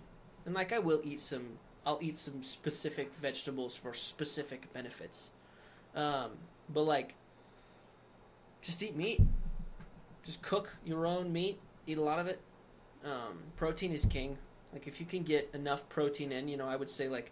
and 0.49 0.55
like 0.55 0.73
i 0.73 0.79
will 0.79 1.01
eat 1.03 1.21
some 1.21 1.45
i'll 1.85 1.99
eat 2.01 2.17
some 2.17 2.41
specific 2.43 3.11
vegetables 3.21 3.75
for 3.75 3.93
specific 3.93 4.71
benefits 4.73 5.31
um, 5.95 6.31
but 6.73 6.83
like 6.83 7.15
just 8.61 8.81
eat 8.81 8.95
meat 8.95 9.21
just 10.25 10.41
cook 10.41 10.75
your 10.83 11.05
own 11.05 11.31
meat 11.31 11.59
eat 11.87 11.97
a 11.97 12.01
lot 12.01 12.19
of 12.19 12.27
it 12.27 12.39
um, 13.05 13.37
protein 13.55 13.91
is 13.91 14.05
king 14.05 14.37
like 14.73 14.87
if 14.87 14.99
you 14.99 15.05
can 15.05 15.23
get 15.23 15.49
enough 15.53 15.87
protein 15.87 16.31
in 16.31 16.47
you 16.47 16.57
know 16.57 16.67
i 16.67 16.75
would 16.75 16.89
say 16.89 17.07
like 17.07 17.31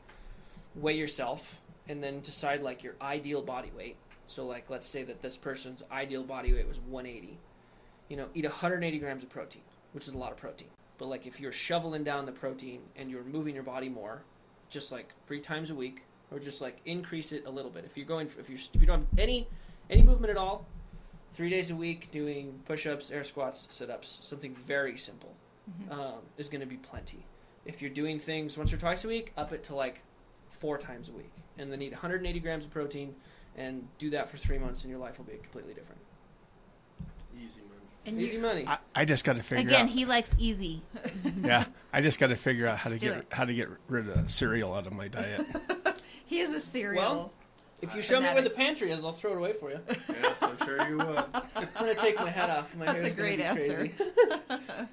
weigh 0.75 0.95
yourself 0.95 1.60
and 1.89 2.03
then 2.03 2.19
decide 2.21 2.62
like 2.62 2.84
your 2.84 2.95
ideal 3.01 3.41
body 3.41 3.71
weight. 3.75 3.95
So 4.27 4.45
like 4.45 4.69
let's 4.69 4.88
say 4.88 5.03
that 5.03 5.21
this 5.21 5.38
person's 5.38 5.84
ideal 5.91 6.23
body 6.23 6.53
weight 6.53 6.67
was 6.67 6.80
180. 6.80 7.38
You 8.10 8.17
know, 8.17 8.27
eat 8.34 8.45
180 8.45 8.99
grams 8.99 9.23
of 9.23 9.30
protein, 9.30 9.63
which 9.93 10.08
is 10.08 10.13
a 10.13 10.17
lot 10.17 10.32
of 10.32 10.38
protein. 10.38 10.67
But 10.97 11.07
like 11.07 11.25
if 11.25 11.39
you're 11.39 11.51
shoveling 11.51 12.03
down 12.03 12.25
the 12.25 12.31
protein 12.31 12.81
and 12.95 13.10
you're 13.10 13.23
moving 13.23 13.53
your 13.53 13.63
body 13.63 13.89
more, 13.89 14.23
just 14.69 14.91
like 14.91 15.13
three 15.27 15.39
times 15.39 15.69
a 15.69 15.75
week, 15.75 16.03
or 16.31 16.39
just 16.39 16.62
like 16.62 16.77
increase 16.86 17.31
it 17.31 17.43
a 17.45 17.49
little 17.49 17.71
bit. 17.71 17.86
If 17.86 17.97
you're 17.97 18.05
going, 18.05 18.27
if 18.39 18.49
you 18.49 18.57
if 18.73 18.81
you 18.81 18.88
don't 18.88 19.01
have 19.01 19.19
any 19.19 19.47
any 19.89 20.01
movement 20.01 20.31
at 20.31 20.38
all, 20.38 20.65
three 21.33 21.49
days 21.49 21.71
a 21.71 21.75
week 21.75 22.12
doing 22.12 22.60
push-ups, 22.65 23.12
air 23.12 23.23
squats, 23.23 23.67
sit-ups, 23.69 24.19
something 24.21 24.55
very 24.55 24.97
simple, 24.97 25.33
um, 25.91 26.19
is 26.38 26.49
going 26.49 26.62
to 26.62 26.67
be 26.67 26.77
plenty. 26.77 27.25
If 27.65 27.81
you're 27.81 27.91
doing 27.91 28.19
things 28.19 28.57
once 28.57 28.73
or 28.73 28.77
twice 28.77 29.05
a 29.05 29.07
week, 29.07 29.31
up 29.38 29.53
it 29.53 29.63
to 29.65 29.75
like 29.75 30.01
four 30.49 30.77
times 30.77 31.10
a 31.10 31.12
week, 31.12 31.31
and 31.57 31.71
then 31.71 31.81
eat 31.81 31.91
180 31.91 32.39
grams 32.39 32.65
of 32.65 32.71
protein, 32.71 33.15
and 33.55 33.88
do 33.97 34.10
that 34.10 34.29
for 34.29 34.38
three 34.38 34.57
months, 34.57 34.83
and 34.83 34.91
your 34.91 34.99
life 34.99 35.17
will 35.17 35.25
be 35.25 35.33
completely 35.33 35.73
different. 35.73 36.01
Easy 37.36 37.62
man. 37.69 37.76
And 38.08 38.22
Easy 38.22 38.38
you, 38.38 38.41
money. 38.41 38.65
I, 38.65 38.78
I 38.96 39.04
just 39.04 39.26
got 39.26 39.36
to 39.36 39.43
figure 39.43 39.65
Again, 39.67 39.86
out. 39.88 39.89
he 39.91 40.06
likes 40.06 40.34
easy. 40.39 40.82
yeah, 41.43 41.65
I 41.91 42.00
just 42.00 42.20
got 42.20 42.28
to 42.28 42.38
figure 42.38 42.65
out 42.65 42.78
how 42.80 42.89
to 42.89 42.96
Just 42.96 43.04
do 43.04 43.10
get 43.10 43.17
it. 43.20 43.28
how 43.30 43.43
to 43.43 43.54
get 43.54 43.67
rid 43.89 44.08
of 44.08 44.32
cereal 44.32 44.74
out 44.74 44.88
of 44.88 44.93
my 44.93 45.10
diet. 45.10 45.46
he 46.26 46.39
is 46.39 46.54
a 46.54 46.60
cereal. 46.62 47.02
Well, 47.04 47.34
if 47.82 47.93
you 47.93 48.02
show 48.02 48.22
me 48.22 48.28
where 48.28 48.41
the 48.41 48.50
pantry 48.50 48.91
is, 48.91 49.04
I'll 49.04 49.12
throw 49.12 49.34
it 49.34 49.38
away 49.38 49.52
for 49.54 49.72
you. 49.72 49.80
yeah, 50.10 50.34
I'm 50.41 50.58
sure 50.65 50.88
you 50.88 50.98
would. 50.98 51.24
I'm 51.54 51.67
gonna 51.78 51.96
take 51.96 52.15
my 52.15 52.30
hat 52.30 52.50
off. 52.50 52.74
My 52.76 52.86
That's 52.86 53.02
hair's 53.02 53.12
a 53.13 53.15
great 53.15 53.38
be 53.39 53.43
answer. 53.43 53.89
crazy. 53.89 54.89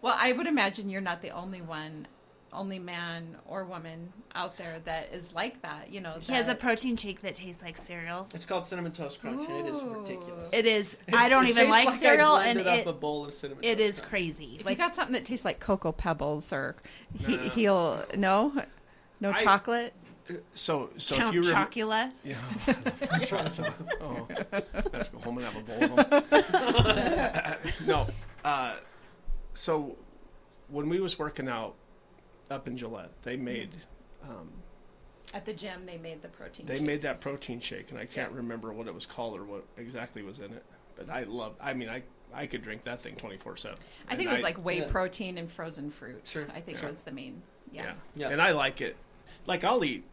well, 0.00 0.16
I 0.18 0.32
would 0.32 0.46
imagine 0.46 0.88
you're 0.88 1.02
not 1.02 1.20
the 1.20 1.30
only 1.30 1.60
one, 1.60 2.06
only 2.52 2.78
man 2.78 3.36
or 3.46 3.64
woman 3.64 4.12
out 4.34 4.56
there 4.56 4.78
that 4.84 5.12
is 5.12 5.32
like 5.32 5.60
that. 5.62 5.90
You 5.92 6.00
know, 6.00 6.14
He 6.20 6.32
has 6.32 6.48
a 6.48 6.54
protein 6.54 6.96
shake 6.96 7.20
that 7.22 7.34
tastes 7.34 7.62
like 7.62 7.76
cereal. 7.76 8.26
It's 8.34 8.44
called 8.46 8.64
cinnamon 8.64 8.92
toast 8.92 9.20
crunch, 9.20 9.48
and 9.48 9.66
it 9.66 9.70
is 9.70 9.82
ridiculous. 9.82 10.50
It 10.52 10.66
is. 10.66 10.94
It's- 11.08 11.22
I 11.22 11.28
don't 11.28 11.44
even 11.46 11.66
tastes 11.66 11.70
like, 11.70 11.84
like 11.86 11.94
I 11.94 11.98
cereal, 11.98 12.36
and 12.36 12.54
blended 12.62 12.66
up 12.66 12.78
it 12.86 12.90
a 12.90 12.92
bowl 12.92 13.26
of 13.26 13.34
cinnamon 13.34 13.64
it 13.64 13.76
toast 13.76 13.88
is 13.88 14.00
crunch. 14.00 14.10
crazy. 14.10 14.56
If 14.60 14.66
Like 14.66 14.78
you 14.78 14.82
got 14.84 14.94
something 14.94 15.14
that 15.14 15.24
tastes 15.24 15.44
like 15.44 15.60
cocoa 15.60 15.92
pebbles, 15.92 16.52
or 16.52 16.76
he, 17.18 17.36
No. 17.36 17.42
he'll 17.50 18.04
no, 18.16 18.62
no 19.20 19.30
I- 19.30 19.42
chocolate. 19.44 19.92
So 20.52 20.90
so 20.98 21.16
Count 21.16 21.34
if 21.34 21.46
you 21.46 21.50
rem- 21.54 21.66
Chocula. 21.68 22.12
yeah, 22.22 22.36
oh, 24.02 24.28
I 24.52 24.56
have 24.56 25.04
to 25.06 25.10
go 25.12 25.18
home 25.20 25.38
and 25.38 25.46
have 25.46 25.56
a 25.56 25.62
bowl 25.88 25.98
of 26.00 26.10
them. 26.20 27.56
no, 27.86 28.06
uh, 28.44 28.76
so 29.54 29.96
when 30.68 30.90
we 30.90 31.00
was 31.00 31.18
working 31.18 31.48
out 31.48 31.76
up 32.50 32.66
in 32.66 32.76
Gillette, 32.76 33.10
they 33.22 33.36
made 33.36 33.70
um, 34.22 34.50
At 35.34 35.44
the 35.44 35.52
gym, 35.52 35.84
they 35.86 35.98
made 35.98 36.22
the 36.22 36.28
protein. 36.28 36.66
they 36.66 36.80
made 36.80 37.02
that 37.02 37.20
protein 37.20 37.60
shake, 37.60 37.90
and 37.90 37.98
I 37.98 38.06
can't 38.06 38.30
Yeah. 38.32 38.36
remember 38.38 38.72
what 38.72 38.86
it 38.86 38.94
was 38.94 39.06
called 39.06 39.38
or 39.38 39.44
what 39.44 39.64
exactly 39.76 40.22
was 40.22 40.38
in 40.38 40.52
it. 40.52 40.64
But 40.96 41.10
I 41.10 41.24
love. 41.24 41.54
I 41.60 41.74
mean, 41.74 41.88
I 41.88 42.02
I 42.34 42.46
could 42.46 42.62
drink 42.62 42.82
that 42.82 43.00
thing 43.00 43.16
twenty 43.16 43.36
four 43.38 43.56
seven. 43.56 43.78
I 44.08 44.16
think 44.16 44.28
it 44.28 44.32
was 44.32 44.40
like 44.42 44.56
whey 44.64 44.78
Yeah. 44.80 44.88
protein 44.90 45.38
and 45.38 45.50
frozen 45.50 45.90
fruit. 45.90 46.22
Sure. 46.26 46.46
I 46.54 46.60
think 46.60 46.80
Yeah. 46.82 46.88
was 46.88 47.02
the 47.02 47.12
main. 47.12 47.42
Yeah. 47.72 47.84
Yeah. 47.84 47.92
Yeah. 48.16 48.28
and 48.30 48.42
I 48.42 48.50
like 48.52 48.80
it. 48.80 48.96
Like 49.46 49.64
I'll 49.64 49.84
eat 49.84 50.04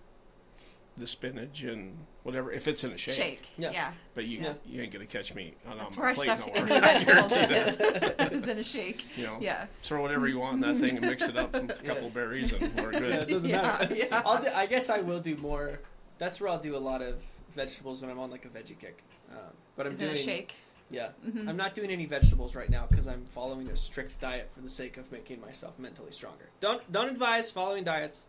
the 0.97 1.05
spinach 1.07 1.63
and 1.63 1.97
whatever 2.23 2.51
if 2.51 2.67
it's 2.67 2.83
in 2.83 2.91
a 2.91 2.97
shake. 2.97 3.15
Shake. 3.15 3.47
Yeah. 3.57 3.71
Yeah. 3.71 3.91
But 4.13 4.25
you 4.25 4.39
Yeah. 4.39 4.53
you 4.65 4.81
ain't 4.81 4.93
gonna 4.93 5.05
catch 5.05 5.33
me 5.35 5.53
on, 5.67 5.77
That's 5.77 5.97
where 5.97 6.05
my 6.05 6.09
our 6.09 6.15
plate 6.15 6.25
stuff, 6.25 6.47
no 6.47 6.53
any 6.53 6.69
more. 6.69 6.79
vegetables 6.79 7.33
is, 7.33 7.75
is 8.43 8.47
in 8.47 8.57
a 8.59 8.63
shake. 8.63 9.05
you 9.17 9.25
know, 9.25 9.37
Yeah. 9.41 9.67
throw 9.83 10.01
whatever 10.01 10.27
you 10.27 10.39
want 10.39 10.55
in 10.55 10.61
that 10.61 10.77
thing 10.79 10.97
and 10.97 11.05
mix 11.05 11.23
it 11.23 11.35
up 11.35 11.51
with 11.53 11.69
a 11.69 11.83
couple 11.83 12.09
berries 12.11 12.51
and 12.53 12.73
we're 12.81 12.93
Yeah, 12.93 13.15
it 13.21 13.27
doesn't 13.27 13.49
Yeah, 13.49 13.61
matter. 13.61 13.93
yeah. 13.95 14.21
I'll 14.25 14.41
do, 14.41 14.47
I 14.53 14.65
guess 14.67 14.89
I 14.89 14.99
will 14.99 15.19
do 15.19 15.35
more. 15.37 15.79
That's 16.17 16.39
where 16.39 16.49
I'll 16.49 16.59
do 16.59 16.77
a 16.77 16.79
lot 16.79 17.01
of 17.01 17.21
vegetables 17.55 18.01
when 18.01 18.09
I'm 18.09 18.19
on 18.19 18.31
like 18.31 18.45
a 18.45 18.49
veggie 18.49 18.79
kick. 18.79 19.03
Um, 19.31 19.37
but 19.75 19.85
I'm 19.85 19.91
Is 19.91 19.99
doing 19.99 20.11
it 20.11 20.19
a 20.19 20.21
shake? 20.21 20.53
Yeah, 20.89 21.09
Mhm. 21.27 21.49
I'm 21.49 21.57
not 21.57 21.73
doing 21.75 21.89
any 21.89 22.05
vegetables 22.05 22.53
right 22.55 22.69
now 22.69 22.85
because 22.89 23.07
I'm 23.07 23.25
following 23.25 23.67
a 23.69 23.75
strict 23.75 24.19
diet 24.21 24.49
for 24.53 24.61
the 24.61 24.69
sake 24.69 24.97
of 24.97 25.11
making 25.11 25.41
myself 25.41 25.77
mentally 25.79 26.11
stronger. 26.11 26.47
Don't 26.61 26.89
don't 26.91 27.09
advise 27.09 27.49
following 27.51 27.83
diets. 27.83 28.25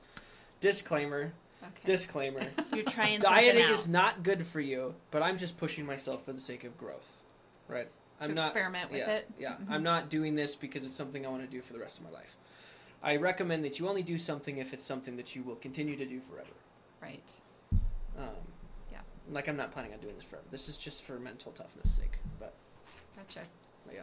Disclaimer. 0.60 1.32
Okay. 1.62 1.72
Disclaimer. 1.84 2.46
You're 2.74 2.84
trying 2.84 3.20
Dieting 3.20 3.62
out. 3.62 3.70
is 3.70 3.88
not 3.88 4.22
good 4.22 4.46
for 4.46 4.60
you, 4.60 4.94
but 5.10 5.22
I'm 5.22 5.38
just 5.38 5.56
pushing 5.56 5.86
myself 5.86 6.24
for 6.24 6.32
the 6.32 6.40
sake 6.40 6.64
of 6.64 6.76
growth. 6.78 7.22
Right. 7.68 7.88
to 8.20 8.24
I'm 8.28 8.34
not 8.34 8.46
experiment 8.46 8.90
with 8.90 9.00
yeah, 9.00 9.10
it. 9.10 9.30
Yeah, 9.38 9.52
Mhm. 9.56 9.70
I'm 9.70 9.82
not 9.82 10.08
doing 10.08 10.34
this 10.36 10.54
because 10.54 10.84
it's 10.84 10.96
something 10.96 11.26
I 11.26 11.28
want 11.28 11.42
to 11.42 11.48
do 11.50 11.60
for 11.62 11.72
the 11.72 11.78
rest 11.80 11.98
of 11.98 12.04
my 12.04 12.10
life. 12.10 12.36
I 13.02 13.16
recommend 13.16 13.64
that 13.64 13.78
you 13.78 13.88
only 13.88 14.02
do 14.02 14.16
something 14.18 14.58
if 14.58 14.72
it's 14.72 14.84
something 14.84 15.16
that 15.16 15.34
you 15.36 15.42
will 15.42 15.56
continue 15.56 15.96
to 15.96 16.06
do 16.06 16.20
forever. 16.20 16.52
Right. 17.02 17.32
Um, 18.18 18.28
Yeah. 18.90 19.00
Like 19.30 19.48
I'm 19.48 19.56
not 19.56 19.72
planning 19.72 19.92
on 19.92 19.98
doing 20.00 20.14
this 20.14 20.24
forever. 20.24 20.46
This 20.50 20.68
is 20.68 20.76
just 20.76 21.02
for 21.02 21.18
mental 21.18 21.52
toughness 21.52 21.94
sake. 21.94 22.18
But, 22.38 22.54
Gotcha. 23.16 23.40
but 23.84 23.94
yeah. 23.94 24.02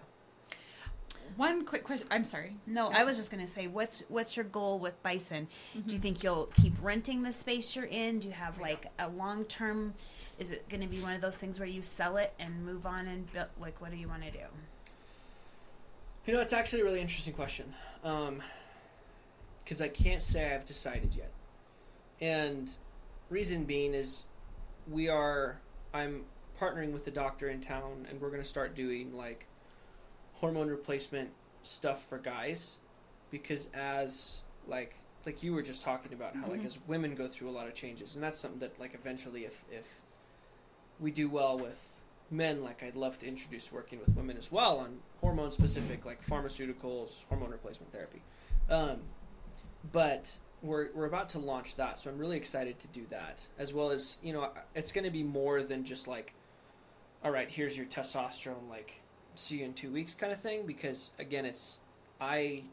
One 1.35 1.65
quick 1.65 1.83
question. 1.83 2.07
I'm 2.11 2.23
sorry. 2.23 2.55
No, 2.67 2.89
Yeah. 2.89 2.99
I 2.99 3.03
was 3.03 3.17
just 3.17 3.31
gonna 3.31 3.47
say, 3.47 3.67
what's 3.67 4.03
what's 4.09 4.35
your 4.35 4.45
goal 4.45 4.79
with 4.79 5.01
Bison? 5.03 5.47
Mm-hmm. 5.75 5.87
Do 5.87 5.95
you 5.95 5.99
think 5.99 6.23
you'll 6.23 6.49
keep 6.61 6.73
renting 6.81 7.23
the 7.23 7.33
space 7.33 7.75
you're 7.75 7.85
in? 7.85 8.19
Do 8.19 8.27
you 8.27 8.33
have 8.33 8.59
like 8.59 8.87
a 8.99 9.09
long 9.09 9.45
term? 9.45 9.93
Is 10.39 10.51
it 10.51 10.67
going 10.67 10.81
to 10.81 10.87
be 10.87 10.99
one 10.99 11.13
of 11.13 11.21
those 11.21 11.37
things 11.37 11.59
where 11.59 11.67
you 11.67 11.83
sell 11.83 12.17
it 12.17 12.33
and 12.39 12.65
move 12.65 12.87
on 12.87 13.07
and 13.07 13.31
build? 13.31 13.47
Like, 13.61 13.79
what 13.79 13.91
do 13.91 13.97
you 13.97 14.07
want 14.07 14.23
to 14.23 14.31
do? 14.31 14.39
You 16.25 16.33
know, 16.33 16.39
it's 16.39 16.53
actually 16.53 16.81
a 16.81 16.83
really 16.85 17.01
interesting 17.01 17.33
question. 17.33 17.71
Because 18.01 19.79
I 19.79 19.89
can't 19.89 20.23
say 20.23 20.53
I've 20.53 20.65
decided 20.65 21.13
yet. 21.15 21.31
And 22.19 22.71
reason 23.29 23.63
being 23.63 23.93
is 23.93 24.25
we 24.89 25.07
are, 25.07 25.59
I'm 25.93 26.23
partnering 26.59 26.93
with 26.93 27.05
the 27.05 27.11
doctor 27.11 27.49
in 27.49 27.61
town 27.61 28.07
and 28.09 28.19
we're 28.19 28.29
going 28.29 28.41
to 28.41 28.47
start 28.47 28.73
doing 28.73 29.15
like 29.15 29.45
hormone 30.33 30.67
replacement 30.69 31.29
stuff 31.63 32.05
for 32.07 32.17
guys. 32.17 32.75
Because 33.31 33.67
as, 33.73 34.41
like, 34.67 34.95
like 35.25 35.41
you 35.41 35.53
were 35.53 35.61
just 35.61 35.81
talking 35.81 36.13
about 36.13 36.35
how 36.35 36.47
like 36.47 36.61
Mhm. 36.61 36.65
as 36.65 36.79
women 36.87 37.15
go 37.15 37.27
through 37.27 37.49
a 37.49 37.51
lot 37.51 37.65
of 37.67 37.73
changes 37.73 38.15
and 38.15 38.23
that's 38.23 38.37
something 38.37 38.59
that 38.59 38.77
like 38.77 38.93
eventually 38.93 39.45
if 39.45 39.63
if 39.71 39.87
we 40.99 41.11
do 41.11 41.29
well 41.29 41.57
with 41.57 41.95
men 42.29 42.61
like 42.61 42.83
I'd 42.83 42.95
love 42.97 43.17
to 43.19 43.25
introduce 43.25 43.71
working 43.71 43.99
with 43.99 44.09
women 44.17 44.35
as 44.37 44.51
well 44.51 44.79
on 44.79 44.99
hormone 45.21 45.51
specific 45.53 46.05
like 46.05 46.25
pharmaceuticals, 46.27 47.23
hormone 47.29 47.51
replacement 47.51 47.93
therapy. 47.93 48.21
Um, 48.69 49.03
but 49.93 50.33
we're 50.61 50.91
we're 50.93 51.05
about 51.05 51.29
to 51.29 51.39
launch 51.39 51.75
that, 51.77 51.99
so 51.99 52.09
I'm 52.09 52.17
really 52.17 52.37
excited 52.37 52.79
to 52.79 52.87
do 52.87 53.05
that 53.09 53.47
as 53.57 53.73
well 53.73 53.91
as 53.91 54.17
you 54.21 54.33
know 54.33 54.51
it's 54.75 54.91
going 54.91 55.05
to 55.05 55.09
be 55.11 55.23
more 55.23 55.63
than 55.63 55.85
just 55.85 56.05
like, 56.07 56.33
all 57.23 57.31
right, 57.31 57.49
here's 57.49 57.77
your 57.77 57.85
testosterone, 57.85 58.69
like 58.69 58.95
see 59.35 59.57
you 59.59 59.65
in 59.65 59.73
two 59.73 59.91
weeks 59.91 60.13
kind 60.13 60.31
of 60.31 60.39
thing. 60.39 60.65
Because 60.65 61.11
again, 61.19 61.45
it's 61.45 61.79
I 62.19 62.63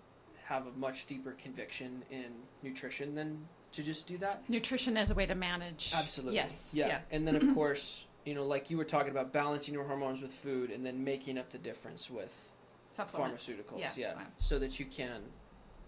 have 0.46 0.66
a 0.66 0.72
much 0.72 1.06
deeper 1.06 1.32
conviction 1.32 2.02
in 2.11 2.26
nutrition 2.62 3.14
than 3.14 3.46
to 3.72 3.82
just 3.82 4.06
do 4.06 4.18
that. 4.18 4.42
Nutrition 4.48 4.96
as 4.96 5.11
a 5.11 5.14
way 5.14 5.26
to 5.26 5.34
manage. 5.34 5.92
Absolutely. 5.94 6.34
Yes. 6.36 6.70
Yeah. 6.72 6.88
Yeah. 6.88 6.98
And 7.11 7.26
then 7.26 7.36
of 7.36 7.44
course, 7.54 8.04
you 8.24 8.34
know, 8.34 8.44
like 8.44 8.70
you 8.70 8.76
were 8.76 8.84
talking 8.84 9.11
about 9.11 9.32
balancing 9.32 9.74
your 9.74 9.84
hormones 9.84 10.22
with 10.22 10.34
food 10.34 10.70
and 10.70 10.84
then 10.84 11.04
making 11.04 11.38
up 11.38 11.50
the 11.50 11.58
difference 11.58 12.11
with 12.11 12.50
pharmaceuticals. 12.98 13.78
Yeah. 13.78 13.90
Yeah. 13.96 14.14
Wow. 14.14 14.22
So 14.38 14.58
that 14.58 14.78
you 14.80 14.86
can, 14.86 15.22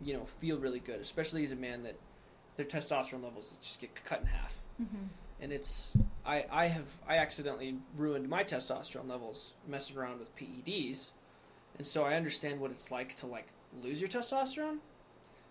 you 0.01 0.15
know, 0.15 0.25
feel 0.25 0.59
really 0.59 0.81
good, 0.81 1.01
especially 1.01 1.43
as 1.45 1.53
a 1.53 1.57
man 1.57 1.83
that 1.83 1.97
their 2.57 2.67
testosterone 2.67 3.23
levels 3.23 3.55
just 3.61 3.81
get 3.81 3.95
cut 4.05 4.21
in 4.21 4.27
half. 4.27 4.57
Mhm. 4.81 5.09
And 5.43 5.53
it's 5.53 5.93
I 6.25 6.47
I 6.51 6.67
have 6.69 6.87
I 7.07 7.19
accidentally 7.19 7.77
ruined 7.97 8.29
my 8.29 8.45
testosterone 8.45 9.09
levels 9.09 9.53
messing 9.69 9.99
around 9.99 10.21
with 10.21 10.35
PEDs. 10.37 11.11
And 11.77 11.87
so 11.87 12.05
I 12.05 12.15
understand 12.15 12.61
what 12.61 12.71
it's 12.71 12.91
like 12.91 13.17
to 13.17 13.27
like 13.27 13.49
lose 13.83 14.01
your 14.01 14.09
testosterone. 14.09 14.79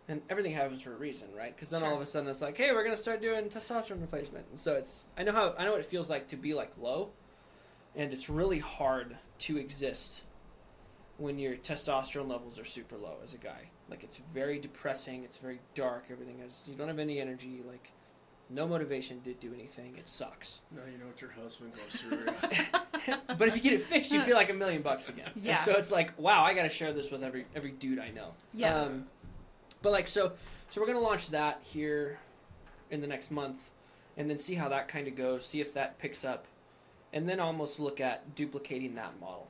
And 0.08 0.22
everything 0.30 0.54
happens 0.54 0.82
for 0.82 0.94
a 0.94 0.98
reason, 0.98 1.28
right? 1.38 1.56
Because 1.56 1.70
then 1.70 1.84
all 1.84 1.96
of 1.96 2.02
a 2.02 2.06
sudden 2.06 2.30
it's 2.30 2.42
like, 2.42 2.58
hey, 2.58 2.72
we're 2.72 2.84
gonna 2.84 2.98
start 2.98 3.22
doing 3.22 3.46
testosterone 3.46 4.02
replacement. 4.02 4.46
And 4.50 4.60
so 4.60 4.74
it's 4.74 5.06
I 5.18 5.24
know 5.24 5.34
how 5.34 5.54
I 5.58 5.66
know 5.66 5.72
what 5.72 5.82
it 5.82 5.86
feels 5.86 6.10
like 6.10 6.30
to 6.30 6.38
be 6.38 6.54
like 6.54 6.72
low, 6.80 7.10
and 7.96 8.14
it's 8.14 8.30
really 8.30 8.60
hard 8.60 9.18
to 9.40 9.58
exist 9.58 10.22
when 11.18 11.38
your 11.38 11.56
testosterone 11.56 12.30
levels 12.30 12.58
are 12.58 12.66
super 12.66 12.98
low 12.98 13.18
as 13.24 13.34
a 13.34 13.38
guy. 13.38 13.70
Like 13.90 14.04
it's 14.04 14.20
very 14.34 14.58
depressing. 14.58 15.24
It's 15.24 15.38
very 15.38 15.60
dark. 15.76 16.06
Everything 16.10 16.40
is 16.40 16.62
you 16.66 16.76
don't 16.76 16.88
have 16.88 17.00
any 17.00 17.20
energy. 17.20 17.62
Like 17.68 17.92
no 18.54 18.68
motivation 18.68 19.22
to 19.22 19.34
do 19.34 19.54
anything. 19.54 19.96
It 19.98 20.08
sucks. 20.08 20.60
Now 20.72 20.82
you 20.92 20.98
know 20.98 21.06
what 21.08 21.22
your 21.22 21.32
husband 21.32 21.72
goes 21.74 22.02
through. 22.02 22.26
but 23.38 23.48
if 23.48 23.56
you 23.56 23.62
get 23.62 23.74
it 23.74 23.84
fixed, 23.84 24.12
you 24.12 24.22
feel 24.22 24.36
like 24.36 24.50
a 24.50 24.54
million 24.54 24.82
bucks 24.82 25.10
again. 25.10 25.30
And 25.36 25.44
Yeah. 25.44 25.58
so 25.58 25.74
it's 25.74 25.92
like, 25.92 26.18
wow, 26.20 26.44
I 26.44 26.54
got 26.54 26.64
to 26.64 26.70
share 26.70 26.94
this 26.94 27.10
with 27.12 27.24
every 27.24 27.46
every 27.56 27.72
dude 27.72 28.00
I 28.00 28.10
know. 28.10 28.34
Yeah. 28.54 28.76
Um, 28.76 29.06
but 29.82 29.92
like 29.92 30.08
so, 30.08 30.34
so 30.70 30.82
we're 30.82 30.88
gonna 30.88 31.00
launch 31.00 31.30
that 31.30 31.60
here 31.62 32.20
in 32.92 33.02
the 33.02 33.08
next 33.08 33.32
month, 33.32 33.58
and 34.18 34.30
then 34.30 34.38
see 34.38 34.56
how 34.56 34.70
that 34.70 34.88
kind 34.88 35.08
of 35.08 35.16
goes. 35.16 35.46
See 35.46 35.62
if 35.62 35.74
that 35.74 35.98
picks 35.98 36.24
up, 36.26 36.46
and 37.14 37.28
then 37.28 37.40
almost 37.40 37.80
look 37.80 38.00
at 38.02 38.36
duplicating 38.36 38.96
that 38.96 39.20
model. 39.20 39.48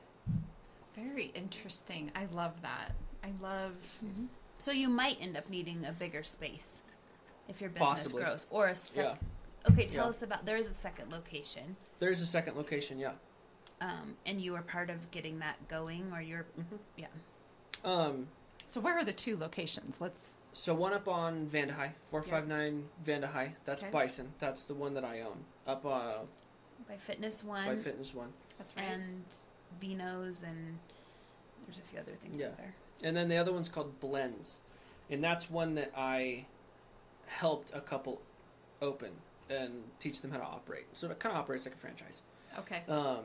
Very 0.94 1.32
interesting. 1.34 2.12
I 2.14 2.26
love 2.32 2.60
that. 2.62 2.92
I 3.24 3.32
love. 3.42 3.72
So 4.58 4.70
you 4.70 4.88
might 4.88 5.18
end 5.20 5.36
up 5.36 5.48
needing 5.50 5.84
a 5.84 5.92
bigger 5.92 6.22
space 6.22 6.82
if 7.48 7.60
your 7.60 7.70
business 7.70 7.88
Possibly. 7.88 8.22
grows, 8.22 8.46
or 8.50 8.68
a 8.68 8.76
sec- 8.76 9.04
Yeah. 9.04 9.70
Okay, 9.70 9.86
tell 9.86 10.04
Yeah. 10.06 10.10
us 10.10 10.22
about. 10.22 10.44
There 10.44 10.56
is 10.56 10.68
a 10.68 10.74
second 10.74 11.12
location, 11.12 11.76
There's 11.98 12.20
a 12.20 12.26
second 12.26 12.56
location. 12.56 12.98
Yeah. 12.98 13.12
um, 13.80 14.16
and 14.26 14.40
you 14.40 14.52
were 14.52 14.62
part 14.62 14.90
of 14.90 15.10
getting 15.10 15.38
that 15.40 15.68
going, 15.68 16.12
or 16.12 16.20
you're 16.20 16.46
Mhm. 16.58 16.78
yeah. 16.96 17.06
Um. 17.84 18.28
So 18.66 18.80
where 18.80 18.96
are 18.96 19.04
the 19.04 19.12
two 19.12 19.36
locations? 19.36 20.00
Let's. 20.00 20.34
So 20.52 20.74
one 20.74 20.92
up 20.92 21.08
on 21.08 21.46
Vandehei, 21.48 21.92
four 22.06 22.22
five 22.22 22.46
nine 22.46 22.88
Vandehei. 23.04 23.54
That's 23.64 23.82
Okay. 23.82 23.90
Bison. 23.92 24.34
That's 24.38 24.64
the 24.64 24.74
one 24.74 24.94
that 24.94 25.04
I 25.04 25.20
own. 25.22 25.44
Up 25.66 25.84
uh, 25.86 26.18
by 26.88 26.96
Fitness 26.96 27.42
One. 27.42 27.64
by 27.66 27.76
Fitness 27.76 28.14
One. 28.14 28.32
That's 28.58 28.76
right. 28.76 28.84
and 28.84 29.24
Vino's, 29.80 30.42
and 30.42 30.78
there's 31.66 31.78
a 31.78 31.82
few 31.82 31.98
other 31.98 32.14
things 32.16 32.38
Yeah. 32.40 32.48
up 32.48 32.56
there. 32.58 32.74
And 33.02 33.16
then 33.16 33.28
the 33.28 33.36
other 33.36 33.52
one's 33.52 33.68
called 33.68 33.98
Blends. 34.00 34.60
And 35.10 35.22
that's 35.24 35.48
one 35.50 35.74
that 35.76 35.90
I 35.96 36.46
helped 37.32 37.70
a 37.74 37.80
couple 37.80 38.20
open 38.80 39.10
and 39.50 39.82
teach 39.98 40.20
them 40.20 40.30
how 40.30 40.38
to 40.38 40.44
operate. 40.44 40.86
So 40.92 41.10
it 41.10 41.18
kind 41.18 41.34
of 41.34 41.40
operates 41.40 41.64
like 41.66 41.74
a 41.74 41.78
franchise. 41.78 42.22
okay. 42.58 42.82
Um, 42.88 43.24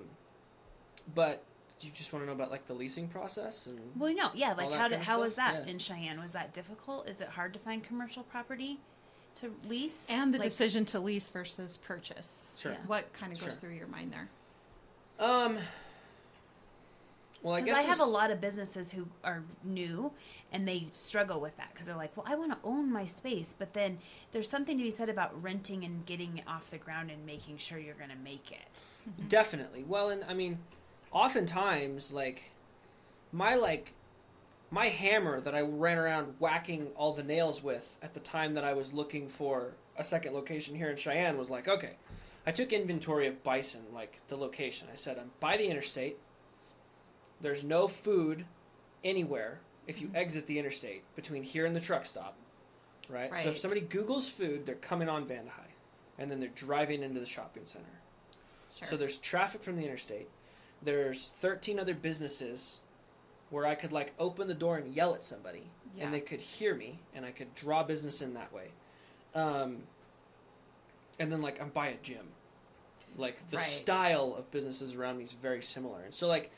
but 1.16 1.44
do 1.80 1.88
you 1.88 1.94
just 1.94 2.12
want 2.12 2.24
to 2.24 2.28
know 2.28 2.34
about 2.34 2.50
like 2.52 2.66
the 2.68 2.74
leasing 2.74 3.08
process 3.08 3.66
and 3.68 3.80
Well, 3.96 4.14
no, 4.14 4.30
yeah. 4.34 4.54
Like, 4.54 4.72
how 4.72 4.88
did 4.88 5.00
how 5.00 5.22
was 5.22 5.36
that 5.36 5.66
Yeah. 5.66 5.72
in 5.72 5.80
Cheyenne? 5.80 6.20
Was 6.20 6.34
that 6.34 6.54
difficult? 6.54 7.08
Is 7.08 7.22
it 7.22 7.28
hard 7.30 7.54
to 7.54 7.60
find 7.60 7.84
commercial 7.84 8.24
property 8.24 8.80
to 9.36 9.54
lease? 9.68 10.10
And 10.10 10.34
the 10.34 10.40
Like, 10.40 10.48
decision 10.48 10.86
to 10.86 11.00
lease 11.00 11.30
versus 11.30 11.78
purchase. 11.78 12.56
Sure. 12.58 12.72
Yeah. 12.74 12.78
What 12.88 13.14
kind 13.14 13.32
of 13.32 13.40
goes 13.40 13.54
Sure. 13.54 13.60
through 13.60 13.74
your 13.76 13.88
mind 13.88 14.12
there? 14.14 14.30
um 15.20 15.58
well 17.48 17.56
I 17.56 17.62
Because 17.62 17.78
guess 17.78 17.86
I, 17.86 17.88
have 17.88 18.02
a 18.02 18.06
lot 18.06 18.30
of 18.32 18.42
businesses 18.42 18.92
who 18.92 19.08
are 19.24 19.44
new 19.64 20.12
and 20.52 20.68
they 20.68 20.88
struggle 20.94 21.40
with 21.40 21.56
that 21.58 21.70
because 21.72 21.88
they're 21.88 21.96
like, 21.96 22.16
well, 22.16 22.26
I 22.28 22.36
want 22.36 22.52
to 22.52 22.58
own 22.64 22.92
my 22.92 23.06
space. 23.06 23.56
But 23.58 23.74
then 23.74 24.00
there's 24.32 24.50
something 24.50 24.78
to 24.78 24.84
be 24.84 24.92
said 24.92 25.10
about 25.10 25.42
renting 25.42 25.84
and 25.84 26.06
getting 26.06 26.38
it 26.38 26.44
off 26.48 26.70
the 26.70 26.78
ground 26.78 27.10
and 27.10 27.26
making 27.26 27.58
sure 27.58 27.80
you're 27.80 27.96
going 27.96 28.10
to 28.10 28.18
make 28.18 28.52
it. 28.52 28.84
Definitely. 29.30 29.84
Well, 29.84 30.10
and 30.10 30.24
I 30.26 30.34
mean, 30.34 30.58
oftentimes, 31.12 32.12
like, 32.12 32.44
my, 33.32 33.56
like, 33.56 33.94
my 34.72 34.88
hammer 34.88 35.42
that 35.42 35.56
I 35.56 35.62
ran 35.62 35.98
around 35.98 36.36
whacking 36.40 36.88
all 36.96 37.14
the 37.14 37.24
nails 37.24 37.64
with 37.64 37.98
at 38.02 38.14
the 38.14 38.20
time 38.20 38.54
that 38.56 38.64
I 38.64 38.74
was 38.74 38.94
looking 38.94 39.30
for 39.30 39.72
a 39.98 40.04
second 40.04 40.34
location 40.34 40.76
here 40.76 40.90
in 40.90 40.98
Cheyenne 40.98 41.38
was 41.38 41.50
like, 41.50 41.68
okay, 41.68 41.94
I 42.46 42.52
took 42.52 42.72
inventory 42.72 43.28
of 43.28 43.44
Bison, 43.44 43.82
like, 43.94 44.20
the 44.28 44.38
location. 44.38 44.88
I 44.92 44.96
said, 44.96 45.18
um, 45.18 45.24
I'm 45.24 45.32
by 45.40 45.58
the 45.58 45.68
interstate. 45.68 46.18
There's 47.42 47.64
no 47.64 47.88
food 47.88 48.46
anywhere 49.04 49.60
if 49.86 50.02
you 50.02 50.10
exit 50.16 50.48
the 50.48 50.60
interstate 50.60 51.04
between 51.16 51.44
here 51.44 51.66
and 51.66 51.76
the 51.76 51.80
truck 51.80 52.06
stop, 52.06 52.36
right? 53.10 53.34
So 53.44 53.50
if 53.50 53.58
somebody 53.60 53.82
Googles 53.82 54.30
food, 54.30 54.66
they're 54.66 54.76
coming 54.76 55.08
on 55.08 55.26
Vandehei, 55.26 55.72
and 56.18 56.30
then 56.30 56.40
they're 56.40 56.50
driving 56.50 57.04
into 57.04 57.20
the 57.20 57.26
shopping 57.26 57.64
center. 57.66 57.86
Sure. 58.78 58.88
So 58.90 58.98
there's 58.98 59.18
traffic 59.20 59.64
from 59.64 59.78
the 59.78 59.84
interstate. 59.84 60.30
There's 60.82 61.30
13 61.40 61.80
other 61.80 61.94
businesses 61.94 62.82
where 63.50 63.66
I 63.66 63.76
could 63.76 63.92
like 63.94 64.14
open 64.20 64.48
the 64.48 64.54
door 64.54 64.78
and 64.78 64.94
yell 64.94 65.14
at 65.16 65.24
somebody, 65.24 65.70
Yeah. 65.96 66.06
and 66.06 66.14
they 66.14 66.20
could 66.20 66.40
hear 66.42 66.76
me, 66.76 67.00
and 67.16 67.26
I 67.26 67.32
could 67.32 67.54
draw 67.56 67.84
business 67.84 68.22
in 68.22 68.34
that 68.34 68.52
way. 68.52 68.72
Um, 69.34 69.84
and 71.20 71.32
then 71.32 71.42
like 71.42 71.62
I'm 71.62 71.70
by 71.70 71.88
a 71.88 71.98
gym, 71.98 72.28
like 73.16 73.50
the 73.50 73.58
Right. 73.58 73.66
style 73.66 74.36
of 74.38 74.52
businesses 74.52 74.96
around 74.96 75.18
me 75.18 75.24
is 75.24 75.32
very 75.34 75.64
similar. 75.64 76.02
And 76.02 76.14
so 76.14 76.28
like 76.28 76.52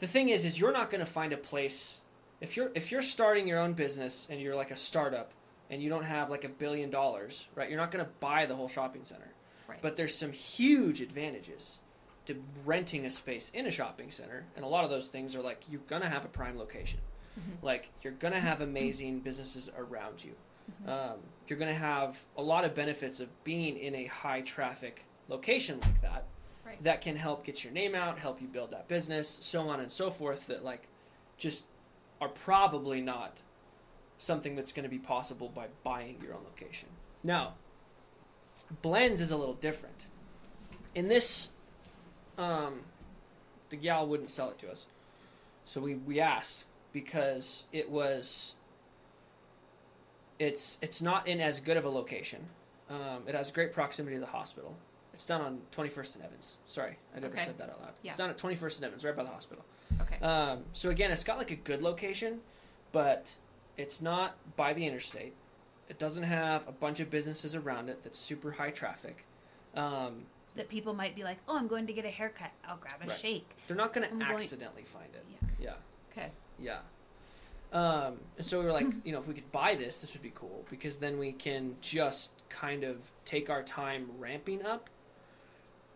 the 0.00 0.06
thing 0.06 0.28
is, 0.28 0.44
is 0.44 0.58
you're 0.58 0.72
not 0.72 0.90
going 0.90 1.00
to 1.00 1.06
find 1.10 1.32
a 1.32 1.36
place 1.36 2.00
if 2.40 2.56
you're 2.56 2.70
if 2.74 2.92
you're 2.92 3.02
starting 3.02 3.46
your 3.48 3.58
own 3.58 3.72
business 3.72 4.26
and 4.30 4.40
you're 4.40 4.54
like 4.54 4.70
a 4.70 4.76
startup 4.76 5.32
and 5.70 5.82
you 5.82 5.88
don't 5.90 6.04
have 6.04 6.30
like 6.30 6.44
a 6.44 6.48
billion 6.48 6.90
dollars, 6.90 7.46
right? 7.54 7.68
You're 7.68 7.80
not 7.80 7.90
going 7.90 8.04
to 8.04 8.10
buy 8.20 8.46
the 8.46 8.54
whole 8.54 8.68
shopping 8.68 9.04
center. 9.04 9.28
Right. 9.68 9.78
But 9.82 9.96
there's 9.96 10.14
some 10.16 10.32
huge 10.32 11.00
advantages 11.02 11.78
to 12.26 12.42
renting 12.64 13.04
a 13.06 13.10
space 13.10 13.50
in 13.54 13.66
a 13.66 13.70
shopping 13.70 14.10
center, 14.10 14.44
and 14.56 14.64
a 14.64 14.68
lot 14.68 14.84
of 14.84 14.90
those 14.90 15.08
things 15.08 15.34
are 15.34 15.40
like 15.42 15.62
you're 15.70 15.80
gonna 15.88 16.08
have 16.08 16.24
a 16.24 16.28
prime 16.28 16.58
location, 16.58 17.00
Mm-hmm. 17.38 17.64
like 17.66 17.90
you're 18.02 18.14
gonna 18.14 18.40
have 18.40 18.60
amazing 18.62 19.20
businesses 19.20 19.70
around 19.78 20.24
you. 20.24 20.32
Um, 20.90 21.16
you're 21.46 21.58
gonna 21.58 21.72
have 21.74 22.18
a 22.36 22.42
lot 22.42 22.64
of 22.64 22.74
benefits 22.74 23.20
of 23.20 23.28
being 23.44 23.78
in 23.78 23.94
a 23.94 24.04
high 24.06 24.40
traffic 24.42 25.04
location 25.28 25.80
like 25.80 26.00
that. 26.02 26.24
Right. 26.68 26.84
That 26.84 27.00
can 27.00 27.16
help 27.16 27.44
get 27.44 27.64
your 27.64 27.72
name 27.72 27.94
out, 27.94 28.18
help 28.18 28.42
you 28.42 28.46
build 28.46 28.72
that 28.72 28.88
business, 28.88 29.38
so 29.42 29.68
on 29.68 29.80
and 29.80 29.90
so 29.90 30.10
forth. 30.10 30.48
That 30.48 30.64
like 30.64 30.86
just 31.38 31.64
are 32.20 32.28
probably 32.28 33.00
not 33.00 33.38
something 34.18 34.54
that's 34.54 34.72
going 34.72 34.82
to 34.82 34.90
be 34.90 34.98
possible 34.98 35.48
by 35.48 35.68
buying 35.82 36.18
your 36.22 36.34
own 36.34 36.44
location. 36.44 36.90
Now, 37.24 37.54
blends 38.82 39.22
is 39.22 39.30
a 39.30 39.36
little 39.36 39.54
different. 39.54 40.08
In 40.94 41.08
this, 41.08 41.48
um, 42.36 42.80
the 43.70 43.76
gal 43.76 44.06
wouldn't 44.06 44.30
sell 44.30 44.50
it 44.50 44.58
to 44.58 44.70
us, 44.70 44.86
so 45.64 45.80
we 45.80 45.94
we 45.94 46.20
asked 46.20 46.66
because 46.92 47.64
it 47.72 47.90
was. 47.90 48.54
It's 50.38 50.76
it's 50.82 51.00
not 51.00 51.26
in 51.26 51.40
as 51.40 51.60
good 51.60 51.78
of 51.78 51.86
a 51.86 51.88
location. 51.88 52.46
Um, 52.90 53.22
it 53.26 53.34
has 53.34 53.50
great 53.50 53.72
proximity 53.72 54.16
to 54.16 54.20
the 54.20 54.26
hospital. 54.26 54.76
It's 55.18 55.26
down 55.26 55.40
on 55.40 55.60
21st 55.76 56.14
and 56.14 56.24
Evans. 56.26 56.56
Sorry, 56.68 56.96
I 57.12 57.18
never 57.18 57.34
Okay. 57.34 57.44
said 57.44 57.58
that 57.58 57.68
out 57.70 57.80
loud. 57.80 57.92
Yeah. 58.04 58.10
It's 58.12 58.18
down 58.18 58.30
at 58.30 58.38
21st 58.38 58.76
and 58.76 58.84
Evans, 58.84 59.04
right 59.04 59.16
by 59.16 59.24
the 59.24 59.30
hospital. 59.30 59.64
okay. 60.02 60.20
Um, 60.24 60.64
so 60.72 60.90
again, 60.90 61.10
it's 61.10 61.24
got 61.24 61.38
like 61.38 61.50
a 61.50 61.56
good 61.56 61.82
location, 61.82 62.40
but 62.92 63.34
it's 63.76 64.00
not 64.00 64.36
by 64.54 64.72
the 64.74 64.86
interstate. 64.86 65.34
It 65.88 65.98
doesn't 65.98 66.22
have 66.22 66.68
a 66.68 66.72
bunch 66.72 67.00
of 67.00 67.10
businesses 67.10 67.56
around 67.56 67.88
it 67.88 68.04
that's 68.04 68.16
super 68.16 68.52
high 68.52 68.70
traffic. 68.70 69.24
Um, 69.74 70.26
That 70.54 70.68
people 70.68 70.94
might 70.94 71.16
be 71.16 71.24
like, 71.24 71.38
oh, 71.48 71.56
I'm 71.58 71.66
going 71.66 71.88
to 71.88 71.92
get 71.92 72.04
a 72.04 72.10
haircut. 72.10 72.52
I'll 72.64 72.76
grab 72.76 73.02
a 73.02 73.06
Right. 73.08 73.18
shake. 73.18 73.48
they're 73.66 73.76
not 73.76 73.92
going 73.92 74.08
to 74.08 74.14
going- 74.14 74.36
accidentally 74.36 74.84
find 74.84 75.12
it. 75.16 75.24
Yeah. 75.32 75.48
Yeah, 75.58 75.74
okay. 76.12 76.30
yeah. 76.60 76.78
Um, 77.72 78.20
and 78.36 78.46
so 78.46 78.60
we 78.60 78.66
were 78.66 78.72
like, 78.72 78.86
you 79.04 79.10
know, 79.10 79.18
if 79.18 79.26
we 79.26 79.34
could 79.34 79.50
buy 79.50 79.74
this, 79.74 80.00
this 80.00 80.12
would 80.12 80.22
be 80.22 80.30
cool 80.32 80.64
because 80.70 80.98
then 80.98 81.18
we 81.18 81.32
can 81.32 81.74
just 81.80 82.30
kind 82.50 82.84
of 82.84 83.10
take 83.24 83.50
our 83.50 83.64
time 83.64 84.12
ramping 84.20 84.64
up. 84.64 84.88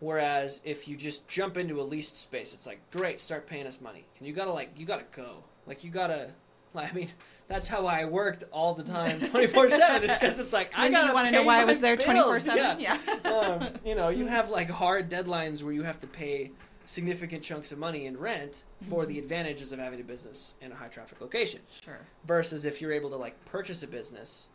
Whereas 0.02 0.60
if 0.64 0.88
you 0.88 0.96
just 0.96 1.28
jump 1.28 1.56
into 1.56 1.80
a 1.80 1.84
leased 1.84 2.16
space, 2.16 2.54
it's 2.54 2.66
like, 2.66 2.80
great, 2.90 3.20
start 3.20 3.46
paying 3.46 3.68
us 3.68 3.80
money, 3.80 4.04
and 4.18 4.26
you 4.26 4.32
gotta 4.34 4.52
like, 4.52 4.76
you 4.76 4.84
gotta 4.84 5.04
go, 5.14 5.44
like 5.64 5.84
you 5.84 5.92
gotta. 5.92 6.30
I 6.74 6.90
mean, 6.92 7.08
that's 7.46 7.68
how 7.68 7.86
I 7.86 8.06
worked 8.06 8.42
all 8.50 8.74
the 8.74 8.82
time, 8.82 9.20
twenty 9.30 9.46
four 9.46 9.70
seven. 9.70 10.02
It's 10.10 10.18
because 10.18 10.40
it's 10.40 10.52
like 10.52 10.72
I 10.76 10.90
got 10.90 11.06
you 11.06 11.14
want 11.14 11.26
to 11.26 11.30
know 11.30 11.44
why 11.44 11.60
I 11.60 11.64
was 11.64 11.78
there 11.78 11.96
twenty 11.96 12.20
four 12.20 12.40
seven? 12.40 12.80
Yeah. 12.80 12.98
Yeah. 13.24 13.30
um, 13.30 13.68
you 13.84 13.94
know, 13.94 14.08
you 14.08 14.26
have 14.26 14.50
like 14.50 14.68
hard 14.68 15.08
deadlines 15.08 15.62
where 15.62 15.72
you 15.72 15.84
have 15.84 16.00
to 16.00 16.08
pay 16.08 16.50
significant 16.86 17.44
chunks 17.44 17.70
of 17.70 17.78
money 17.78 18.06
in 18.06 18.16
rent 18.18 18.64
for 18.90 19.06
the 19.06 19.20
advantages 19.20 19.70
of 19.72 19.78
having 19.78 20.00
a 20.00 20.04
business 20.04 20.54
in 20.60 20.72
a 20.72 20.74
high 20.74 20.88
traffic 20.88 21.20
location 21.20 21.60
Sure. 21.84 22.00
versus 22.26 22.64
if 22.64 22.80
you're 22.80 22.92
able 22.92 23.10
to 23.10 23.16
like 23.16 23.42
purchase 23.44 23.84
a 23.84 23.86
business 23.86 24.48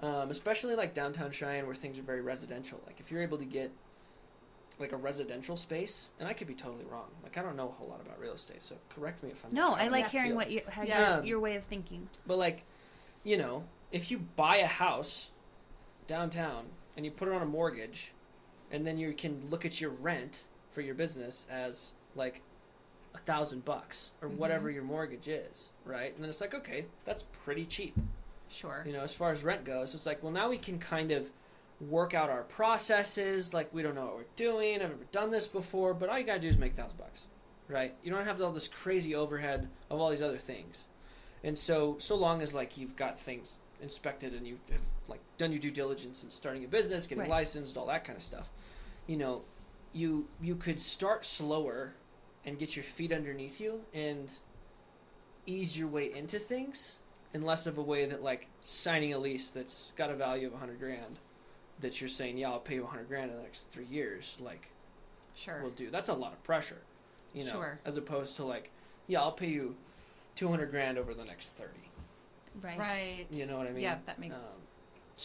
um, 0.00 0.30
especially 0.30 0.76
like 0.76 0.94
downtown 0.94 1.32
cheyenne 1.32 1.66
where 1.66 1.74
things 1.74 1.98
are 1.98 2.02
very 2.02 2.20
residential 2.20 2.80
like 2.86 3.00
if 3.00 3.10
you're 3.10 3.20
able 3.20 3.36
to 3.36 3.44
get 3.44 3.72
like 4.78 4.92
a 4.92 4.96
residential 4.96 5.56
space 5.56 6.08
and 6.18 6.28
i 6.28 6.32
could 6.32 6.46
be 6.46 6.54
totally 6.54 6.84
wrong 6.90 7.06
like 7.22 7.36
i 7.38 7.42
don't 7.42 7.56
know 7.56 7.68
a 7.68 7.72
whole 7.72 7.88
lot 7.88 8.00
about 8.00 8.18
real 8.18 8.32
estate 8.32 8.62
so 8.62 8.74
correct 8.94 9.22
me 9.22 9.30
if 9.30 9.44
i'm 9.44 9.50
wrong. 9.54 9.70
No, 9.70 9.76
not 9.76 9.80
I 9.80 9.88
like 9.88 10.04
off 10.06 10.12
hearing 10.12 10.28
field. 10.30 10.36
what 10.36 10.50
you, 10.50 10.62
how 10.68 10.82
Yeah. 10.82 11.16
your, 11.16 11.24
your 11.24 11.40
way 11.40 11.56
of 11.56 11.64
thinking. 11.64 12.08
But 12.26 12.38
like, 12.38 12.64
you 13.24 13.36
know, 13.36 13.64
if 13.92 14.10
you 14.10 14.18
buy 14.36 14.56
a 14.56 14.66
house 14.66 15.28
downtown 16.06 16.64
and 16.96 17.04
you 17.04 17.10
put 17.12 17.28
it 17.28 17.34
on 17.34 17.42
a 17.42 17.46
mortgage, 17.46 18.12
and 18.70 18.86
then 18.86 18.98
you 18.98 19.12
can 19.12 19.42
look 19.50 19.64
at 19.64 19.80
your 19.80 19.90
rent 19.90 20.40
for 20.72 20.80
your 20.80 20.94
business 20.94 21.46
as 21.50 21.92
like 22.14 22.40
a 23.14 23.18
thousand 23.18 23.64
bucks 23.64 24.10
or 24.22 24.28
Mhm. 24.28 24.36
whatever 24.36 24.70
your 24.70 24.82
mortgage 24.82 25.28
is, 25.28 25.70
right? 25.84 26.12
And 26.14 26.22
then 26.22 26.30
it's 26.30 26.40
like, 26.40 26.54
okay, 26.54 26.86
that's 27.04 27.24
pretty 27.44 27.66
cheap, 27.66 27.94
Sure. 28.48 28.82
you 28.86 28.92
know, 28.92 29.00
as 29.02 29.12
far 29.12 29.30
as 29.32 29.42
rent 29.42 29.64
goes. 29.64 29.94
It's 29.94 30.06
like, 30.06 30.22
well, 30.22 30.32
now 30.32 30.48
we 30.48 30.56
can 30.58 30.78
kind 30.78 31.12
of 31.12 31.30
work 31.88 32.14
out 32.14 32.30
our 32.30 32.42
processes. 32.42 33.52
Like, 33.52 33.72
we 33.74 33.82
don't 33.82 33.94
know 33.94 34.04
what 34.06 34.16
we're 34.16 34.24
doing. 34.36 34.76
I've 34.76 34.90
never 34.90 35.04
done 35.12 35.30
this 35.30 35.46
before, 35.48 35.94
but 35.94 36.08
all 36.08 36.18
you 36.18 36.24
gotta 36.24 36.38
do 36.40 36.48
is 36.48 36.58
make 36.58 36.74
thousand 36.74 36.98
bucks, 36.98 37.26
right? 37.68 37.94
You 38.02 38.10
don't 38.12 38.24
have 38.24 38.40
all 38.40 38.52
this 38.52 38.68
crazy 38.68 39.14
overhead 39.14 39.68
of 39.90 40.00
all 40.00 40.10
these 40.10 40.22
other 40.22 40.38
things. 40.38 40.84
And 41.44 41.58
so, 41.58 41.96
so 41.98 42.14
long 42.14 42.40
as 42.40 42.54
like 42.54 42.78
you've 42.78 42.94
got 42.96 43.18
things 43.18 43.58
inspected 43.80 44.32
and 44.32 44.46
you 44.46 44.58
have 44.70 44.80
like 45.08 45.20
done 45.38 45.50
your 45.50 45.60
due 45.60 45.72
diligence 45.72 46.22
in 46.22 46.30
starting 46.30 46.64
a 46.64 46.68
business, 46.68 47.06
getting 47.06 47.22
Right. 47.22 47.30
licensed, 47.30 47.76
all 47.76 47.86
that 47.86 48.04
kind 48.04 48.16
of 48.16 48.22
stuff, 48.22 48.48
you 49.08 49.16
know, 49.16 49.42
you 49.92 50.28
you 50.40 50.54
could 50.54 50.80
start 50.80 51.24
slower 51.24 51.94
and 52.44 52.58
get 52.58 52.76
your 52.76 52.84
feet 52.84 53.12
underneath 53.12 53.60
you 53.60 53.82
and 53.92 54.30
ease 55.46 55.76
your 55.76 55.88
way 55.88 56.12
into 56.14 56.38
things, 56.38 56.98
in 57.34 57.42
less 57.42 57.66
of 57.66 57.76
a 57.78 57.82
way 57.82 58.04
that 58.06 58.22
like 58.22 58.46
signing 58.60 59.12
a 59.12 59.18
lease 59.18 59.48
that's 59.48 59.92
got 59.96 60.10
a 60.10 60.14
value 60.14 60.46
of 60.46 60.54
a 60.54 60.58
hundred 60.58 60.78
grand, 60.78 61.18
that 61.82 62.00
you're 62.00 62.08
saying, 62.08 62.38
yeah, 62.38 62.50
I'll 62.50 62.58
pay 62.60 62.76
you 62.76 62.86
hundred 62.86 63.08
grand 63.08 63.30
in 63.30 63.36
the 63.36 63.42
next 63.42 63.68
three 63.70 63.84
years, 63.84 64.36
like 64.40 64.68
Sure. 65.34 65.60
we'll 65.62 65.70
do. 65.70 65.90
That's 65.90 66.08
a 66.08 66.14
lot 66.14 66.32
of 66.32 66.42
pressure, 66.44 66.78
you 67.34 67.44
know, 67.44 67.52
Sure. 67.52 67.78
as 67.84 67.96
opposed 67.96 68.36
to 68.36 68.44
like, 68.44 68.70
yeah, 69.06 69.20
I'll 69.20 69.32
pay 69.32 69.48
you 69.48 69.76
two 70.34 70.48
hundred 70.48 70.70
grand 70.70 70.96
over 70.98 71.12
the 71.14 71.24
next 71.24 71.50
thirty. 71.50 71.90
Right. 72.62 72.78
Right. 72.78 73.26
You 73.30 73.46
know 73.46 73.58
what 73.58 73.66
I 73.66 73.70
mean? 73.70 73.82
Yeah, 73.82 73.98
that 74.06 74.18
makes 74.18 74.56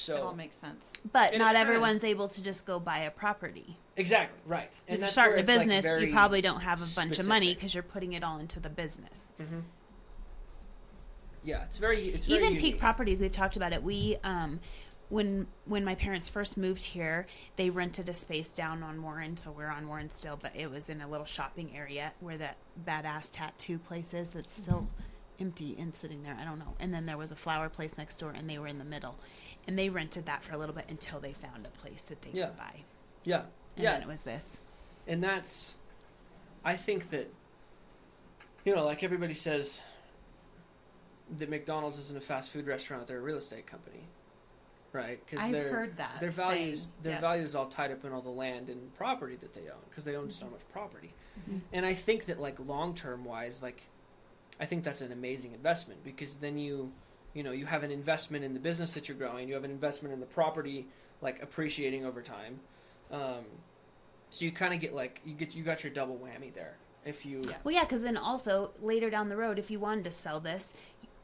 Um, 0.10 0.16
it 0.16 0.22
all 0.22 0.34
makes 0.34 0.56
sense. 0.56 0.92
But 1.12 1.32
And 1.32 1.40
not 1.40 1.54
kinda- 1.56 1.60
everyone's 1.60 2.04
able 2.04 2.28
to 2.30 2.44
just 2.44 2.66
go 2.66 2.80
buy 2.80 3.00
a 3.00 3.12
property. 3.12 3.78
exactly 3.96 4.40
right. 4.46 4.70
if 4.88 4.94
you're 4.94 5.00
that's 5.02 5.12
starting 5.12 5.38
a 5.38 5.40
it's, 5.40 5.48
like, 5.50 5.60
business, 5.68 6.02
you 6.02 6.12
probably 6.12 6.42
don't 6.42 6.62
have 6.62 6.82
a 6.82 6.96
bunch 6.96 7.20
of 7.20 7.28
money 7.28 7.54
because 7.54 7.74
you're 7.74 7.84
putting 7.84 8.14
it 8.14 8.24
all 8.24 8.38
into 8.40 8.60
the 8.60 8.70
business. 8.70 9.32
Mm-hmm. 9.40 9.60
Yeah, 11.44 11.64
it's 11.64 11.78
very. 11.78 12.10
It's 12.10 12.26
very 12.26 12.40
Even 12.40 12.54
unique. 12.56 12.62
Peak 12.74 12.80
Properties, 12.80 13.22
we've 13.22 13.32
talked 13.32 13.56
about 13.56 13.72
it. 13.72 13.82
We, 13.82 14.18
um, 14.24 14.60
when 15.10 15.48
when 15.66 15.86
my 15.86 15.96
parents 15.96 16.28
first 16.30 16.58
moved 16.58 16.84
here, 16.84 17.28
they 17.56 17.70
rented 17.70 18.10
a 18.10 18.14
space 18.14 18.54
down 18.54 18.84
on 18.84 19.02
Warren, 19.02 19.38
so 19.38 19.52
we're 19.52 19.70
on 19.70 19.88
Warren 19.88 20.12
still, 20.12 20.38
but 20.42 20.52
it 20.56 20.70
was 20.70 20.90
in 20.90 21.02
a 21.02 21.08
little 21.08 21.26
shopping 21.26 21.76
area 21.78 22.12
where 22.20 22.38
that 22.38 22.58
badass 22.86 23.30
tattoo 23.32 23.78
place 23.80 24.14
is 24.14 24.30
that's 24.30 24.54
mm-hmm. 24.54 24.62
still 24.62 24.88
empty 25.40 25.76
and 25.80 25.96
sitting 25.96 26.24
there. 26.24 26.36
I 26.40 26.44
don't 26.44 26.60
know. 26.60 26.74
And 26.80 26.94
then 26.94 27.06
there 27.06 27.18
was 27.18 27.32
a 27.32 27.36
flower 27.36 27.70
place 27.70 27.98
next 27.98 28.16
door, 28.18 28.32
and 28.32 28.50
they 28.50 28.58
were 28.58 28.68
in 28.68 28.80
the 28.80 28.84
middle, 28.86 29.16
and 29.68 29.78
they 29.78 29.90
rented 29.90 30.26
that 30.26 30.44
for 30.44 30.54
a 30.54 30.58
little 30.58 30.76
bit 30.76 30.86
until 30.90 31.20
they 31.20 31.32
found 31.32 31.66
a 31.66 31.70
place 31.70 32.02
that 32.04 32.22
they 32.24 32.32
Yeah. 32.34 32.48
could 32.48 32.58
buy. 32.58 32.84
Yeah, 33.24 33.44
And 33.76 33.84
yeah, 33.84 33.92
then 33.94 34.02
it 34.02 34.08
was 34.08 34.24
this. 34.24 34.62
and 35.08 35.24
that's. 35.24 35.76
I 36.66 36.76
think 36.76 37.12
that. 37.12 37.32
You 38.66 38.76
know, 38.76 38.84
like 38.84 39.04
everybody 39.04 39.34
says. 39.34 39.82
That 41.40 41.50
McDonald's 41.50 41.98
isn't 42.00 42.18
a 42.18 42.22
fast 42.22 42.52
food 42.52 42.68
restaurant; 42.68 43.06
they're 43.08 43.18
a 43.18 43.22
real 43.22 43.36
estate 43.36 43.68
company, 43.68 44.08
right? 44.94 45.20
Because 45.26 45.46
I've 45.46 45.52
their 45.52 45.70
heard 45.70 45.98
that. 45.98 46.20
their 46.20 46.32
values 46.32 46.82
saying, 46.82 46.94
their 47.02 47.14
yes. 47.14 47.22
values 47.22 47.56
all 47.56 47.68
tied 47.68 47.92
up 47.92 48.04
in 48.06 48.12
all 48.12 48.22
the 48.22 48.30
land 48.30 48.70
and 48.70 48.94
property 48.96 49.36
that 49.38 49.54
they 49.54 49.62
own 49.62 49.80
because 49.90 50.04
they 50.04 50.16
own 50.16 50.32
so 50.32 50.46
much 50.48 50.62
property. 50.72 51.14
Mhm. 51.50 51.62
And 51.74 51.86
I 51.86 51.94
think 51.94 52.26
that 52.26 52.40
like 52.40 52.58
long 52.60 52.96
term 52.96 53.26
wise, 53.26 53.62
like 53.62 53.84
I 54.60 54.66
think 54.66 54.84
that's 54.84 55.02
an 55.02 55.12
amazing 55.12 55.54
investment 55.54 56.04
because 56.04 56.38
then 56.38 56.58
you 56.58 56.92
you 57.34 57.44
know 57.44 57.52
you 57.52 57.66
have 57.66 57.84
an 57.84 57.92
investment 57.92 58.44
in 58.44 58.54
the 58.54 58.60
business 58.60 58.94
that 58.94 59.08
you're 59.08 59.18
growing, 59.18 59.48
you 59.48 59.54
have 59.54 59.64
an 59.64 59.72
investment 59.72 60.14
in 60.14 60.20
the 60.20 60.26
property 60.26 60.88
like 61.22 61.42
appreciating 61.42 62.06
over 62.06 62.22
time. 62.22 62.60
Um, 63.12 63.46
so 64.30 64.46
you 64.46 64.52
kind 64.52 64.74
of 64.74 64.80
get 64.80 64.94
like 64.94 65.22
you 65.26 65.34
get 65.34 65.56
you 65.56 65.64
got 65.64 65.84
your 65.84 65.94
double 65.94 66.16
whammy 66.18 66.54
there 66.54 66.78
if 67.06 67.26
you 67.26 67.42
Yeah. 67.48 67.56
Well, 67.64 67.74
yeah, 67.74 67.84
because 67.84 68.02
then 68.02 68.18
also 68.18 68.72
later 68.82 69.10
down 69.10 69.30
the 69.30 69.38
road, 69.38 69.58
if 69.60 69.72
you 69.72 69.80
wanted 69.80 70.04
to 70.06 70.12
sell 70.12 70.40
this, 70.40 70.74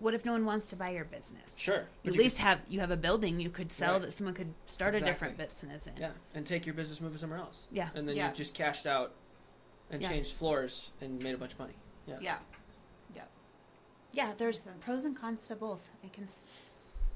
what 0.03 0.13
if 0.13 0.25
no 0.25 0.33
one 0.33 0.45
wants 0.45 0.67
to 0.67 0.75
buy 0.75 0.89
your 0.91 1.05
business? 1.05 1.55
sure 1.57 1.85
You 2.03 2.09
at 2.11 2.15
you 2.15 2.21
least 2.21 2.37
have 2.39 2.59
you 2.67 2.79
have 2.81 2.91
a 2.91 2.97
building 2.97 3.39
you 3.39 3.49
could 3.49 3.71
sell 3.71 3.93
Right. 3.93 4.01
that 4.03 4.13
someone 4.13 4.33
could 4.35 4.53
start 4.65 4.95
a 4.95 4.99
different 4.99 5.37
business 5.37 5.87
in. 5.87 5.93
yeah 5.97 6.11
and 6.35 6.45
take 6.45 6.65
your 6.65 6.75
business 6.75 6.99
move 7.01 7.15
it 7.15 7.19
somewhere 7.19 7.39
else 7.39 7.67
Yeah. 7.71 7.89
and 7.95 8.07
then 8.07 8.15
Yeah. 8.15 8.29
you 8.29 8.35
just 8.35 8.53
cashed 8.53 8.85
out 8.85 9.13
and 9.89 10.01
Yeah. 10.01 10.09
changed 10.09 10.33
floors 10.33 10.91
and 11.01 11.21
made 11.23 11.35
a 11.35 11.37
bunch 11.37 11.53
of 11.53 11.59
money. 11.59 11.75
Yeah. 12.07 12.17
Yeah. 12.21 12.37
Yeah, 14.15 14.33
there's 14.37 14.57
pros 14.81 15.05
and 15.05 15.15
cons 15.15 15.47
to 15.47 15.55
both. 15.55 15.89
I 16.03 16.07
can. 16.09 16.27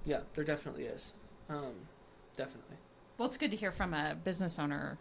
Yeah, 0.03 0.21
there 0.33 0.43
definitely 0.43 0.85
is. 0.85 1.13
Um, 1.47 1.73
definitely. 2.35 2.77
Well, 3.19 3.27
it's 3.27 3.37
good 3.37 3.51
to 3.51 3.57
hear 3.57 3.71
from 3.71 3.93
a 3.93 4.15
business 4.15 4.57
owner, 4.57 4.97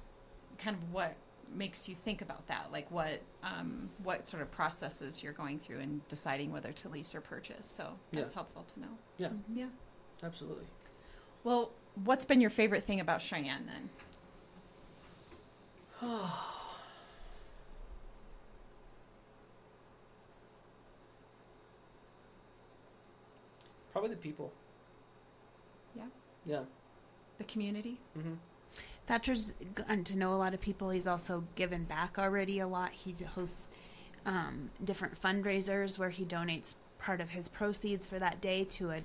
kind 0.58 0.76
of 0.76 0.92
what 0.92 1.16
makes 1.54 1.88
you 1.88 1.94
think 1.94 2.22
about 2.22 2.46
that, 2.48 2.68
like 2.72 2.90
what 2.90 3.20
um, 3.42 3.88
what 4.02 4.26
sort 4.28 4.42
of 4.42 4.50
processes 4.50 5.22
you're 5.22 5.32
going 5.32 5.58
through 5.58 5.78
in 5.80 6.00
deciding 6.08 6.52
whether 6.52 6.72
to 6.72 6.88
lease 6.88 7.14
or 7.14 7.20
purchase. 7.20 7.66
So 7.68 7.98
Yeah. 8.12 8.22
that's 8.22 8.34
helpful 8.34 8.64
to 8.74 8.80
know. 8.80 8.98
Yeah. 9.18 9.28
Yeah. 9.54 9.68
Absolutely. 10.22 10.66
Well, 11.44 11.70
what's 12.04 12.24
been 12.24 12.40
your 12.40 12.50
favorite 12.50 12.84
thing 12.84 13.00
about 13.00 13.20
Cheyenne 13.22 13.66
then? 13.66 13.90
Probably 23.92 24.10
the 24.10 24.16
people. 24.16 24.52
Yeah. 25.94 26.04
Yeah. 26.44 26.60
The 27.38 27.44
community. 27.44 27.98
hmm 28.14 28.34
Thatcher's 29.06 29.54
gotten 29.74 30.04
to 30.04 30.16
know 30.16 30.32
a 30.32 30.36
lot 30.36 30.52
of 30.54 30.60
people. 30.60 30.90
He's 30.90 31.06
also 31.06 31.44
given 31.54 31.84
back 31.84 32.18
already 32.18 32.58
a 32.58 32.66
lot. 32.66 32.92
He 32.92 33.14
hosts 33.34 33.68
um, 34.24 34.70
different 34.84 35.20
fundraisers 35.20 35.98
where 35.98 36.10
he 36.10 36.24
donates 36.24 36.74
part 36.98 37.20
of 37.20 37.30
his 37.30 37.48
proceeds 37.48 38.06
for 38.06 38.18
that 38.18 38.40
day 38.40 38.64
to 38.64 38.90
a 38.90 39.00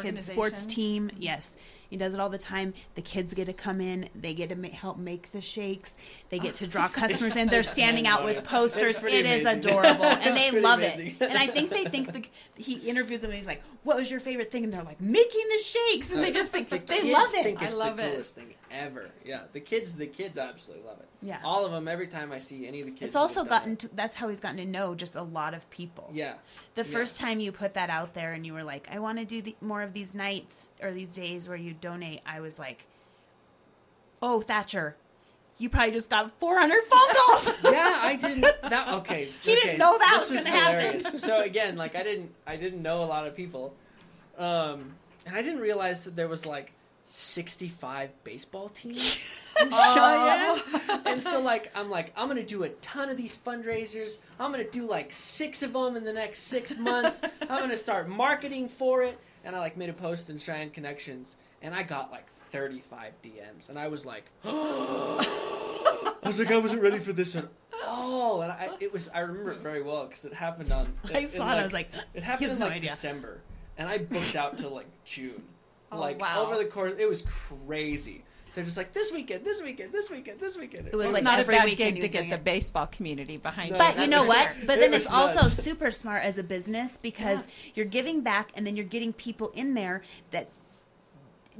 kids 0.00 0.26
sports 0.26 0.66
team. 0.66 1.10
Yes, 1.18 1.56
he 1.90 1.96
does 1.96 2.14
it 2.14 2.20
all 2.20 2.30
the 2.30 2.38
time. 2.38 2.72
The 2.94 3.02
kids 3.02 3.34
get 3.34 3.44
to 3.46 3.52
come 3.52 3.80
in. 3.80 4.08
They 4.14 4.32
get 4.32 4.48
to 4.48 4.54
ma- 4.56 4.68
help 4.68 4.96
make 4.96 5.32
the 5.32 5.40
shakes. 5.42 5.98
They 6.30 6.38
get 6.38 6.54
to 6.56 6.66
draw 6.66 6.88
customers, 7.02 7.36
in. 7.36 7.48
they're 7.48 7.62
standing 7.62 8.06
out 8.06 8.24
with 8.24 8.42
posters. 8.44 9.02
It 9.02 9.26
is 9.26 9.44
amazing. 9.44 9.70
adorable, 9.70 10.04
and 10.04 10.36
they 10.36 10.58
love 10.60 10.78
amazing. 10.78 11.16
it. 11.20 11.28
And 11.28 11.36
I 11.36 11.48
think 11.48 11.68
they 11.70 11.84
think 11.84 12.12
the, 12.12 12.24
he 12.54 12.74
interviews 12.88 13.20
them, 13.20 13.30
and 13.30 13.36
he's 13.36 13.46
like, 13.46 13.62
"What 13.82 13.96
was 13.96 14.10
your 14.10 14.20
favorite 14.20 14.50
thing?" 14.50 14.64
And 14.64 14.72
they're 14.72 14.82
like, 14.82 15.00
"Making 15.00 15.44
the 15.50 15.58
shakes," 15.62 16.12
and 16.12 16.22
they 16.22 16.30
just 16.32 16.52
think 16.52 16.70
The 16.70 16.78
they 16.78 17.12
love 17.12 17.28
it. 17.34 17.58
I 17.58 17.64
it's 17.64 17.76
love 17.76 17.96
the 17.98 18.06
it. 18.06 18.10
coolest 18.12 18.34
thing 18.36 18.54
ever. 18.70 19.10
Yeah, 19.24 19.42
the 19.52 19.60
kids, 19.60 19.96
the 19.96 20.06
kids 20.06 20.38
absolutely 20.38 20.86
love 20.86 21.00
it. 21.00 21.08
Yeah. 21.22 21.40
all 21.44 21.66
of 21.66 21.72
them. 21.72 21.88
Every 21.88 22.06
time 22.06 22.30
I 22.32 22.38
see 22.38 22.66
any 22.68 22.80
of 22.80 22.86
the 22.86 22.92
kids, 22.92 23.02
It's 23.08 23.16
also 23.16 23.44
gotten 23.44 23.76
to, 23.78 23.88
that's 23.94 24.16
how 24.16 24.28
he's 24.28 24.40
gotten 24.40 24.56
to 24.58 24.64
know 24.64 24.94
just 24.94 25.16
a 25.16 25.22
lot 25.22 25.52
of 25.52 25.68
people. 25.68 26.08
Yeah, 26.14 26.34
The 26.76 26.82
Yeah. 26.82 26.88
first 26.88 27.18
time 27.18 27.40
you 27.40 27.52
put 27.52 27.74
that 27.74 27.90
out 27.90 28.14
there 28.14 28.32
and 28.32 28.46
you 28.46 28.54
were 28.54 28.62
like, 28.62 28.88
I 28.90 29.00
want 29.00 29.18
to 29.18 29.24
do 29.26 29.42
the, 29.42 29.54
more 29.60 29.82
of 29.82 29.92
these 29.92 30.14
nights 30.14 30.70
or 30.80 30.92
these 30.92 31.14
days 31.14 31.46
where 31.48 31.58
you 31.58 31.74
donate, 31.80 32.20
I 32.26 32.40
was 32.40 32.58
like, 32.58 32.84
oh, 34.22 34.40
Thatcher, 34.40 34.96
you 35.60 35.68
probably 35.68 35.92
just 35.92 36.08
got 36.08 36.32
400 36.40 36.84
phone 36.84 37.14
calls. 37.14 37.46
yeah. 37.64 38.00
I 38.02 38.16
didn't. 38.16 38.40
That 38.40 38.88
okay. 38.94 39.28
He 39.42 39.54
didn't 39.54 39.78
know 39.78 39.98
that 39.98 40.16
this 40.18 40.30
was 40.30 40.44
gonna 40.44 40.56
happen. 40.56 41.00
So 41.20 41.40
again, 41.40 41.76
like 41.76 41.94
I 41.94 42.02
didn't, 42.02 42.32
I 42.46 42.56
didn't 42.56 42.82
know 42.82 43.02
a 43.02 43.04
lot 43.04 43.26
of 43.26 43.36
people, 43.36 43.74
um, 44.38 44.94
and 45.26 45.36
I 45.36 45.42
didn't 45.42 45.60
realize 45.60 46.04
that 46.04 46.16
there 46.16 46.28
was 46.28 46.46
like 46.46 46.72
sixty-five 47.04 48.10
baseball 48.24 48.70
teams 48.70 49.26
in 49.60 49.70
Cheyenne. 49.70 50.60
and 51.04 51.20
so 51.20 51.40
like 51.40 51.70
I'm 51.74 51.90
like 51.90 52.12
I'm 52.16 52.28
gonna 52.28 52.42
do 52.42 52.62
a 52.62 52.70
ton 52.70 53.10
of 53.10 53.18
these 53.18 53.36
fundraisers. 53.36 54.18
I'm 54.38 54.50
gonna 54.50 54.64
do 54.64 54.86
like 54.86 55.12
six 55.12 55.62
of 55.62 55.74
them 55.74 55.96
in 55.96 56.04
the 56.04 56.12
next 56.12 56.44
six 56.44 56.76
months. 56.78 57.20
I'm 57.42 57.60
gonna 57.60 57.76
start 57.76 58.08
marketing 58.08 58.68
for 58.68 59.02
it. 59.02 59.18
And 59.44 59.54
I 59.56 59.58
like 59.58 59.76
made 59.76 59.90
a 59.90 59.94
post 59.94 60.30
in 60.30 60.38
Cheyenne 60.38 60.70
Connections, 60.70 61.36
and 61.62 61.74
I 61.74 61.82
got 61.82 62.10
like 62.10 62.26
35 62.50 63.12
DMs, 63.22 63.68
and 63.68 63.78
I 63.78 63.88
was 63.88 64.04
like, 64.04 64.24
I 64.44 66.16
was 66.24 66.38
like 66.38 66.50
I 66.50 66.58
wasn't 66.58 66.82
ready 66.82 66.98
for 66.98 67.12
this 67.12 67.36
at 67.36 67.48
all. 67.86 68.42
And 68.42 68.52
I 68.52 68.70
it 68.80 68.92
was 68.92 69.08
I 69.08 69.20
remember 69.20 69.52
it 69.52 69.60
very 69.60 69.82
well 69.82 70.06
because 70.06 70.24
it 70.24 70.34
happened 70.34 70.72
on. 70.72 70.92
I 71.12 71.20
in, 71.20 71.28
saw 71.28 71.52
it. 71.52 71.56
I 71.56 71.62
was 71.62 71.72
like, 71.72 71.90
it 72.14 72.22
happened 72.22 72.52
in 72.52 72.58
no 72.58 72.66
like 72.66 72.76
idea. 72.76 72.90
December, 72.90 73.40
and 73.78 73.88
I 73.88 73.98
booked 73.98 74.36
out 74.36 74.58
till 74.58 74.70
like 74.70 74.88
June. 75.04 75.42
Oh, 75.92 75.98
like 75.98 76.20
wow. 76.20 76.44
over 76.44 76.56
the 76.56 76.66
course, 76.66 76.94
it 76.98 77.08
was 77.08 77.22
crazy. 77.22 78.24
They're 78.54 78.64
just 78.64 78.76
like 78.76 78.92
this 78.92 79.12
weekend, 79.12 79.44
this 79.44 79.62
weekend, 79.62 79.92
this 79.92 80.10
weekend, 80.10 80.40
this 80.40 80.58
weekend. 80.58 80.88
It 80.88 80.96
was 80.96 81.06
It's 81.06 81.14
like 81.14 81.22
not 81.22 81.38
a 81.38 81.44
bad 81.44 81.64
weekend 81.66 81.94
gig 81.96 82.02
to 82.02 82.08
get 82.08 82.18
doing 82.20 82.30
the 82.30 82.38
baseball 82.38 82.88
community 82.88 83.36
behind 83.36 83.70
No, 83.70 83.76
you. 83.76 83.92
But 83.92 84.00
you 84.02 84.08
know 84.08 84.24
what? 84.24 84.50
But 84.66 84.78
It 84.78 84.80
then 84.80 84.90
was 84.90 85.04
it's 85.04 85.10
also 85.10 85.42
super 85.42 85.90
smart 85.92 86.24
as 86.24 86.36
a 86.36 86.42
business 86.42 86.98
because 86.98 87.46
you're 87.74 87.86
giving 87.86 88.22
back 88.22 88.50
and 88.54 88.66
then 88.66 88.76
you're 88.76 88.86
getting 88.86 89.12
people 89.12 89.50
in 89.54 89.74
there 89.74 90.02
that 90.32 90.48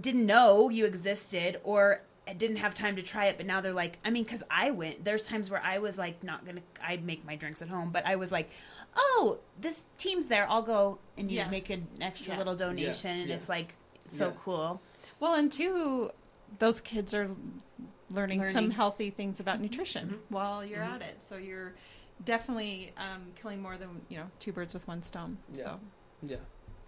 didn't 0.00 0.26
know 0.26 0.68
you 0.68 0.84
existed 0.86 1.60
or 1.64 2.02
didn't 2.38 2.56
have 2.56 2.74
time 2.74 2.94
to 2.96 3.02
try 3.02 3.26
it 3.26 3.36
but 3.36 3.44
now 3.44 3.60
they're 3.60 3.72
like 3.72 3.98
i 4.04 4.10
mean 4.10 4.22
because 4.22 4.42
i 4.50 4.70
went 4.70 5.04
there's 5.04 5.24
times 5.26 5.50
where 5.50 5.60
i 5.64 5.78
was 5.78 5.98
like 5.98 6.22
not 6.22 6.44
gonna 6.46 6.60
i 6.80 6.96
make 6.98 7.24
my 7.24 7.34
drinks 7.34 7.60
at 7.60 7.68
home 7.68 7.90
but 7.90 8.06
i 8.06 8.14
was 8.14 8.30
like 8.30 8.48
oh 8.94 9.38
this 9.60 9.84
team's 9.98 10.28
there 10.28 10.48
i'll 10.48 10.62
go 10.62 10.98
and 11.18 11.28
you 11.30 11.38
Yeah. 11.38 11.48
make 11.50 11.70
an 11.70 11.88
extra 12.00 12.32
Yeah. 12.32 12.38
little 12.38 12.54
donation 12.54 13.10
and 13.10 13.28
yeah. 13.28 13.34
it's 13.34 13.48
like 13.48 13.74
so 14.06 14.28
Yeah. 14.28 14.34
cool 14.44 14.80
Well, 15.18 15.34
and 15.34 15.50
two, 15.52 16.10
those 16.58 16.80
kids 16.80 17.14
are 17.14 17.30
learning, 18.10 18.42
some 18.52 18.70
healthy 18.70 19.10
things 19.10 19.38
about 19.40 19.60
nutrition 19.60 20.06
Mm-hmm. 20.08 20.34
while 20.34 20.64
you're 20.64 20.82
at 20.82 21.02
it. 21.02 21.20
So 21.20 21.36
you're 21.36 21.74
definitely 22.24 22.92
um, 22.96 23.22
killing 23.36 23.60
more 23.60 23.76
than 23.76 24.00
you 24.08 24.16
know 24.18 24.26
two 24.38 24.52
birds 24.52 24.72
with 24.74 24.86
one 24.88 25.02
stone. 25.02 25.36
Yeah. 25.54 25.62
So 25.64 25.80
yeah, 26.22 26.36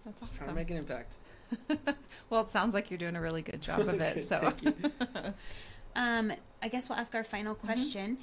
that's 0.05 0.19
trying 0.19 0.31
to 0.37 0.43
awesome. 0.43 0.55
make 0.55 0.71
an 0.71 0.77
impact. 0.77 1.15
well, 2.29 2.41
it 2.41 2.49
sounds 2.49 2.73
like 2.73 2.89
you're 2.89 2.97
doing 2.97 3.15
a 3.15 3.21
really 3.21 3.41
good 3.41 3.61
job 3.61 3.81
of 3.81 4.01
it. 4.01 4.23
So. 4.23 4.53
Um, 5.95 6.33
I 6.59 6.69
guess 6.69 6.89
we'll 6.89 6.97
ask 6.97 7.13
our 7.13 7.23
final 7.23 7.53
question 7.53 8.17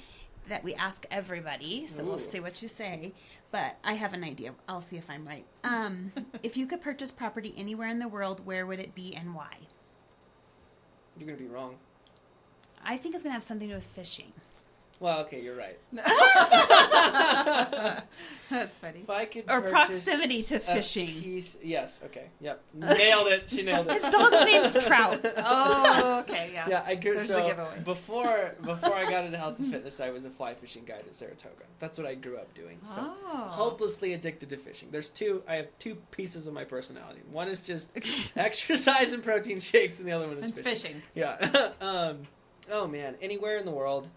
that 0.49 0.61
we 0.61 0.73
ask 0.73 1.05
everybody. 1.09 1.87
So 1.87 2.03
Ooh. 2.03 2.07
we'll 2.07 2.19
see 2.19 2.41
what 2.41 2.61
you 2.61 2.67
say. 2.67 3.13
But 3.49 3.77
I 3.81 3.93
have 3.93 4.13
an 4.13 4.25
idea. 4.25 4.53
I'll 4.67 4.81
see 4.81 4.97
if 4.97 5.09
I'm 5.09 5.25
right. 5.25 5.45
Um, 5.63 6.11
if 6.43 6.57
you 6.57 6.67
could 6.67 6.81
purchase 6.81 7.11
property 7.11 7.53
anywhere 7.55 7.87
in 7.87 7.99
the 7.99 8.09
world, 8.09 8.45
where 8.45 8.65
would 8.65 8.79
it 8.79 8.93
be 8.93 9.15
and 9.15 9.33
why? 9.33 9.55
You're 11.17 11.27
gonna 11.27 11.39
be 11.39 11.47
wrong. 11.47 11.77
I 12.83 12.97
think 12.97 13.15
it's 13.15 13.23
going 13.23 13.31
to 13.31 13.35
have 13.35 13.43
something 13.43 13.67
to 13.67 13.73
do 13.73 13.77
with 13.77 13.85
fishing. 13.85 14.33
Well, 15.01 15.21
okay, 15.21 15.41
you're 15.41 15.55
right. 15.57 15.79
that's 18.51 18.77
funny. 18.79 18.99
If 18.99 19.09
I 19.09 19.25
could 19.25 19.45
Or 19.49 19.61
purchase 19.61 19.71
proximity 19.71 20.43
to 20.43 20.57
a 20.57 20.59
fishing. 20.59 21.07
piece, 21.07 21.57
yes, 21.63 21.99
okay, 22.05 22.25
yep, 22.39 22.61
nailed 22.73 23.27
it. 23.29 23.45
She 23.47 23.63
nailed 23.63 23.87
it. 23.87 23.93
His 23.93 24.03
dog's 24.03 24.45
name's 24.45 24.75
Trout. 24.85 25.19
Oh, 25.37 26.19
okay, 26.19 26.51
yeah. 26.53 26.69
Yeah, 26.69 26.83
I 26.85 26.93
grew 26.95 27.15
There's 27.15 27.27
so 27.29 27.37
the 27.41 27.47
giveaway. 27.47 27.79
before 27.83 28.55
before 28.63 28.93
I 28.93 29.09
got 29.09 29.25
into 29.25 29.39
health 29.39 29.57
and 29.57 29.71
fitness, 29.71 29.99
I 29.99 30.11
was 30.11 30.25
a 30.25 30.29
fly 30.29 30.53
fishing 30.53 30.83
guide 30.85 31.03
at 31.07 31.15
Saratoga. 31.15 31.63
That's 31.79 31.97
what 31.97 32.05
I 32.05 32.13
grew 32.13 32.37
up 32.37 32.53
doing. 32.53 32.77
So 32.83 32.97
Oh. 33.01 33.47
hopelessly 33.49 34.13
addicted 34.13 34.51
to 34.51 34.57
fishing. 34.57 34.89
There's 34.91 35.09
two. 35.09 35.41
I 35.47 35.55
have 35.55 35.67
two 35.79 35.95
pieces 36.11 36.45
of 36.45 36.53
my 36.53 36.63
personality. 36.63 37.21
One 37.31 37.47
is 37.47 37.59
just 37.59 37.89
exercise 38.37 39.13
and 39.13 39.23
protein 39.23 39.59
shakes, 39.59 39.99
and 39.99 40.07
the 40.07 40.11
other 40.11 40.27
one 40.27 40.37
is 40.37 40.49
It's 40.49 40.61
fishing. 40.61 41.01
fishing. 41.15 41.41
Yeah. 41.55 41.71
um, 41.81 42.19
oh 42.71 42.85
man, 42.87 43.15
anywhere 43.19 43.57
in 43.57 43.65
the 43.65 43.71
world. 43.71 44.07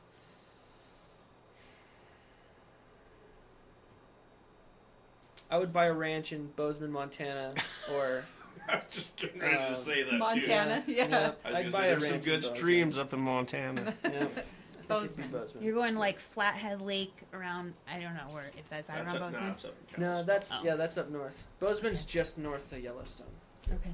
I 5.55 5.59
would 5.59 5.73
buy 5.73 5.85
a 5.87 5.93
ranch 5.93 6.33
in 6.33 6.49
Bozeman, 6.57 6.91
Montana, 6.91 7.55
or 7.95 8.25
I 8.69 8.75
was 8.77 8.85
just 8.91 9.15
getting 9.17 9.41
ready 9.41 9.57
Um, 9.57 9.73
to 9.73 9.79
say 9.79 10.03
that. 10.03 10.11
Too. 10.11 10.19
Montana, 10.19 10.83
yeah. 10.89 11.07
yeah, 11.07 11.33
I 11.45 11.49
was 11.51 11.55
I'd 11.57 11.63
gonna 11.63 11.71
buy 11.71 11.79
say 11.79 11.85
a 11.85 11.91
there's 11.91 12.03
some 12.07 12.13
ranch 12.15 12.25
in 12.27 12.31
good 12.33 12.41
Bozeman. 12.41 12.57
streams 12.57 12.99
up 12.99 13.13
in 13.13 13.21
Montana. 13.21 13.81
Yeah. 13.83 14.09
I 14.09 14.09
think 14.09 14.15
it'd 14.23 14.35
be 14.35 14.43
Bozeman. 14.89 15.29
Bozeman. 15.31 15.65
You're 15.65 15.75
going 15.75 15.95
like 15.95 16.19
Flathead 16.19 16.81
Lake 16.83 17.15
around, 17.33 17.73
I 17.89 18.01
don't 18.01 18.15
know 18.15 18.33
where, 18.35 18.51
if 18.59 18.69
that's, 18.69 18.91
I 18.91 18.97
don't 18.97 19.07
that's 19.07 19.15
know 19.21 19.27
up, 19.27 19.33
no, 19.33 19.39
Bozeman. 19.39 19.49
that's 19.49 19.65
up 19.65 19.75
in 19.97 20.03
No, 20.03 20.07
Kalispell. 20.09 20.27
that's 20.27 20.53
Oh. 20.53 20.61
yeah, 20.65 20.75
that's 20.75 20.99
up 20.99 21.11
north. 21.11 21.47
Bozeman's 21.61 22.05
just 22.05 22.37
north 22.37 22.73
of 22.73 22.81
Yellowstone. 22.81 23.27
Okay. 23.73 23.93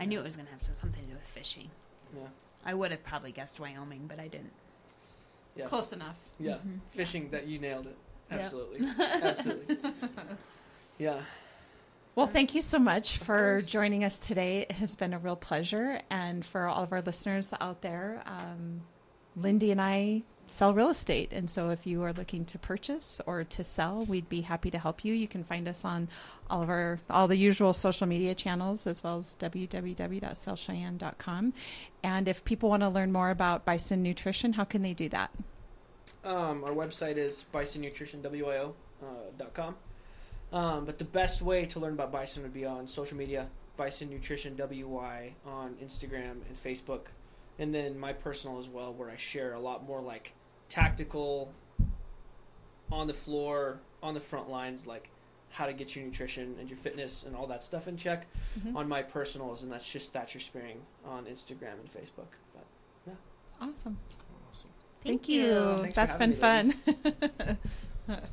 I 0.00 0.06
knew 0.06 0.18
it 0.20 0.24
was 0.24 0.36
going 0.36 0.46
to 0.46 0.52
have 0.52 0.62
to- 0.62 0.74
something 0.74 1.02
to 1.02 1.08
do 1.08 1.14
with 1.14 1.22
fishing. 1.26 1.70
Yeah, 2.16 2.22
I 2.64 2.72
would 2.72 2.92
have 2.92 3.04
probably 3.04 3.30
guessed 3.32 3.60
Wyoming, 3.60 4.06
but 4.08 4.18
I 4.20 4.28
didn't. 4.28 4.52
yeah, 5.54 5.66
Close 5.66 5.92
enough. 5.92 6.16
yeah. 6.40 6.54
Mhm. 6.66 6.80
Fishing 6.92 7.28
that 7.30 7.46
you 7.46 7.58
nailed 7.58 7.86
it. 7.88 7.96
Yeah. 8.30 8.38
Absolutely, 8.38 8.88
absolutely. 9.22 9.78
Yeah, 10.98 11.20
Well, 12.14 12.26
thank 12.26 12.54
you 12.54 12.60
so 12.62 12.78
much 12.78 13.18
for 13.18 13.58
course. 13.60 13.66
joining 13.66 14.02
us 14.04 14.18
today. 14.18 14.62
It 14.62 14.72
has 14.72 14.96
been 14.96 15.12
a 15.14 15.18
real 15.18 15.36
pleasure. 15.36 16.00
And 16.10 16.44
for 16.44 16.66
all 16.66 16.82
of 16.82 16.92
our 16.92 17.02
listeners 17.02 17.52
out 17.60 17.82
there, 17.82 18.22
um, 18.26 18.80
Lindy 19.36 19.70
and 19.70 19.80
I 19.80 20.22
sell 20.48 20.72
real 20.72 20.88
estate. 20.90 21.30
And 21.32 21.50
so 21.50 21.68
if 21.70 21.86
you 21.86 22.02
are 22.04 22.12
looking 22.14 22.44
to 22.46 22.58
purchase 22.58 23.20
or 23.26 23.44
to 23.44 23.62
sell, 23.64 24.04
we'd 24.06 24.28
be 24.28 24.40
happy 24.42 24.70
to 24.70 24.78
help 24.78 25.04
you. 25.04 25.12
You 25.12 25.28
can 25.28 25.44
find 25.44 25.68
us 25.68 25.84
on 25.84 26.08
all 26.48 26.62
of 26.62 26.70
our, 26.70 26.98
all 27.10 27.28
the 27.28 27.36
usual 27.36 27.72
social 27.74 28.06
media 28.06 28.34
channels, 28.34 28.86
as 28.86 29.02
well 29.04 29.18
as 29.18 29.36
www.sellcheyenne.com. 29.38 31.52
And 32.02 32.28
if 32.28 32.44
people 32.44 32.70
want 32.70 32.82
to 32.82 32.88
learn 32.88 33.12
more 33.12 33.30
about 33.30 33.64
Bison 33.64 34.02
Nutrition, 34.02 34.54
how 34.54 34.64
can 34.64 34.82
they 34.82 34.94
do 34.94 35.08
that? 35.10 35.30
Um, 36.26 36.64
our 36.64 36.72
website 36.72 37.16
is 37.16 37.44
bisonnutritionwio 37.54 38.72
uh, 39.02 39.06
dot 39.38 39.54
com. 39.54 39.76
Um, 40.52 40.84
but 40.84 40.98
the 40.98 41.04
best 41.04 41.42
way 41.42 41.64
to 41.66 41.80
learn 41.80 41.94
about 41.94 42.12
bison 42.12 42.42
would 42.42 42.54
be 42.54 42.64
on 42.64 42.86
social 42.86 43.16
media, 43.16 43.48
Bison 43.76 44.08
Nutrition 44.10 44.56
WY 44.56 45.34
on 45.44 45.74
Instagram 45.82 46.38
and 46.48 46.56
Facebook, 46.64 47.00
and 47.58 47.74
then 47.74 47.98
my 47.98 48.12
personal 48.12 48.58
as 48.58 48.68
well, 48.68 48.92
where 48.94 49.10
I 49.10 49.16
share 49.16 49.54
a 49.54 49.60
lot 49.60 49.86
more 49.86 50.00
like 50.00 50.32
tactical, 50.68 51.52
on 52.92 53.06
the 53.08 53.14
floor, 53.14 53.80
on 54.02 54.14
the 54.14 54.20
front 54.20 54.48
lines, 54.48 54.86
like 54.86 55.10
how 55.50 55.66
to 55.66 55.72
get 55.72 55.96
your 55.96 56.04
nutrition 56.04 56.54
and 56.60 56.68
your 56.70 56.78
fitness 56.78 57.24
and 57.24 57.34
all 57.34 57.46
that 57.48 57.62
stuff 57.62 57.88
in 57.88 57.96
check 57.96 58.26
Mhm. 58.60 58.76
on 58.76 58.88
my 58.88 59.02
personals, 59.02 59.62
and 59.62 59.72
that's 59.72 59.90
just 59.90 60.12
Thatcher 60.12 60.38
Spearing 60.40 60.80
on 61.04 61.24
Instagram 61.26 61.80
and 61.80 61.90
Facebook. 61.92 62.28
But 62.54 62.64
Awesome. 63.60 63.68
Awesome. 63.70 63.98
Thank, 65.06 65.20
Thank 65.20 65.28
you. 65.28 65.42
you. 65.44 65.92
That's 65.94 66.16
been 66.16 66.32
having 66.32 66.72
fun. 66.72 67.58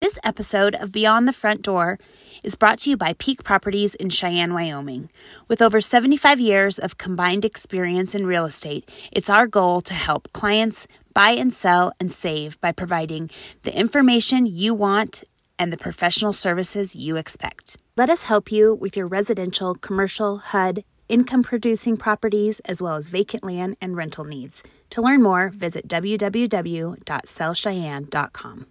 This 0.00 0.18
episode 0.22 0.74
of 0.74 0.92
Beyond 0.92 1.26
the 1.26 1.32
Front 1.32 1.62
Door 1.62 1.98
is 2.42 2.56
brought 2.56 2.80
to 2.80 2.90
you 2.90 2.96
by 2.96 3.14
Peak 3.14 3.42
Properties 3.42 3.94
in 3.94 4.10
Cheyenne, 4.10 4.52
Wyoming. 4.52 5.08
With 5.48 5.62
over 5.62 5.80
75 5.80 6.38
years 6.38 6.78
of 6.78 6.98
combined 6.98 7.42
experience 7.42 8.14
in 8.14 8.26
real 8.26 8.44
estate, 8.44 8.86
it's 9.12 9.30
our 9.30 9.46
goal 9.46 9.80
to 9.80 9.94
help 9.94 10.30
clients 10.34 10.86
buy 11.14 11.30
and 11.30 11.54
sell 11.54 11.90
and 11.98 12.12
save 12.12 12.60
by 12.60 12.70
providing 12.70 13.30
the 13.62 13.74
information 13.74 14.44
you 14.44 14.74
want 14.74 15.24
and 15.58 15.72
the 15.72 15.78
professional 15.78 16.34
services 16.34 16.94
you 16.94 17.16
expect. 17.16 17.78
Let 17.96 18.10
us 18.10 18.24
help 18.24 18.52
you 18.52 18.74
with 18.74 18.98
your 18.98 19.06
residential, 19.06 19.74
commercial, 19.74 20.36
HUD, 20.36 20.84
income 21.08 21.42
producing 21.42 21.96
properties, 21.96 22.60
as 22.60 22.82
well 22.82 22.96
as 22.96 23.08
vacant 23.08 23.42
land 23.44 23.76
and 23.80 23.96
rental 23.96 24.24
needs. 24.24 24.62
To 24.90 25.00
learn 25.02 25.22
more, 25.22 25.50
visit 25.50 25.88
www.sellcheyenne.com. 25.88 28.66